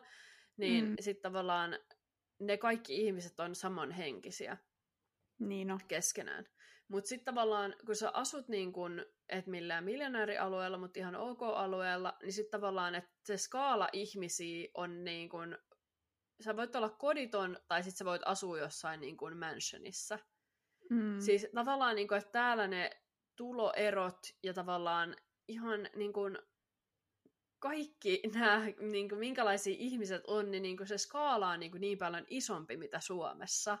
niin 0.57 0.89
mm. 0.89 0.95
sitten 0.99 1.21
tavallaan 1.21 1.79
ne 2.39 2.57
kaikki 2.57 3.05
ihmiset 3.05 3.39
on 3.39 3.55
samanhenkisiä 3.55 4.57
niin 5.39 5.67
no. 5.67 5.79
keskenään. 5.87 6.45
Mutta 6.87 7.07
sitten 7.07 7.25
tavallaan, 7.25 7.75
kun 7.85 7.95
sä 7.95 8.11
asut 8.13 8.47
niin 8.47 8.73
kun, 8.73 9.05
et 9.29 9.47
millään 9.47 9.83
miljonäärialueella, 9.83 10.77
mutta 10.77 10.99
ihan 10.99 11.15
ok-alueella, 11.15 12.17
niin 12.21 12.33
sitten 12.33 12.51
tavallaan, 12.51 12.95
että 12.95 13.11
se 13.25 13.37
skaala 13.37 13.89
ihmisiä 13.93 14.67
on 14.73 15.03
niin 15.03 15.29
kun, 15.29 15.57
sä 16.41 16.55
voit 16.55 16.75
olla 16.75 16.89
koditon, 16.89 17.57
tai 17.67 17.83
sitten 17.83 17.97
sä 17.97 18.05
voit 18.05 18.21
asua 18.25 18.59
jossain 18.59 19.01
niin 19.01 19.17
kun 19.17 19.37
mansionissa. 19.37 20.19
Mm. 20.89 21.19
Siis 21.19 21.47
tavallaan, 21.55 21.95
niin 21.95 22.07
kun, 22.07 22.17
että 22.17 22.31
täällä 22.31 22.67
ne 22.67 22.89
tuloerot 23.35 24.19
ja 24.43 24.53
tavallaan 24.53 25.15
ihan 25.47 25.89
niin 25.95 26.13
kun, 26.13 26.37
kaikki 27.63 28.21
nämä, 28.33 28.61
niin 28.79 29.09
kuin, 29.09 29.19
minkälaisia 29.19 29.75
ihmiset 29.77 30.21
on, 30.27 30.51
niin, 30.51 30.63
niin 30.63 30.77
kuin 30.77 30.87
se 30.87 30.97
skaala 30.97 31.49
on 31.49 31.59
niin, 31.59 31.71
kuin, 31.71 31.81
niin 31.81 31.97
paljon 31.97 32.25
isompi 32.29 32.77
mitä 32.77 32.99
Suomessa. 32.99 33.77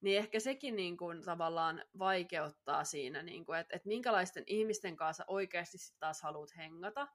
Niin 0.00 0.18
ehkä 0.18 0.40
sekin 0.40 0.76
niin 0.76 0.96
kuin, 0.96 1.22
tavallaan 1.24 1.84
vaikeuttaa 1.98 2.84
siinä, 2.84 3.22
niin 3.22 3.44
kuin, 3.44 3.58
että, 3.58 3.76
että 3.76 3.88
minkälaisten 3.88 4.44
ihmisten 4.46 4.96
kanssa 4.96 5.24
oikeasti 5.26 5.78
sit 5.78 5.96
taas 5.98 6.22
haluat 6.22 6.56
hengata. 6.56 7.08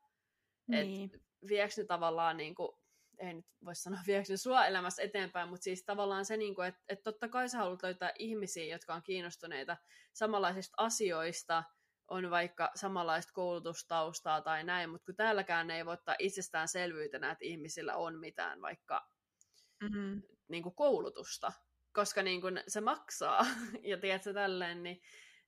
Niin. 0.67 1.05
Että 1.05 1.17
viekö 1.47 1.73
ne 1.77 1.83
tavallaan, 1.83 2.37
niin 2.37 2.55
kuin, 2.55 2.69
ei 3.17 3.33
nyt 3.33 3.45
voi 3.65 3.75
sanoa 3.75 3.99
viekö 4.07 4.25
ne 4.29 4.37
sua 4.37 4.65
elämässä 4.65 5.01
eteenpäin, 5.03 5.49
mutta 5.49 5.63
siis 5.63 5.83
tavallaan 5.83 6.25
se, 6.25 6.37
niin 6.37 6.55
kuin, 6.55 6.67
että, 6.67 6.81
että 6.89 7.03
totta 7.03 7.29
kai 7.29 7.49
sä 7.49 7.57
haluat 7.57 7.83
löytää 7.83 8.11
ihmisiä, 8.19 8.65
jotka 8.65 8.93
on 8.93 9.03
kiinnostuneita 9.03 9.77
samanlaisista 10.13 10.73
asioista– 10.77 11.63
on 12.07 12.29
vaikka 12.29 12.71
samanlaista 12.75 13.33
koulutustaustaa 13.33 14.41
tai 14.41 14.63
näin, 14.63 14.89
mutta 14.89 15.05
kun 15.05 15.15
täälläkään 15.15 15.71
ei 15.71 15.85
voi 15.85 15.93
ottaa 15.93 16.15
itsestäänselvyytenä, 16.19 17.31
että 17.31 17.45
ihmisillä 17.45 17.95
on 17.95 18.19
mitään 18.19 18.61
vaikka 18.61 19.09
mm-hmm. 19.83 20.21
niin 20.47 20.63
kuin 20.63 20.75
koulutusta, 20.75 21.51
koska 21.93 22.23
niin 22.23 22.41
kuin 22.41 22.63
se 22.67 22.81
maksaa, 22.81 23.45
ja 23.89 23.97
tiedätkö 23.97 24.33
tälleen, 24.33 24.83
niin, 24.83 25.01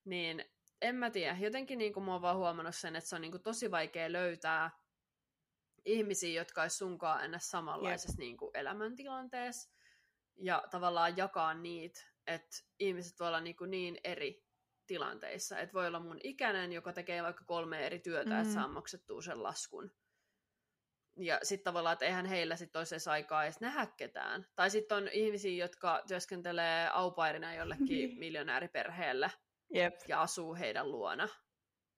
niin 0.06 0.46
en 0.82 0.96
mä 0.96 1.10
tiedä, 1.10 1.38
jotenkin 1.40 1.78
niin 1.78 1.94
kuin 1.94 2.04
mä 2.04 2.12
oon 2.12 2.22
vaan 2.22 2.38
huomannut 2.38 2.76
sen, 2.76 2.96
että 2.96 3.10
se 3.10 3.16
on 3.16 3.22
niin 3.22 3.32
kuin 3.32 3.44
tosi 3.44 3.72
vaikea 3.72 4.12
löytää 4.12 4.72
ihmisiä, 5.86 6.42
jotka 6.42 6.62
olisi 6.62 6.78
sunkaan 6.78 7.26
ennä 7.26 7.40
samanlaisessa 7.40 8.14
yep. 8.14 8.20
niin 8.20 8.38
kuin 8.38 8.52
elämäntilanteessa, 8.54 9.70
ja 10.36 10.64
tavallaan 10.72 11.18
jakaa 11.18 11.54
niitä, 11.54 12.00
että 12.28 12.58
ihmiset 12.80 13.20
voi 13.20 13.28
olla 13.28 13.42
niin, 13.42 13.56
kuin 13.56 13.72
niin 13.72 13.98
eri 14.04 14.49
tilanteissa. 14.90 15.60
Että 15.60 15.74
voi 15.74 15.88
olla 15.88 16.00
mun 16.00 16.20
ikäinen, 16.24 16.74
joka 16.74 16.94
tekee 16.94 17.24
vaikka 17.24 17.44
kolme 17.46 17.86
eri 17.86 18.00
työtä, 18.00 18.30
mm. 18.30 18.42
että 18.42 18.54
saa 18.54 18.68
maksettua 18.68 19.22
sen 19.22 19.44
laskun. 19.44 19.92
Ja 21.18 21.40
sitten 21.44 21.64
tavallaan, 21.64 21.94
että 21.94 22.06
eihän 22.06 22.26
heillä 22.26 22.56
sitten 22.56 22.80
olisi 22.80 22.96
edes 22.96 23.08
aikaa 23.08 23.44
edes 23.44 23.62
nähdä 23.62 23.88
ketään. 23.98 24.46
Tai 24.56 24.70
sitten 24.70 24.98
on 24.98 25.08
ihmisiä, 25.08 25.64
jotka 25.64 26.04
työskentelee 26.08 26.90
aupairina 26.94 27.54
jollekin 27.54 28.18
miljonääriperheelle 28.20 29.32
Jep. 29.74 29.94
ja 30.08 30.22
asuu 30.22 30.56
heidän 30.56 30.92
luona. 30.92 31.30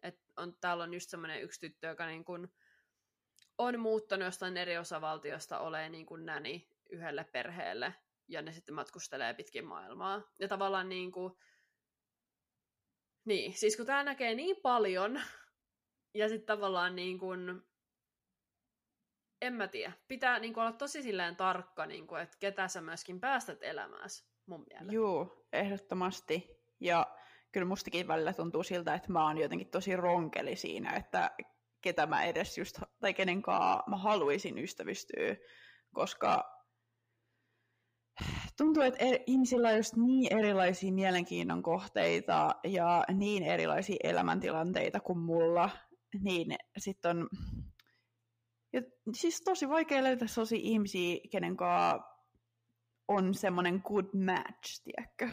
Et 0.04 0.20
on, 0.38 0.58
täällä 0.62 0.84
on 0.84 0.94
just 0.94 1.10
semmoinen 1.10 1.42
yksi 1.42 1.60
tyttö, 1.60 1.88
joka 1.88 2.06
niin 2.06 2.26
kun 2.26 2.54
on 3.58 3.80
muuttanut 3.80 4.26
jostain 4.26 4.58
eri 4.58 4.78
osavaltiosta 4.78 5.60
olemaan 5.60 5.92
niin 5.92 6.06
kuin 6.06 6.26
näni 6.26 6.70
yhdelle 6.90 7.24
perheelle, 7.24 7.96
ja 8.28 8.42
ne 8.42 8.52
sitten 8.52 8.76
matkustelee 8.76 9.34
pitkin 9.34 9.66
maailmaa. 9.66 10.22
Ja 10.40 10.48
tavallaan 10.48 10.90
niin 10.90 11.12
kuin, 11.12 11.34
niin, 13.26 13.54
siis 13.54 13.78
kun 13.78 13.86
tää 13.86 14.04
näkee 14.04 14.36
niin 14.36 14.56
paljon, 14.62 15.22
ja 16.14 16.30
sitten 16.30 16.46
tavallaan 16.46 16.96
niin 16.96 17.20
kuin, 17.20 17.62
en 19.42 19.54
mä 19.54 19.68
tiedä, 19.68 19.94
pitää 20.08 20.40
niin 20.40 20.60
olla 20.60 20.72
tosi 20.72 21.04
silleen 21.04 21.36
tarkka, 21.36 21.86
niin 21.86 22.08
kuin, 22.08 22.22
että 22.22 22.38
ketä 22.40 22.68
sä 22.68 22.82
myöskin 22.82 23.20
päästät 23.20 23.64
elämääsi, 23.64 24.26
mun 24.46 24.66
mielestä. 24.70 24.94
Joo, 24.94 25.46
ehdottomasti. 25.54 26.62
Ja 26.80 27.16
kyllä 27.52 27.66
mustakin 27.66 28.08
välillä 28.08 28.34
tuntuu 28.34 28.64
siltä, 28.64 28.94
että 28.94 29.12
mä 29.12 29.26
oon 29.26 29.38
jotenkin 29.38 29.72
tosi 29.72 29.96
ronkeli 29.96 30.56
siinä, 30.56 30.96
että 30.96 31.32
ketä 31.82 32.06
mä 32.06 32.24
edes 32.24 32.58
just, 32.58 32.80
tai 33.00 33.14
kenenkaan 33.14 33.84
mä 33.90 33.98
haluaisin 33.98 34.58
ystävystyä, 34.58 35.36
koska 35.94 36.51
tuntuu, 38.62 38.84
että 38.84 39.06
er, 39.06 39.20
ihmisillä 39.28 39.70
on 39.70 39.78
just 39.78 39.96
niin 39.96 40.38
erilaisia 40.38 40.92
mielenkiinnon 40.92 41.64
kohteita 41.64 42.56
ja 42.64 43.04
niin 43.14 43.44
erilaisia 43.44 43.96
elämäntilanteita 44.04 45.00
kuin 45.00 45.20
mulla, 45.20 45.70
niin 46.20 46.56
sitten 46.78 47.18
on 47.18 47.30
ja 48.74 48.82
siis 49.14 49.42
tosi 49.42 49.70
vaikea 49.70 50.04
löytää 50.04 50.28
sellaisia 50.28 50.60
ihmisiä, 50.62 51.20
kenen 51.32 51.58
kanssa 51.58 52.02
on 53.08 53.34
semmoinen 53.34 53.82
good 53.84 54.06
match, 54.26 54.84
tiedätkö? 54.84 55.30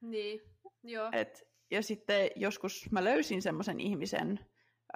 Niin. 0.00 0.40
Joo. 0.82 1.08
Et, 1.12 1.42
ja 1.70 1.82
sitten 1.82 2.30
joskus 2.36 2.90
mä 2.90 3.04
löysin 3.04 3.42
semmoisen 3.42 3.80
ihmisen, 3.80 4.40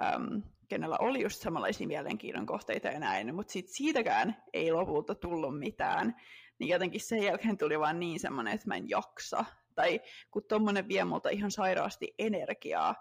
äm, 0.03 0.41
kenellä 0.67 0.97
oli 0.99 1.21
just 1.21 1.41
samanlaisia 1.41 1.87
mielenkiinnon 1.87 2.45
kohteita 2.45 2.87
ja 2.87 2.99
näin, 2.99 3.35
mutta 3.35 3.53
sit 3.53 3.67
siitäkään 3.67 4.43
ei 4.53 4.71
lopulta 4.71 5.15
tullut 5.15 5.59
mitään. 5.59 6.15
Niin 6.59 6.69
jotenkin 6.69 7.01
sen 7.01 7.23
jälkeen 7.23 7.57
tuli 7.57 7.79
vaan 7.79 7.99
niin 7.99 8.19
semmoinen, 8.19 8.53
että 8.53 8.67
mä 8.67 8.75
en 8.75 8.89
jaksa. 8.89 9.45
Tai 9.75 10.01
kun 10.31 10.43
tommonen 10.47 10.87
vie 10.87 11.05
multa 11.05 11.29
ihan 11.29 11.51
sairaasti 11.51 12.15
energiaa, 12.19 12.95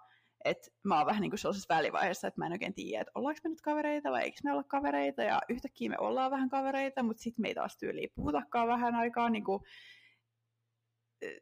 että 0.45 0.71
mä 0.85 0.99
oon 0.99 1.07
vähän 1.07 1.21
niin 1.21 1.31
kuin 1.31 1.39
sellaisessa 1.39 1.75
välivaiheessa, 1.75 2.29
että 2.29 2.41
mä 2.41 2.47
en 2.47 2.53
oikein 2.53 2.75
tiedä, 2.75 3.01
että 3.01 3.13
ollaanko 3.15 3.41
me 3.45 3.51
nyt 3.51 3.61
kavereita 3.61 4.11
vai 4.11 4.23
eikö 4.23 4.39
me 4.45 4.53
olla 4.53 4.65
kavereita, 4.65 5.23
ja 5.23 5.41
yhtäkkiä 5.49 5.91
me 5.91 5.97
ollaan 5.99 6.31
vähän 6.31 6.49
kavereita, 6.49 7.03
mutta 7.03 7.23
sitten 7.23 7.43
me 7.43 7.49
ei 7.49 7.55
taas 7.55 7.77
tyyliin 7.77 8.11
puhutakaan 8.15 8.69
vähän 8.69 8.95
aikaa, 8.95 9.31
niin 9.31 9.45
kuin, 9.45 9.63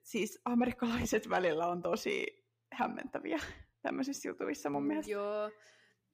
siis 0.03 0.41
amerikkalaiset 0.45 1.29
välillä 1.29 1.67
on 1.67 1.83
tosi 1.83 2.45
hämmentäviä 2.73 3.39
tämmöisissä 3.83 4.29
jutuissa 4.29 4.71
mun 4.71 4.87
mielestä. 4.87 5.13
Joo. 5.13 5.51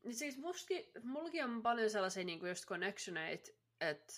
Niin 0.03 0.14
siis 0.14 0.38
muski, 0.38 0.92
mullakin 1.03 1.44
on 1.44 1.62
paljon 1.62 1.90
sellaisia 1.90 2.24
niin 2.24 2.38
kuin 2.40 2.49
just 2.49 2.64
connectioneita, 2.64 3.51
että 3.80 4.12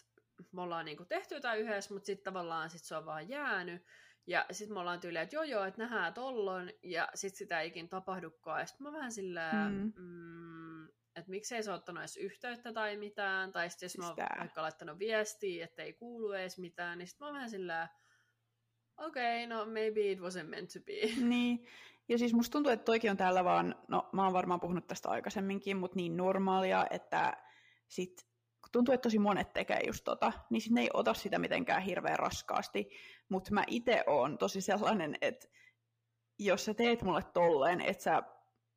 me 0.52 0.62
ollaan 0.62 0.84
niin 0.84 0.96
kuin 0.96 1.08
tehty 1.08 1.34
jotain 1.34 1.60
yhdessä, 1.60 1.94
mutta 1.94 2.06
sitten 2.06 2.24
tavallaan 2.24 2.70
sit 2.70 2.84
se 2.84 2.96
on 2.96 3.06
vaan 3.06 3.28
jäänyt. 3.28 3.82
Ja 4.26 4.46
sitten 4.50 4.74
me 4.74 4.80
ollaan 4.80 5.00
tyyliä, 5.00 5.22
että 5.22 5.36
joo 5.36 5.42
joo, 5.42 5.64
että 5.64 5.82
nähdään 5.82 6.14
tollon, 6.14 6.70
ja 6.82 7.08
sitten 7.14 7.38
sitä 7.38 7.60
ei 7.60 7.68
ikin 7.68 7.88
tapahdukaan. 7.88 8.60
Ja 8.60 8.66
sitten 8.66 8.86
mä 8.86 8.92
vähän 8.92 9.12
sillä, 9.12 9.50
mm. 9.52 9.92
mm, 9.96 10.84
että 10.86 11.30
miksei 11.30 11.62
se 11.62 11.72
ottanut 11.72 12.00
edes 12.00 12.16
yhteyttä 12.16 12.72
tai 12.72 12.96
mitään, 12.96 13.52
tai 13.52 13.70
sitten 13.70 13.86
jos 13.86 13.92
Siis 13.92 14.02
mä 14.02 14.06
oon 14.06 14.16
tää. 14.16 14.36
vaikka 14.40 14.62
laittanut 14.62 14.98
viestiä, 14.98 15.64
että 15.64 15.82
ei 15.82 15.92
kuulu 15.92 16.32
edes 16.32 16.58
mitään, 16.58 16.98
niin 16.98 17.06
sitten 17.06 17.24
mä 17.24 17.26
oon 17.26 17.34
vähän 17.34 17.50
sillä, 17.50 17.88
okei, 18.96 19.44
okay, 19.44 19.56
no 19.56 19.64
maybe 19.64 20.10
it 20.10 20.18
wasn't 20.18 20.48
meant 20.48 20.70
to 20.72 20.80
be. 20.80 20.92
Niin, 21.28 21.66
ja 22.08 22.18
siis 22.18 22.34
musta 22.34 22.52
tuntuu, 22.52 22.72
että 22.72 22.84
toikin 22.84 23.10
on 23.10 23.16
täällä 23.16 23.44
vaan, 23.44 23.74
no 23.88 24.08
mä 24.12 24.24
oon 24.24 24.32
varmaan 24.32 24.60
puhunut 24.60 24.86
tästä 24.86 25.08
aikaisemminkin, 25.08 25.76
mutta 25.76 25.96
niin 25.96 26.16
normaalia, 26.16 26.86
että 26.90 27.36
sit 27.88 28.12
kun 28.20 28.27
tuntuu, 28.72 28.94
että 28.94 29.02
tosi 29.02 29.18
monet 29.18 29.52
tekee 29.52 29.80
just 29.86 30.04
tota, 30.04 30.32
niin 30.50 30.60
sit 30.60 30.72
ne 30.72 30.80
ei 30.80 30.90
ota 30.94 31.14
sitä 31.14 31.38
mitenkään 31.38 31.82
hirveän 31.82 32.18
raskaasti, 32.18 32.90
mutta 33.28 33.54
mä 33.54 33.64
itse 33.66 34.04
oon 34.06 34.38
tosi 34.38 34.60
sellainen, 34.60 35.18
että 35.20 35.48
jos 36.38 36.64
sä 36.64 36.74
teet 36.74 37.02
mulle 37.02 37.22
tolleen, 37.22 37.80
että 37.80 38.02
sä 38.02 38.22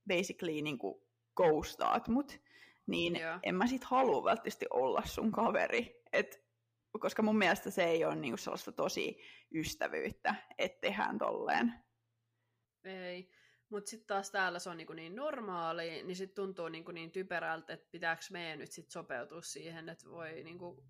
basically 0.07 0.61
niinku 0.61 1.07
ghostaat 1.35 2.07
mut, 2.07 2.39
niin 2.87 3.15
Joo. 3.15 3.39
en 3.43 3.55
mä 3.55 3.67
sit 3.67 3.83
halua 3.83 4.23
välttämättä 4.23 4.65
olla 4.69 5.01
sun 5.05 5.31
kaveri. 5.31 6.01
Et, 6.13 6.45
koska 6.99 7.21
mun 7.21 7.37
mielestä 7.37 7.71
se 7.71 7.83
ei 7.83 8.05
ole 8.05 8.15
niinku 8.15 8.37
sellaista 8.37 8.71
tosi 8.71 9.17
ystävyyttä, 9.55 10.35
että 10.57 10.81
tehdään 10.81 11.17
tolleen. 11.17 11.73
Ei. 12.83 13.29
Mutta 13.71 13.89
sitten 13.89 14.07
taas 14.07 14.31
täällä 14.31 14.59
se 14.59 14.69
on 14.69 14.77
niinku 14.77 14.93
niin 14.93 15.15
normaali, 15.15 16.03
niin 16.03 16.15
sitten 16.15 16.35
tuntuu 16.35 16.69
niinku 16.69 16.91
niin 16.91 17.11
typerältä, 17.11 17.73
että 17.73 17.87
pitääkö 17.91 18.21
meidän 18.31 18.59
nyt 18.59 18.71
sit 18.71 18.89
sopeutua 18.89 19.41
siihen, 19.41 19.89
että 19.89 20.09
voi 20.09 20.43
niinku 20.43 20.83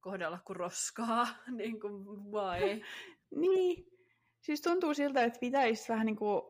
kohdella 0.00 0.38
kuin 0.44 0.56
roskaa, 0.56 1.26
niin 1.58 1.80
kuin 1.80 2.32
vai? 2.32 2.84
Niin, 3.30 3.86
siis 4.40 4.60
tuntuu 4.62 4.94
siltä, 4.94 5.24
että 5.24 5.38
pitäisi 5.40 5.88
vähän 5.88 6.06
niin 6.06 6.16
kuin 6.16 6.42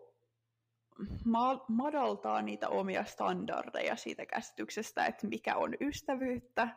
ma- 1.25 1.65
madaltaa 1.69 2.43
niitä 2.43 2.69
omia 2.69 3.05
standardeja 3.05 3.97
siitä 3.97 4.27
käsityksestä, 4.27 5.07
että 5.07 5.27
mikä 5.27 5.57
on 5.57 5.75
ystävyyttä, 5.81 6.69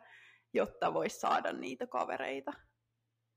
jotta 0.52 0.94
voisi 0.94 1.20
saada 1.20 1.52
niitä 1.52 1.86
kavereita. 1.86 2.52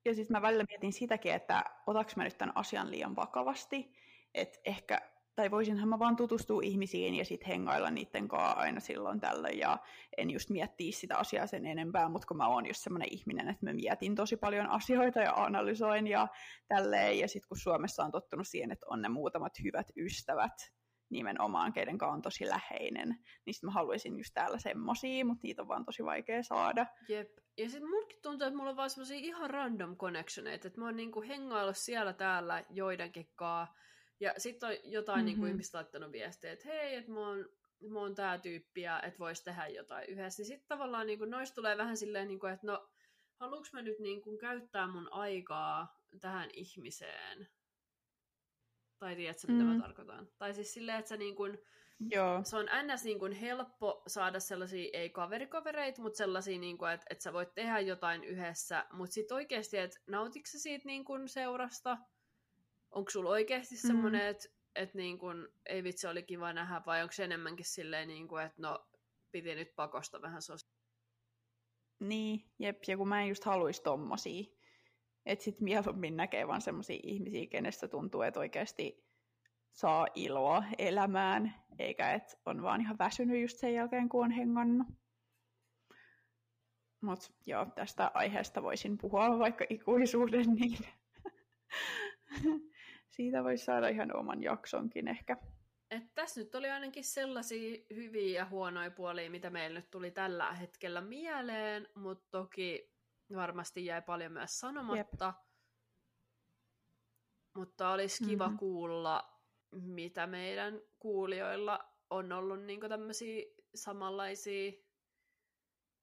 Ja 0.06 0.16
siis 0.16 0.30
mä 0.30 0.42
välillä 0.42 0.66
mietin 0.70 0.94
sitäkin, 0.94 1.34
että 1.34 1.64
otaks 1.88 2.16
mä 2.16 2.24
nyt 2.24 2.38
tämän 2.38 2.58
asian 2.58 2.92
liian 2.92 3.16
vakavasti, 3.16 3.94
että 4.34 4.60
ehkä, 4.66 5.17
tai 5.38 5.52
voisinhan 5.52 5.90
mä 5.90 6.00
vaan 6.00 6.16
tutustua 6.16 6.62
ihmisiin 6.64 7.16
ja 7.16 7.26
sitten 7.26 7.48
hengailla 7.48 7.92
niiden 7.92 8.28
kanssa 8.28 8.52
aina 8.52 8.80
silloin 8.80 9.20
tällöin, 9.20 9.60
ja 9.60 9.78
en 10.18 10.30
just 10.30 10.50
miettiä 10.50 10.92
sitä 10.92 11.18
asiaa 11.18 11.48
sen 11.48 11.66
enempää, 11.66 12.10
mutta 12.10 12.28
kun 12.28 12.38
mä 12.38 12.48
oon 12.48 12.66
just 12.66 12.84
semmoinen 12.84 13.08
ihminen, 13.12 13.50
että 13.50 13.66
mä 13.66 13.74
mietin 13.74 14.16
tosi 14.16 14.38
paljon 14.38 14.70
asioita 14.70 15.20
ja 15.20 15.34
analysoin 15.34 16.08
ja 16.08 16.28
tälleen, 16.68 17.20
ja 17.20 17.28
sitten 17.28 17.48
kun 17.48 17.58
Suomessa 17.58 18.04
on 18.04 18.12
tottunut 18.12 18.48
siihen, 18.48 18.72
että 18.72 18.86
on 18.90 19.02
ne 19.02 19.10
muutamat 19.10 19.54
hyvät 19.64 19.88
ystävät, 19.98 20.54
nimenomaan, 21.10 21.74
keiden 21.74 21.98
kanssa 21.98 22.14
on 22.14 22.22
tosi 22.22 22.48
läheinen, 22.48 23.10
niin 23.46 23.54
sitten 23.54 23.68
mä 23.68 23.72
haluaisin 23.72 24.18
just 24.18 24.34
täällä 24.34 24.60
semmosia, 24.60 25.26
mutta 25.26 25.42
niitä 25.44 25.62
on 25.62 25.68
vaan 25.68 25.86
tosi 25.86 26.06
vaikea 26.06 26.44
saada. 26.44 26.86
Jep. 27.10 27.30
Ja 27.58 27.70
sitten 27.70 27.90
mulkin 27.90 28.20
tuntuu, 28.22 28.48
että 28.48 28.58
mulla 28.58 28.70
on 28.70 28.78
vaan 28.78 28.90
ihan 29.12 29.50
random 29.50 29.98
connectioneita, 29.98 30.68
että 30.68 30.80
mä 30.80 30.86
oon 30.86 30.96
niinku 30.96 31.22
hengaillut 31.22 31.78
siellä 31.78 32.14
täällä 32.14 32.64
joidenkin 32.70 33.30
kaa, 33.36 33.76
ja 34.20 34.34
sitten 34.38 34.70
on 34.70 34.76
jotain 34.84 35.18
mm-hmm. 35.18 35.26
niinku 35.26 35.42
Mhm. 35.42 35.52
ihmistä 35.52 35.78
laittanut 35.78 36.12
viestiä, 36.12 36.52
että 36.52 36.68
hei, 36.68 36.96
että 36.96 37.12
mä 37.12 37.20
oon, 37.28 37.50
mä 37.90 38.00
oon 38.00 38.16
tää 38.16 38.38
tyyppi 38.38 38.82
ja 38.82 39.02
että 39.02 39.20
vois 39.20 39.42
tehdä 39.44 39.68
jotain 39.68 40.10
yhdessä. 40.10 40.42
Niin 40.42 40.48
sitten 40.48 40.68
tavallaan 40.68 41.08
niinku 41.08 41.26
noista 41.26 41.56
tulee 41.56 41.78
vähän 41.78 41.98
silleen, 41.98 42.28
niinku, 42.28 42.48
että 42.48 42.68
no, 42.68 42.90
haluuks 43.40 43.74
mä 43.74 43.82
nyt 43.82 44.00
niinku 44.00 44.38
käyttää 44.38 44.88
mun 44.88 45.14
aikaa 45.14 46.02
tähän 46.22 46.50
ihmiseen? 46.54 47.48
Tai 49.00 49.16
tiedätkö, 49.16 49.48
mitä 49.48 49.64
Mm. 49.64 49.70
mä 49.70 49.82
tarkoitan? 49.82 50.28
Tai 50.38 50.54
siis 50.54 50.74
silleen, 50.74 51.00
että 51.00 51.10
sä 51.10 51.18
niin 51.18 51.36
kuin, 51.36 51.58
Joo, 52.12 52.44
se 52.44 52.58
on 52.58 52.66
ns. 52.84 53.04
Niin 53.04 53.20
kuin 53.20 53.32
helppo 53.34 54.04
saada 54.08 54.40
sellaisia, 54.40 54.90
ei 54.94 55.10
kaverikavereita, 55.10 56.02
mutta 56.02 56.18
sellaisia, 56.18 56.60
niin 56.60 56.78
kuin, 56.78 56.92
että, 56.92 57.06
että 57.10 57.24
sä 57.24 57.34
voit 57.34 57.54
tehdä 57.56 57.80
jotain 57.80 58.24
yhdessä, 58.24 58.86
mutta 58.92 59.14
sitten 59.14 59.36
oikeasti, 59.36 59.78
että 59.78 60.00
nautitko 60.08 60.48
sä 60.52 60.60
siitä 60.60 60.86
niin 60.86 61.06
kuin 61.06 61.28
seurasta? 61.30 61.98
Onko 62.92 63.10
sulla 63.10 63.30
oikeasti 63.30 63.76
Mm. 63.76 63.88
semmoinen, 63.88 64.28
että, 64.28 64.48
että 64.76 64.98
niin 64.98 65.20
kuin, 65.20 65.48
ei 65.66 65.84
vitsi, 65.84 66.08
oli 66.08 66.24
kiva 66.24 66.54
nähdä, 66.54 66.82
vai 66.86 67.02
onko 67.02 67.12
se 67.12 67.24
enemmänkin 67.24 67.66
silleen, 67.66 68.08
niin 68.08 68.28
kuin, 68.28 68.44
että 68.44 68.62
no, 68.62 68.88
piti 69.32 69.56
nyt 69.56 69.76
pakosta 69.76 70.22
vähän 70.22 70.42
sos... 70.42 70.68
niin, 72.00 72.52
jep, 72.60 72.84
ja 72.88 72.98
kun 72.98 73.08
mä 73.08 73.22
en 73.22 73.28
just 73.28 73.44
haluaisi 73.44 73.84
tommosia, 73.84 74.44
että 75.26 75.46
sit 75.46 75.60
mieluummin 75.62 76.18
näkee 76.18 76.48
vaan 76.48 76.62
semmosia 76.62 77.00
ihmisiä, 77.04 77.48
kenestä 77.48 77.88
tuntuu, 77.88 78.22
että 78.22 78.40
oikeasti 78.40 79.08
saa 79.72 80.08
iloa 80.16 80.64
elämään, 80.78 81.56
eikä 81.80 82.14
että 82.14 82.38
on 82.46 82.64
vaan 82.64 82.82
ihan 82.82 82.98
väsynyt 82.98 83.42
just 83.42 83.58
sen 83.58 83.74
jälkeen, 83.74 84.10
kun 84.10 84.26
on 84.26 84.32
hengannut. 84.32 84.88
Mutta 87.02 87.28
joo, 87.46 87.66
tästä 87.66 88.12
aiheesta 88.14 88.64
voisin 88.64 88.98
puhua 88.98 89.40
vaikka 89.40 89.66
ikuisuuden, 89.70 90.54
niin 90.54 90.78
siitä 93.10 93.44
voisi 93.44 93.66
saada 93.66 93.88
ihan 93.88 94.16
oman 94.16 94.44
jaksonkin 94.44 95.08
ehkä. 95.08 95.38
Et 95.92 96.04
tässä 96.16 96.42
nyt 96.42 96.56
oli 96.56 96.70
ainakin 96.70 97.04
sellaisia 97.04 97.78
hyviä 97.96 98.40
ja 98.40 98.46
huonoja 98.46 98.92
puolia, 98.92 99.32
mitä 99.32 99.50
meillä 99.50 99.80
nyt 99.80 99.92
tuli 99.92 100.12
tällä 100.12 100.54
hetkellä 100.54 101.02
mieleen, 101.02 101.88
mutta 101.96 102.28
toki 102.32 102.92
varmasti 103.36 103.86
jäi 103.86 104.02
paljon 104.02 104.32
myös 104.32 104.60
sanomatta. 104.60 105.34
Mutta 107.56 107.92
olisi 107.92 108.26
kiva 108.26 108.44
Mhm. 108.44 108.52
mm-hmm. 108.52 108.60
kuulla, 108.60 109.34
mitä 109.72 110.28
meidän 110.28 110.82
kuulijoilla 111.00 111.80
on 112.10 112.32
ollut 112.32 112.64
niin 112.64 112.80
tämmöisiä 112.80 113.46
samanlaisia 113.76 114.72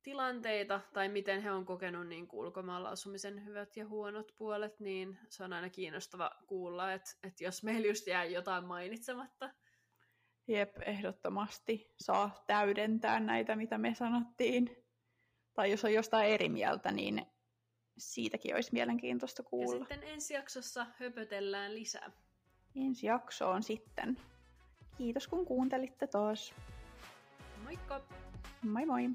tilanteita, 0.04 0.80
tai 0.92 1.08
miten 1.08 1.42
he 1.42 1.50
on 1.52 1.64
kokenut 1.64 2.06
niin 2.06 2.28
ulkomailla 2.32 2.88
asumisen 2.88 3.44
hyvät 3.44 3.76
ja 3.76 3.88
huonot 3.88 4.32
puolet, 4.38 4.80
niin 4.80 5.18
se 5.28 5.44
on 5.44 5.52
aina 5.52 5.70
kiinnostava 5.70 6.30
kuulla, 6.46 6.92
että, 6.92 7.10
että 7.22 7.44
jos 7.44 7.62
meillä 7.62 7.86
just 7.86 8.06
jää 8.06 8.24
jotain 8.24 8.64
mainitsematta, 8.64 9.50
Jep, 10.48 10.76
ehdottomasti 10.86 11.94
saa 12.00 12.44
täydentää 12.46 13.20
näitä, 13.20 13.56
mitä 13.56 13.78
me 13.78 13.94
sanottiin. 13.94 14.84
Tai 15.54 15.70
jos 15.70 15.84
on 15.84 15.92
jostain 15.92 16.28
eri 16.30 16.48
mieltä, 16.48 16.92
niin 16.92 17.26
siitäkin 17.98 18.54
olisi 18.54 18.72
mielenkiintoista 18.72 19.42
Ja 19.42 19.48
kuulla. 19.48 19.84
sitten 19.84 20.02
ensi 20.02 20.34
jaksossa 20.34 20.86
höpötellään 20.98 21.74
lisää. 21.74 22.12
Ensi 22.76 23.06
jaksoon 23.06 23.62
sitten. 23.62 24.16
Kiitos 24.98 25.28
kun 25.28 25.46
kuuntelitte 25.46 26.06
taas. 26.06 26.54
Moikka! 27.64 28.00
Moi 28.62 28.86
moi! 28.86 29.10